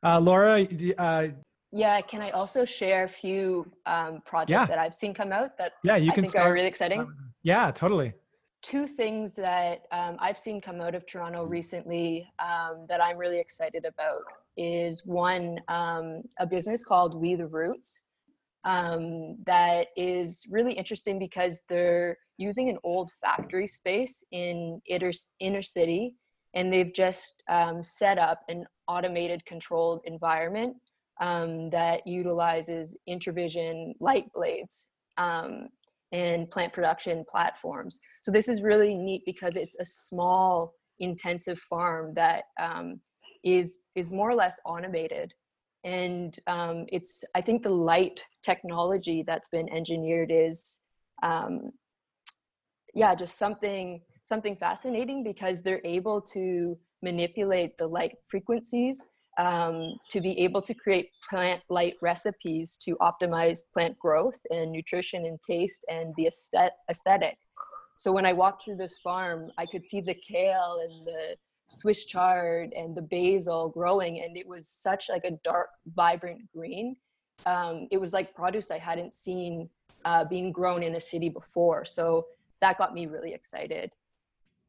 Uh, 0.03 0.19
Laura, 0.19 0.65
uh, 0.97 1.27
yeah, 1.71 1.99
can 2.01 2.21
I 2.21 2.29
also 2.31 2.63
share 2.65 3.03
a 3.03 3.09
few 3.09 3.69
um, 3.85 4.21
projects 4.25 4.51
Yeah. 4.51 4.65
that 4.67 4.77
I've 4.79 4.93
seen 4.93 5.13
come 5.13 5.31
out 5.33 5.57
that 5.57 5.73
yeah, 5.83 5.97
you 5.97 6.11
I 6.11 6.15
can 6.15 6.23
think 6.23 6.31
start. 6.31 6.47
are 6.47 6.53
really 6.53 6.67
exciting? 6.67 7.11
yeah, 7.41 7.71
totally. 7.71 8.13
Two 8.61 8.87
things 8.87 9.35
that 9.35 9.81
um, 9.91 10.15
I've 10.19 10.37
seen 10.37 10.61
come 10.61 10.79
out 10.79 10.95
of 10.95 11.05
Toronto 11.05 11.43
recently 11.43 12.31
um, 12.39 12.85
that 12.87 13.03
I'm 13.03 13.17
really 13.17 13.39
excited 13.39 13.83
about 13.85 14.21
is 14.55 15.05
one, 15.05 15.59
um, 15.67 16.21
a 16.39 16.45
business 16.45 16.85
called 16.85 17.15
We 17.15 17.35
the 17.35 17.47
Roots 17.47 18.03
um, 18.65 19.37
that 19.45 19.87
is 19.95 20.45
really 20.49 20.73
interesting 20.73 21.19
because 21.19 21.63
they're 21.69 22.17
using 22.37 22.69
an 22.69 22.77
old 22.83 23.11
factory 23.21 23.67
space 23.67 24.23
in 24.31 24.81
inner, 24.87 25.11
inner 25.39 25.61
city 25.61 26.15
and 26.53 26.71
they've 26.71 26.93
just 26.93 27.43
um, 27.49 27.83
set 27.83 28.17
up 28.17 28.41
an 28.47 28.65
automated 28.87 29.45
controlled 29.45 30.01
environment 30.05 30.75
um, 31.21 31.69
that 31.71 32.05
utilizes 32.05 32.97
Intravision 33.09 33.93
light 33.99 34.31
blades 34.33 34.87
um, 35.17 35.67
and 36.11 36.49
plant 36.51 36.73
production 36.73 37.23
platforms. 37.29 37.99
So 38.21 38.31
this 38.31 38.47
is 38.47 38.61
really 38.61 38.95
neat 38.95 39.23
because 39.25 39.55
it's 39.55 39.77
a 39.79 39.85
small 39.85 40.73
intensive 40.99 41.59
farm 41.59 42.13
that 42.15 42.43
um, 42.61 42.99
is 43.43 43.79
is 43.95 44.11
more 44.11 44.29
or 44.29 44.35
less 44.35 44.59
automated 44.65 45.33
and 45.83 46.39
um, 46.47 46.85
it's 46.89 47.23
i 47.35 47.41
think 47.41 47.63
the 47.63 47.69
light 47.69 48.23
technology 48.43 49.23
that's 49.25 49.49
been 49.49 49.69
engineered 49.69 50.31
is 50.33 50.81
um, 51.23 51.71
yeah 52.93 53.15
just 53.15 53.37
something 53.37 54.01
something 54.23 54.55
fascinating 54.55 55.23
because 55.23 55.61
they're 55.61 55.81
able 55.83 56.21
to 56.21 56.77
manipulate 57.01 57.77
the 57.77 57.87
light 57.87 58.15
frequencies 58.29 59.05
um, 59.37 59.95
to 60.09 60.21
be 60.21 60.39
able 60.39 60.61
to 60.61 60.73
create 60.73 61.09
plant 61.29 61.61
light 61.69 61.95
recipes 62.01 62.77
to 62.77 62.95
optimize 62.97 63.59
plant 63.73 63.97
growth 63.99 64.39
and 64.49 64.71
nutrition 64.71 65.25
and 65.25 65.39
taste 65.49 65.83
and 65.89 66.13
the 66.17 66.27
aesthetic. 66.89 67.37
So 67.97 68.11
when 68.11 68.25
I 68.25 68.33
walked 68.33 68.65
through 68.65 68.77
this 68.77 68.99
farm, 69.03 69.51
I 69.57 69.65
could 69.65 69.85
see 69.85 70.01
the 70.01 70.15
kale 70.15 70.79
and 70.83 71.07
the 71.07 71.35
Swiss 71.67 72.05
chard 72.05 72.73
and 72.73 72.95
the 72.95 73.01
basil 73.01 73.69
growing, 73.69 74.21
and 74.21 74.37
it 74.37 74.47
was 74.47 74.67
such 74.67 75.09
like 75.09 75.25
a 75.25 75.31
dark, 75.43 75.69
vibrant 75.95 76.41
green. 76.51 76.95
Um, 77.45 77.87
it 77.91 77.97
was 77.99 78.13
like 78.13 78.35
produce 78.35 78.71
I 78.71 78.77
hadn't 78.77 79.13
seen 79.13 79.69
uh, 80.05 80.25
being 80.25 80.51
grown 80.51 80.83
in 80.83 80.95
a 80.95 81.01
city 81.01 81.29
before. 81.29 81.85
So 81.85 82.27
that 82.61 82.77
got 82.77 82.93
me 82.93 83.05
really 83.05 83.33
excited. 83.33 83.91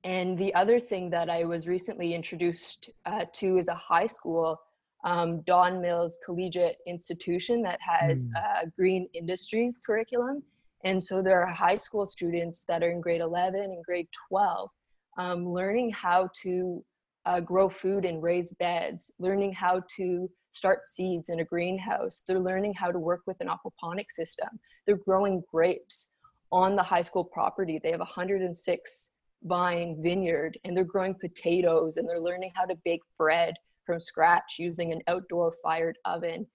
And 0.04 0.36
the 0.38 0.54
other 0.54 0.78
thing 0.78 1.10
that 1.10 1.30
I 1.30 1.44
was 1.44 1.66
recently 1.66 2.14
introduced 2.14 2.90
uh, 3.06 3.24
to 3.34 3.58
is 3.58 3.68
a 3.68 3.74
high 3.74 4.06
school, 4.06 4.60
um, 5.04 5.40
Don 5.42 5.80
Mills 5.80 6.18
Collegiate 6.24 6.76
Institution, 6.86 7.62
that 7.62 7.80
has 7.80 8.26
Mm. 8.26 8.64
a 8.64 8.66
green 8.70 9.08
industries 9.14 9.80
curriculum. 9.84 10.42
And 10.84 11.02
so 11.02 11.22
there 11.22 11.40
are 11.40 11.46
high 11.46 11.76
school 11.76 12.04
students 12.04 12.64
that 12.68 12.82
are 12.82 12.90
in 12.90 13.00
grade 13.00 13.22
11 13.22 13.60
and 13.60 13.84
grade 13.84 14.08
12 14.28 14.70
um, 15.16 15.48
learning 15.48 15.90
how 15.90 16.28
to 16.42 16.84
uh, 17.26 17.40
grow 17.40 17.68
food 17.68 18.04
in 18.04 18.20
raised 18.20 18.58
beds, 18.58 19.12
learning 19.18 19.52
how 19.52 19.82
to 19.96 20.30
start 20.50 20.86
seeds 20.86 21.28
in 21.28 21.40
a 21.40 21.44
greenhouse. 21.44 22.22
They're 22.26 22.38
learning 22.38 22.74
how 22.74 22.90
to 22.90 22.98
work 22.98 23.22
with 23.26 23.36
an 23.40 23.48
aquaponic 23.48 24.06
system. 24.10 24.48
They're 24.86 24.96
growing 24.96 25.42
grapes 25.50 26.12
on 26.52 26.76
the 26.76 26.82
high 26.82 27.02
school 27.02 27.24
property. 27.24 27.80
They 27.82 27.90
have 27.90 28.00
106 28.00 29.10
vine 29.42 29.98
vineyard 30.02 30.58
and 30.64 30.76
they're 30.76 30.84
growing 30.84 31.14
potatoes 31.14 31.96
and 31.96 32.08
they're 32.08 32.20
learning 32.20 32.52
how 32.54 32.64
to 32.64 32.76
bake 32.84 33.02
bread 33.18 33.54
from 33.84 34.00
scratch 34.00 34.56
using 34.58 34.92
an 34.92 35.00
outdoor 35.08 35.54
fired 35.62 35.98
oven. 36.04 36.46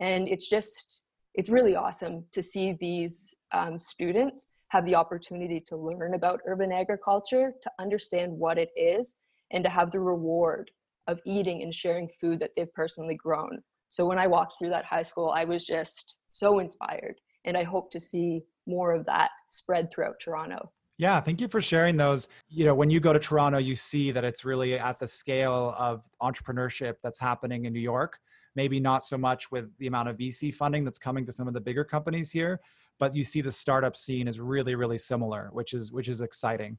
And 0.00 0.28
it's 0.28 0.48
just, 0.48 1.02
it's 1.34 1.48
really 1.48 1.76
awesome 1.76 2.24
to 2.32 2.42
see 2.42 2.76
these 2.80 3.34
um, 3.52 3.78
students 3.78 4.54
have 4.68 4.84
the 4.84 4.94
opportunity 4.94 5.62
to 5.66 5.76
learn 5.76 6.14
about 6.14 6.40
urban 6.46 6.72
agriculture, 6.72 7.52
to 7.62 7.70
understand 7.78 8.32
what 8.32 8.58
it 8.58 8.70
is, 8.76 9.14
and 9.50 9.64
to 9.64 9.70
have 9.70 9.90
the 9.90 10.00
reward 10.00 10.70
of 11.06 11.20
eating 11.24 11.62
and 11.62 11.74
sharing 11.74 12.08
food 12.20 12.40
that 12.40 12.50
they've 12.56 12.72
personally 12.74 13.14
grown. 13.14 13.62
So 13.88 14.06
when 14.06 14.18
I 14.18 14.26
walked 14.26 14.54
through 14.58 14.70
that 14.70 14.84
high 14.84 15.02
school, 15.02 15.30
I 15.30 15.44
was 15.44 15.64
just 15.64 16.16
so 16.32 16.58
inspired. 16.58 17.14
And 17.44 17.56
I 17.56 17.62
hope 17.62 17.90
to 17.92 18.00
see 18.00 18.42
more 18.66 18.92
of 18.92 19.06
that 19.06 19.30
spread 19.48 19.90
throughout 19.90 20.16
Toronto. 20.20 20.70
Yeah, 20.98 21.20
thank 21.20 21.40
you 21.40 21.48
for 21.48 21.60
sharing 21.60 21.96
those. 21.96 22.28
You 22.48 22.64
know, 22.64 22.74
when 22.74 22.90
you 22.90 22.98
go 22.98 23.12
to 23.12 23.18
Toronto, 23.18 23.58
you 23.58 23.76
see 23.76 24.10
that 24.10 24.24
it's 24.24 24.44
really 24.44 24.78
at 24.78 24.98
the 24.98 25.06
scale 25.06 25.74
of 25.78 26.02
entrepreneurship 26.20 26.96
that's 27.02 27.20
happening 27.20 27.64
in 27.64 27.72
New 27.72 27.80
York. 27.80 28.18
Maybe 28.56 28.80
not 28.80 29.04
so 29.04 29.16
much 29.16 29.52
with 29.52 29.70
the 29.78 29.86
amount 29.86 30.08
of 30.08 30.16
VC 30.16 30.52
funding 30.52 30.84
that's 30.84 30.98
coming 30.98 31.24
to 31.26 31.32
some 31.32 31.46
of 31.46 31.54
the 31.54 31.60
bigger 31.60 31.84
companies 31.84 32.32
here, 32.32 32.60
but 32.98 33.14
you 33.14 33.22
see 33.22 33.40
the 33.40 33.52
startup 33.52 33.96
scene 33.96 34.26
is 34.26 34.40
really, 34.40 34.74
really 34.74 34.98
similar, 34.98 35.50
which 35.52 35.72
is 35.72 35.92
which 35.92 36.08
is 36.08 36.20
exciting. 36.20 36.78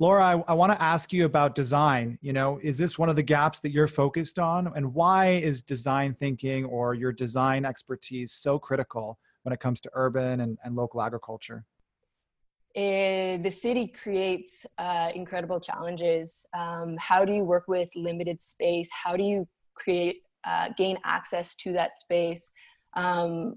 Laura, 0.00 0.24
I, 0.24 0.44
I 0.48 0.54
want 0.54 0.72
to 0.72 0.82
ask 0.82 1.12
you 1.12 1.24
about 1.24 1.54
design. 1.54 2.18
You 2.20 2.32
know, 2.32 2.58
is 2.62 2.76
this 2.76 2.98
one 2.98 3.08
of 3.08 3.16
the 3.16 3.22
gaps 3.22 3.60
that 3.60 3.70
you're 3.70 3.86
focused 3.86 4.40
on? 4.40 4.72
And 4.74 4.92
why 4.92 5.28
is 5.28 5.62
design 5.62 6.16
thinking 6.18 6.64
or 6.64 6.94
your 6.94 7.12
design 7.12 7.64
expertise 7.64 8.32
so 8.32 8.58
critical 8.58 9.18
when 9.44 9.52
it 9.52 9.60
comes 9.60 9.80
to 9.82 9.90
urban 9.94 10.40
and, 10.40 10.58
and 10.64 10.74
local 10.74 11.00
agriculture? 11.00 11.64
Uh, 12.76 13.38
the 13.38 13.50
city 13.50 13.86
creates 13.86 14.66
uh, 14.78 15.10
incredible 15.14 15.60
challenges. 15.60 16.44
Um, 16.58 16.96
how 16.98 17.24
do 17.24 17.32
you 17.32 17.44
work 17.44 17.68
with 17.68 17.88
limited 17.94 18.42
space? 18.42 18.90
How 18.90 19.16
do 19.16 19.22
you 19.22 19.46
create, 19.74 20.22
uh, 20.44 20.70
gain 20.76 20.98
access 21.04 21.54
to 21.56 21.72
that 21.74 21.94
space? 21.94 22.50
Um, 22.96 23.54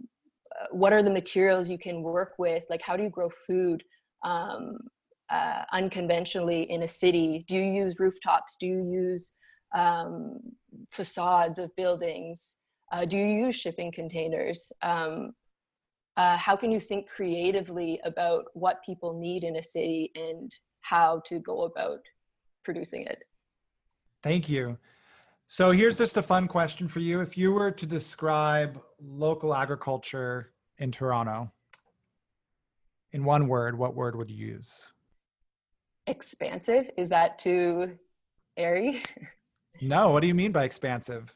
what 0.69 0.93
are 0.93 1.01
the 1.01 1.09
materials 1.09 1.67
you 1.67 1.79
can 1.79 2.03
work 2.03 2.33
with? 2.37 2.63
Like, 2.69 2.83
how 2.83 2.95
do 2.95 3.01
you 3.01 3.09
grow 3.09 3.29
food? 3.47 3.83
Um, 4.23 4.77
uh, 5.29 5.63
unconventionally 5.71 6.63
in 6.63 6.83
a 6.83 6.87
city? 6.87 7.45
Do 7.47 7.55
you 7.55 7.85
use 7.85 7.95
rooftops? 7.99 8.57
Do 8.59 8.65
you 8.65 8.83
use 8.89 9.33
um, 9.75 10.39
facades 10.91 11.59
of 11.59 11.75
buildings? 11.75 12.55
Uh, 12.91 13.05
do 13.05 13.17
you 13.17 13.45
use 13.45 13.55
shipping 13.55 13.91
containers? 13.91 14.71
Um, 14.81 15.33
uh, 16.15 16.37
how 16.37 16.55
can 16.55 16.71
you 16.71 16.79
think 16.79 17.07
creatively 17.07 17.99
about 18.03 18.45
what 18.53 18.83
people 18.83 19.19
need 19.19 19.43
in 19.43 19.57
a 19.57 19.63
city 19.63 20.11
and 20.15 20.51
how 20.81 21.21
to 21.25 21.39
go 21.39 21.63
about 21.63 21.99
producing 22.63 23.03
it? 23.05 23.19
Thank 24.23 24.49
you. 24.49 24.77
So 25.45 25.71
here's 25.71 25.97
just 25.97 26.17
a 26.17 26.21
fun 26.21 26.47
question 26.47 26.87
for 26.87 26.99
you. 26.99 27.21
If 27.21 27.37
you 27.37 27.51
were 27.51 27.71
to 27.71 27.85
describe 27.85 28.81
local 28.99 29.53
agriculture 29.53 30.51
in 30.79 30.91
Toronto 30.91 31.51
in 33.11 33.23
one 33.23 33.47
word, 33.47 33.77
what 33.77 33.95
word 33.95 34.15
would 34.15 34.29
you 34.29 34.47
use? 34.47 34.91
Expansive. 36.07 36.89
Is 36.97 37.09
that 37.09 37.37
too 37.37 37.97
airy? 38.57 39.03
No, 39.81 40.09
what 40.09 40.21
do 40.21 40.27
you 40.27 40.33
mean 40.33 40.51
by 40.51 40.63
expansive? 40.63 41.35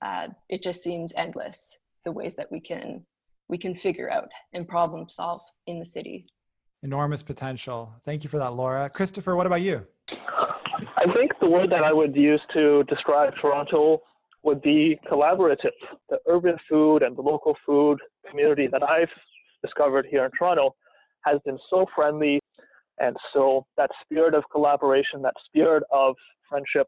Uh, 0.00 0.28
it 0.48 0.62
just 0.62 0.82
seems 0.82 1.12
endless 1.16 1.76
the 2.04 2.12
ways 2.12 2.36
that 2.36 2.50
we 2.50 2.60
can 2.60 3.04
we 3.48 3.58
can 3.58 3.74
figure 3.74 4.08
out 4.08 4.28
and 4.52 4.68
problem 4.68 5.08
solve 5.08 5.40
in 5.66 5.80
the 5.80 5.84
city. 5.84 6.26
Enormous 6.84 7.22
potential. 7.22 7.92
Thank 8.04 8.22
you 8.22 8.30
for 8.30 8.38
that, 8.38 8.54
Laura. 8.54 8.88
Christopher, 8.88 9.34
what 9.34 9.46
about 9.46 9.62
you? 9.62 9.84
I 10.96 11.12
think 11.12 11.32
the 11.40 11.48
word 11.48 11.70
that 11.70 11.82
I 11.82 11.92
would 11.92 12.14
use 12.14 12.40
to 12.54 12.84
describe 12.84 13.32
Toronto 13.40 14.00
would 14.44 14.62
be 14.62 14.98
collaborative. 15.10 15.72
The 16.08 16.18
urban 16.28 16.56
food 16.68 17.02
and 17.02 17.16
the 17.16 17.22
local 17.22 17.56
food 17.66 17.98
community 18.28 18.68
that 18.70 18.82
I've 18.82 19.10
discovered 19.62 20.06
here 20.08 20.24
in 20.24 20.30
Toronto 20.38 20.74
has 21.24 21.38
been 21.44 21.58
so 21.68 21.86
friendly, 21.94 22.38
and 23.00 23.16
so 23.32 23.66
that 23.76 23.90
spirit 24.02 24.34
of 24.34 24.44
collaboration, 24.52 25.22
that 25.22 25.34
spirit 25.46 25.82
of 25.92 26.14
friendship 26.48 26.86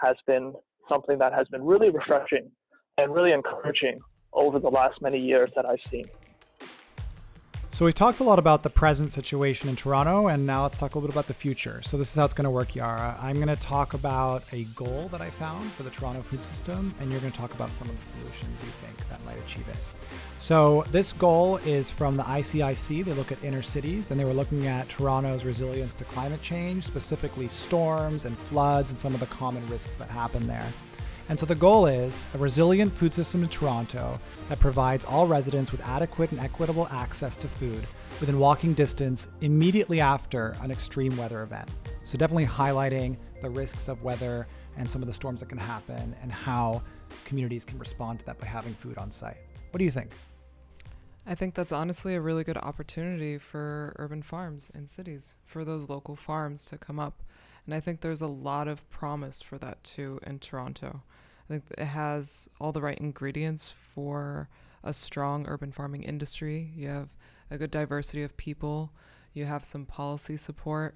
has 0.00 0.16
been 0.26 0.52
something 0.88 1.18
that 1.18 1.32
has 1.32 1.46
been 1.48 1.62
really 1.62 1.90
refreshing 1.90 2.50
and 2.98 3.14
really 3.14 3.32
encouraging 3.32 4.00
over 4.32 4.58
the 4.58 4.68
last 4.68 5.00
many 5.00 5.18
years 5.18 5.50
that 5.56 5.64
I've 5.64 5.78
seen. 5.90 6.04
So 7.70 7.84
we've 7.84 7.94
talked 7.94 8.20
a 8.20 8.24
lot 8.24 8.38
about 8.38 8.62
the 8.62 8.70
present 8.70 9.12
situation 9.12 9.68
in 9.68 9.74
Toronto, 9.74 10.28
and 10.28 10.46
now 10.46 10.62
let's 10.62 10.78
talk 10.78 10.94
a 10.94 10.98
little 10.98 11.08
bit 11.08 11.14
about 11.14 11.26
the 11.26 11.34
future. 11.34 11.82
So 11.82 11.96
this 11.96 12.08
is 12.08 12.14
how 12.14 12.24
it's 12.24 12.32
going 12.32 12.44
to 12.44 12.50
work, 12.50 12.76
Yara. 12.76 13.18
I'm 13.20 13.34
going 13.34 13.48
to 13.48 13.56
talk 13.56 13.94
about 13.94 14.44
a 14.52 14.62
goal 14.76 15.08
that 15.08 15.20
I 15.20 15.30
found 15.30 15.72
for 15.72 15.82
the 15.82 15.90
Toronto 15.90 16.20
food 16.22 16.44
system, 16.44 16.94
and 17.00 17.10
you're 17.10 17.20
going 17.20 17.32
to 17.32 17.38
talk 17.38 17.52
about 17.52 17.70
some 17.70 17.88
of 17.88 17.98
the 17.98 18.06
solutions 18.06 18.56
you 18.62 18.70
think 18.86 19.08
that 19.08 19.24
might 19.24 19.38
achieve 19.44 19.66
it. 19.68 20.03
So 20.44 20.84
this 20.90 21.14
goal 21.14 21.56
is 21.64 21.90
from 21.90 22.18
the 22.18 22.22
ICIC. 22.22 23.06
They 23.06 23.14
look 23.14 23.32
at 23.32 23.42
inner 23.42 23.62
cities 23.62 24.10
and 24.10 24.20
they 24.20 24.26
were 24.26 24.34
looking 24.34 24.66
at 24.66 24.86
Toronto's 24.90 25.42
resilience 25.42 25.94
to 25.94 26.04
climate 26.04 26.42
change, 26.42 26.84
specifically 26.84 27.48
storms 27.48 28.26
and 28.26 28.36
floods 28.36 28.90
and 28.90 28.98
some 28.98 29.14
of 29.14 29.20
the 29.20 29.26
common 29.26 29.66
risks 29.70 29.94
that 29.94 30.10
happen 30.10 30.46
there. 30.46 30.70
And 31.30 31.38
so 31.38 31.46
the 31.46 31.54
goal 31.54 31.86
is 31.86 32.26
a 32.34 32.36
resilient 32.36 32.92
food 32.92 33.14
system 33.14 33.42
in 33.42 33.48
Toronto 33.48 34.18
that 34.50 34.60
provides 34.60 35.06
all 35.06 35.26
residents 35.26 35.72
with 35.72 35.80
adequate 35.80 36.30
and 36.30 36.40
equitable 36.40 36.88
access 36.90 37.36
to 37.36 37.48
food 37.48 37.86
within 38.20 38.38
walking 38.38 38.74
distance 38.74 39.30
immediately 39.40 40.02
after 40.02 40.58
an 40.60 40.70
extreme 40.70 41.16
weather 41.16 41.40
event. 41.40 41.70
So 42.04 42.18
definitely 42.18 42.44
highlighting 42.44 43.16
the 43.40 43.48
risks 43.48 43.88
of 43.88 44.02
weather 44.02 44.46
and 44.76 44.90
some 44.90 45.00
of 45.00 45.08
the 45.08 45.14
storms 45.14 45.40
that 45.40 45.48
can 45.48 45.56
happen 45.56 46.14
and 46.20 46.30
how 46.30 46.82
communities 47.24 47.64
can 47.64 47.78
respond 47.78 48.18
to 48.18 48.26
that 48.26 48.38
by 48.38 48.46
having 48.46 48.74
food 48.74 48.98
on 48.98 49.10
site. 49.10 49.38
What 49.70 49.78
do 49.78 49.84
you 49.86 49.90
think? 49.90 50.10
I 51.26 51.34
think 51.34 51.54
that's 51.54 51.72
honestly 51.72 52.14
a 52.14 52.20
really 52.20 52.44
good 52.44 52.58
opportunity 52.58 53.38
for 53.38 53.94
urban 53.98 54.22
farms 54.22 54.70
and 54.74 54.90
cities, 54.90 55.36
for 55.46 55.64
those 55.64 55.88
local 55.88 56.16
farms 56.16 56.66
to 56.66 56.76
come 56.76 57.00
up. 57.00 57.22
And 57.64 57.74
I 57.74 57.80
think 57.80 58.00
there's 58.00 58.20
a 58.20 58.26
lot 58.26 58.68
of 58.68 58.88
promise 58.90 59.40
for 59.40 59.56
that 59.58 59.82
too 59.82 60.20
in 60.26 60.38
Toronto. 60.38 61.02
I 61.48 61.52
think 61.52 61.64
it 61.78 61.84
has 61.84 62.48
all 62.60 62.72
the 62.72 62.82
right 62.82 62.98
ingredients 62.98 63.70
for 63.70 64.48
a 64.82 64.92
strong 64.92 65.46
urban 65.48 65.72
farming 65.72 66.02
industry. 66.02 66.70
You 66.76 66.88
have 66.88 67.08
a 67.50 67.56
good 67.56 67.70
diversity 67.70 68.22
of 68.22 68.36
people, 68.36 68.92
you 69.32 69.46
have 69.46 69.64
some 69.64 69.86
policy 69.86 70.36
support, 70.36 70.94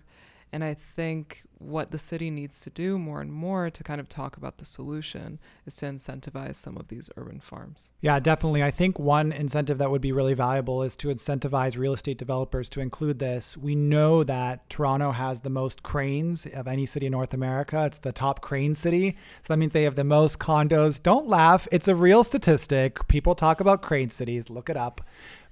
and 0.53 0.63
I 0.63 0.75
think 0.75 1.43
what 1.59 1.91
the 1.91 1.99
city 1.99 2.31
needs 2.31 2.61
to 2.61 2.71
do 2.71 2.99
more 2.99 3.21
and 3.21 3.33
more 3.33 3.71
to 3.71 3.83
kind 3.83 4.01
of 4.01 4.09
talk 4.09 4.37
about 4.37 4.59
the 4.59 4.65
solution 4.65 5.39
is 5.67 5.77
to 5.77 5.87
incentivize 5.87 6.57
some 6.57 6.77
of 6.77 6.89
these 6.89 7.11
urban 7.17 7.41
farms. 7.41 7.91
Yeah, 8.01 8.21
definitely. 8.21 8.63
I 8.63 8.71
think 8.71 8.99
one 8.99 9.33
incentive 9.33 9.79
that 9.79 9.91
would 9.91 10.01
be 10.01 10.13
really 10.13 10.35
valuable 10.35 10.83
is 10.83 10.95
to 10.97 11.09
incentivize 11.09 11.77
real 11.77 11.93
estate 11.93 12.19
developers 12.19 12.69
to 12.71 12.81
include 12.81 13.19
this. 13.19 13.57
We 13.57 13.75
know 13.75 14.23
that 14.25 14.69
Toronto 14.71 15.13
has 15.13 15.41
the 15.41 15.51
most 15.51 15.83
cranes 15.83 16.47
of 16.47 16.69
any 16.69 16.87
city 16.87 17.07
in 17.07 17.13
North 17.13 17.35
America. 17.35 17.85
It's 17.87 17.99
the 17.99 18.13
top 18.13 18.41
crane 18.41 18.75
city. 18.75 19.17
So 19.43 19.53
that 19.53 19.59
means 19.59 19.73
they 19.73 19.83
have 19.83 19.97
the 19.97 20.05
most 20.05 20.39
condos. 20.39 21.03
Don't 21.03 21.29
laugh, 21.29 21.67
it's 21.73 21.89
a 21.89 21.95
real 21.95 22.23
statistic. 22.23 23.07
People 23.09 23.35
talk 23.35 23.61
about 23.61 23.83
crane 23.83 24.11
cities, 24.11 24.49
look 24.49 24.71
it 24.71 24.77
up. 24.77 25.01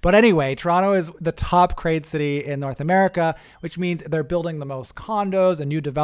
But 0.02 0.14
anyway, 0.14 0.54
Toronto 0.54 0.92
is 0.92 1.11
the 1.20 1.32
top 1.32 1.74
crane 1.74 2.04
city 2.04 2.44
in 2.44 2.61
North 2.61 2.80
America, 2.80 3.34
which 3.61 3.78
means 3.78 4.02
they're 4.04 4.22
building 4.22 4.59
the 4.59 4.66
most 4.66 4.94
condos 4.94 5.59
and 5.59 5.68
new 5.68 5.80
developments. 5.80 5.95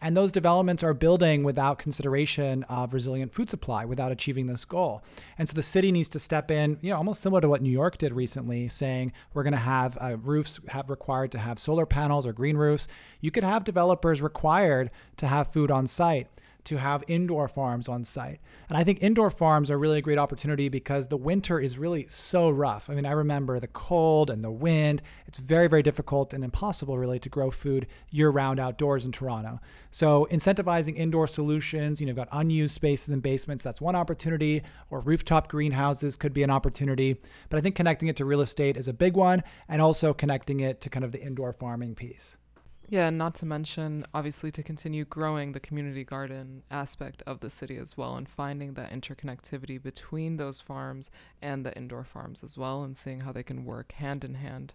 And 0.00 0.16
those 0.16 0.32
developments 0.32 0.82
are 0.82 0.94
building 0.94 1.42
without 1.44 1.78
consideration 1.78 2.64
of 2.64 2.94
resilient 2.94 3.34
food 3.34 3.50
supply, 3.50 3.84
without 3.84 4.12
achieving 4.12 4.46
this 4.46 4.64
goal. 4.64 5.02
And 5.38 5.48
so 5.48 5.54
the 5.54 5.62
city 5.62 5.92
needs 5.92 6.08
to 6.10 6.18
step 6.18 6.50
in, 6.50 6.78
you 6.80 6.90
know, 6.90 6.96
almost 6.96 7.20
similar 7.20 7.40
to 7.40 7.48
what 7.48 7.62
New 7.62 7.70
York 7.70 7.98
did 7.98 8.12
recently, 8.12 8.68
saying 8.68 9.12
we're 9.34 9.42
going 9.42 9.52
to 9.52 9.58
have 9.58 9.98
uh, 10.00 10.16
roofs 10.16 10.60
have 10.68 10.88
required 10.88 11.32
to 11.32 11.38
have 11.38 11.58
solar 11.58 11.86
panels 11.86 12.26
or 12.26 12.32
green 12.32 12.56
roofs. 12.56 12.88
You 13.20 13.30
could 13.30 13.44
have 13.44 13.64
developers 13.64 14.22
required 14.22 14.90
to 15.18 15.26
have 15.26 15.52
food 15.52 15.70
on 15.70 15.86
site 15.86 16.28
to 16.70 16.76
have 16.76 17.02
indoor 17.08 17.48
farms 17.48 17.88
on 17.88 18.04
site. 18.04 18.38
And 18.68 18.78
I 18.78 18.84
think 18.84 19.02
indoor 19.02 19.28
farms 19.28 19.72
are 19.72 19.76
really 19.78 19.98
a 19.98 20.02
great 20.02 20.18
opportunity 20.18 20.68
because 20.68 21.08
the 21.08 21.16
winter 21.16 21.58
is 21.58 21.78
really 21.78 22.06
so 22.06 22.48
rough. 22.48 22.88
I 22.88 22.94
mean, 22.94 23.06
I 23.06 23.10
remember 23.10 23.58
the 23.58 23.66
cold 23.66 24.30
and 24.30 24.44
the 24.44 24.52
wind. 24.52 25.02
It's 25.26 25.38
very, 25.38 25.66
very 25.66 25.82
difficult 25.82 26.32
and 26.32 26.44
impossible, 26.44 26.96
really, 26.96 27.18
to 27.18 27.28
grow 27.28 27.50
food 27.50 27.88
year 28.08 28.30
round 28.30 28.60
outdoors 28.60 29.04
in 29.04 29.10
Toronto. 29.10 29.58
So, 29.90 30.28
incentivizing 30.30 30.96
indoor 30.96 31.26
solutions, 31.26 32.00
you 32.00 32.06
know, 32.06 32.10
you've 32.10 32.16
got 32.16 32.28
unused 32.30 32.76
spaces 32.76 33.08
and 33.08 33.20
basements, 33.20 33.64
that's 33.64 33.80
one 33.80 33.96
opportunity, 33.96 34.62
or 34.90 35.00
rooftop 35.00 35.48
greenhouses 35.48 36.14
could 36.14 36.32
be 36.32 36.44
an 36.44 36.50
opportunity. 36.50 37.16
But 37.48 37.58
I 37.58 37.62
think 37.62 37.74
connecting 37.74 38.08
it 38.08 38.14
to 38.18 38.24
real 38.24 38.42
estate 38.42 38.76
is 38.76 38.86
a 38.86 38.92
big 38.92 39.16
one, 39.16 39.42
and 39.68 39.82
also 39.82 40.14
connecting 40.14 40.60
it 40.60 40.80
to 40.82 40.88
kind 40.88 41.04
of 41.04 41.10
the 41.10 41.20
indoor 41.20 41.52
farming 41.52 41.96
piece. 41.96 42.36
Yeah, 42.90 43.06
and 43.06 43.16
not 43.16 43.36
to 43.36 43.46
mention, 43.46 44.04
obviously, 44.12 44.50
to 44.50 44.64
continue 44.64 45.04
growing 45.04 45.52
the 45.52 45.60
community 45.60 46.02
garden 46.02 46.64
aspect 46.72 47.22
of 47.24 47.38
the 47.38 47.48
city 47.48 47.76
as 47.76 47.96
well 47.96 48.16
and 48.16 48.28
finding 48.28 48.74
that 48.74 48.90
interconnectivity 48.90 49.80
between 49.80 50.38
those 50.38 50.60
farms 50.60 51.08
and 51.40 51.64
the 51.64 51.72
indoor 51.76 52.02
farms 52.02 52.42
as 52.42 52.58
well 52.58 52.82
and 52.82 52.96
seeing 52.96 53.20
how 53.20 53.30
they 53.30 53.44
can 53.44 53.64
work 53.64 53.92
hand 53.92 54.24
in 54.24 54.34
hand. 54.34 54.74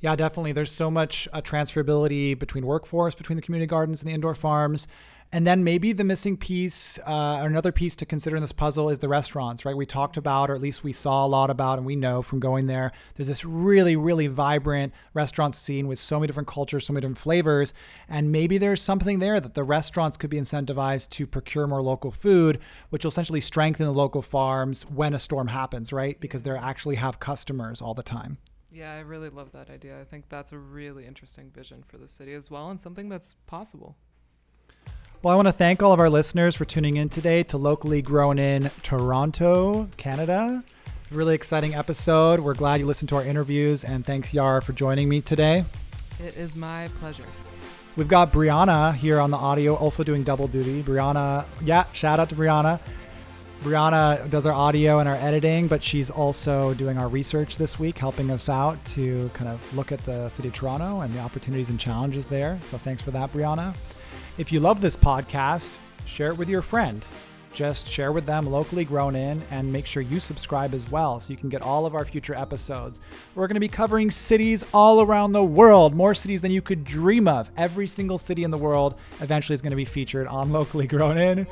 Yeah, 0.00 0.16
definitely. 0.16 0.50
There's 0.50 0.72
so 0.72 0.90
much 0.90 1.28
uh, 1.32 1.40
transferability 1.40 2.36
between 2.36 2.66
workforce, 2.66 3.14
between 3.14 3.36
the 3.36 3.42
community 3.42 3.68
gardens 3.68 4.02
and 4.02 4.10
the 4.10 4.14
indoor 4.14 4.34
farms. 4.34 4.88
And 5.36 5.46
then 5.46 5.62
maybe 5.62 5.92
the 5.92 6.02
missing 6.02 6.38
piece, 6.38 6.98
uh, 7.06 7.40
or 7.42 7.46
another 7.46 7.70
piece 7.70 7.94
to 7.96 8.06
consider 8.06 8.36
in 8.36 8.40
this 8.40 8.52
puzzle 8.52 8.88
is 8.88 9.00
the 9.00 9.08
restaurants, 9.08 9.66
right? 9.66 9.76
We 9.76 9.84
talked 9.84 10.16
about, 10.16 10.48
or 10.48 10.54
at 10.54 10.62
least 10.62 10.82
we 10.82 10.94
saw 10.94 11.26
a 11.26 11.28
lot 11.28 11.50
about, 11.50 11.76
and 11.76 11.86
we 11.86 11.94
know 11.94 12.22
from 12.22 12.40
going 12.40 12.68
there, 12.68 12.90
there's 13.14 13.28
this 13.28 13.44
really, 13.44 13.96
really 13.96 14.28
vibrant 14.28 14.94
restaurant 15.12 15.54
scene 15.54 15.88
with 15.88 15.98
so 15.98 16.18
many 16.18 16.28
different 16.28 16.48
cultures, 16.48 16.86
so 16.86 16.94
many 16.94 17.02
different 17.02 17.18
flavors. 17.18 17.74
And 18.08 18.32
maybe 18.32 18.56
there's 18.56 18.80
something 18.80 19.18
there 19.18 19.38
that 19.38 19.52
the 19.52 19.62
restaurants 19.62 20.16
could 20.16 20.30
be 20.30 20.40
incentivized 20.40 21.10
to 21.10 21.26
procure 21.26 21.66
more 21.66 21.82
local 21.82 22.12
food, 22.12 22.58
which 22.88 23.04
will 23.04 23.10
essentially 23.10 23.42
strengthen 23.42 23.84
the 23.84 23.92
local 23.92 24.22
farms 24.22 24.84
when 24.84 25.12
a 25.12 25.18
storm 25.18 25.48
happens, 25.48 25.92
right? 25.92 26.18
Because 26.18 26.44
they 26.44 26.50
actually 26.52 26.96
have 26.96 27.20
customers 27.20 27.82
all 27.82 27.92
the 27.92 28.02
time. 28.02 28.38
Yeah, 28.72 28.94
I 28.94 29.00
really 29.00 29.28
love 29.28 29.52
that 29.52 29.68
idea. 29.68 30.00
I 30.00 30.04
think 30.04 30.30
that's 30.30 30.52
a 30.52 30.58
really 30.58 31.04
interesting 31.04 31.50
vision 31.50 31.84
for 31.86 31.98
the 31.98 32.08
city 32.08 32.32
as 32.32 32.50
well, 32.50 32.70
and 32.70 32.80
something 32.80 33.10
that's 33.10 33.34
possible. 33.46 33.98
Well, 35.22 35.32
I 35.32 35.36
want 35.36 35.48
to 35.48 35.52
thank 35.52 35.82
all 35.82 35.92
of 35.92 35.98
our 35.98 36.10
listeners 36.10 36.54
for 36.54 36.66
tuning 36.66 36.98
in 36.98 37.08
today 37.08 37.42
to 37.44 37.56
Locally 37.56 38.02
Grown 38.02 38.38
in 38.38 38.70
Toronto, 38.82 39.88
Canada. 39.96 40.62
Really 41.10 41.34
exciting 41.34 41.74
episode. 41.74 42.38
We're 42.38 42.54
glad 42.54 42.80
you 42.80 42.86
listened 42.86 43.08
to 43.08 43.16
our 43.16 43.24
interviews, 43.24 43.82
and 43.82 44.04
thanks, 44.04 44.34
Yara, 44.34 44.60
for 44.60 44.72
joining 44.72 45.08
me 45.08 45.22
today. 45.22 45.64
It 46.22 46.36
is 46.36 46.54
my 46.54 46.88
pleasure. 47.00 47.24
We've 47.96 48.06
got 48.06 48.30
Brianna 48.30 48.94
here 48.94 49.18
on 49.18 49.30
the 49.30 49.38
audio, 49.38 49.74
also 49.74 50.04
doing 50.04 50.22
double 50.22 50.48
duty. 50.48 50.82
Brianna, 50.82 51.46
yeah, 51.64 51.84
shout 51.92 52.20
out 52.20 52.28
to 52.28 52.34
Brianna. 52.34 52.78
Brianna 53.62 54.28
does 54.28 54.44
our 54.44 54.52
audio 54.52 54.98
and 54.98 55.08
our 55.08 55.16
editing, 55.16 55.66
but 55.66 55.82
she's 55.82 56.10
also 56.10 56.74
doing 56.74 56.98
our 56.98 57.08
research 57.08 57.56
this 57.56 57.80
week, 57.80 57.96
helping 57.96 58.30
us 58.30 58.50
out 58.50 58.84
to 58.84 59.30
kind 59.32 59.48
of 59.48 59.74
look 59.74 59.92
at 59.92 60.00
the 60.00 60.28
city 60.28 60.48
of 60.48 60.54
Toronto 60.54 61.00
and 61.00 61.12
the 61.14 61.20
opportunities 61.20 61.70
and 61.70 61.80
challenges 61.80 62.26
there. 62.26 62.58
So 62.70 62.76
thanks 62.76 63.02
for 63.02 63.12
that, 63.12 63.32
Brianna. 63.32 63.74
If 64.38 64.52
you 64.52 64.60
love 64.60 64.82
this 64.82 64.96
podcast, 64.96 65.78
share 66.04 66.28
it 66.28 66.36
with 66.36 66.50
your 66.50 66.60
friend. 66.60 67.02
Just 67.54 67.88
share 67.88 68.12
with 68.12 68.26
them 68.26 68.44
locally 68.44 68.84
grown 68.84 69.16
in 69.16 69.42
and 69.50 69.72
make 69.72 69.86
sure 69.86 70.02
you 70.02 70.20
subscribe 70.20 70.74
as 70.74 70.90
well 70.90 71.20
so 71.20 71.30
you 71.30 71.38
can 71.38 71.48
get 71.48 71.62
all 71.62 71.86
of 71.86 71.94
our 71.94 72.04
future 72.04 72.34
episodes. 72.34 73.00
We're 73.34 73.46
going 73.46 73.54
to 73.54 73.60
be 73.60 73.68
covering 73.68 74.10
cities 74.10 74.62
all 74.74 75.00
around 75.00 75.32
the 75.32 75.42
world, 75.42 75.94
more 75.94 76.14
cities 76.14 76.42
than 76.42 76.52
you 76.52 76.60
could 76.60 76.84
dream 76.84 77.26
of. 77.26 77.50
Every 77.56 77.86
single 77.86 78.18
city 78.18 78.44
in 78.44 78.50
the 78.50 78.58
world 78.58 78.96
eventually 79.22 79.54
is 79.54 79.62
going 79.62 79.70
to 79.70 79.76
be 79.76 79.86
featured 79.86 80.26
on 80.26 80.52
Locally 80.52 80.86
Grown 80.86 81.16
In. 81.16 81.46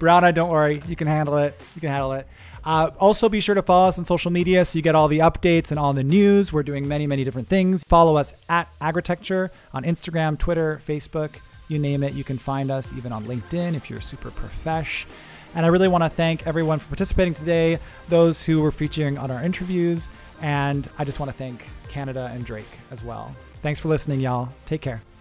Brianna, 0.00 0.34
don't 0.34 0.50
worry, 0.50 0.82
you 0.88 0.96
can 0.96 1.06
handle 1.06 1.36
it. 1.36 1.62
You 1.76 1.80
can 1.80 1.90
handle 1.90 2.14
it. 2.14 2.26
Uh, 2.64 2.90
also, 2.98 3.28
be 3.28 3.38
sure 3.38 3.54
to 3.54 3.62
follow 3.62 3.86
us 3.86 3.96
on 3.96 4.04
social 4.04 4.32
media 4.32 4.64
so 4.64 4.76
you 4.76 4.82
get 4.82 4.96
all 4.96 5.06
the 5.06 5.20
updates 5.20 5.70
and 5.70 5.78
all 5.78 5.92
the 5.92 6.02
news. 6.02 6.52
We're 6.52 6.64
doing 6.64 6.88
many, 6.88 7.06
many 7.06 7.22
different 7.22 7.46
things. 7.46 7.84
Follow 7.86 8.16
us 8.16 8.34
at 8.48 8.68
Agritecture 8.80 9.52
on 9.72 9.84
Instagram, 9.84 10.36
Twitter, 10.36 10.82
Facebook 10.84 11.36
you 11.68 11.78
name 11.78 12.02
it. 12.02 12.14
You 12.14 12.24
can 12.24 12.38
find 12.38 12.70
us 12.70 12.92
even 12.96 13.12
on 13.12 13.24
LinkedIn 13.24 13.74
if 13.74 13.90
you're 13.90 14.00
super 14.00 14.30
profesh. 14.30 15.06
And 15.54 15.64
I 15.64 15.68
really 15.68 15.88
want 15.88 16.02
to 16.02 16.10
thank 16.10 16.46
everyone 16.46 16.80
for 16.80 16.88
participating 16.88 17.34
today, 17.34 17.78
those 18.08 18.42
who 18.42 18.60
were 18.60 18.72
featuring 18.72 19.18
on 19.18 19.30
our 19.30 19.42
interviews, 19.42 20.08
and 20.42 20.88
I 20.98 21.04
just 21.04 21.20
want 21.20 21.30
to 21.30 21.36
thank 21.36 21.64
Canada 21.88 22.30
and 22.34 22.44
Drake 22.44 22.70
as 22.90 23.04
well. 23.04 23.32
Thanks 23.62 23.78
for 23.78 23.88
listening, 23.88 24.20
y'all. 24.20 24.48
Take 24.66 24.80
care. 24.80 25.13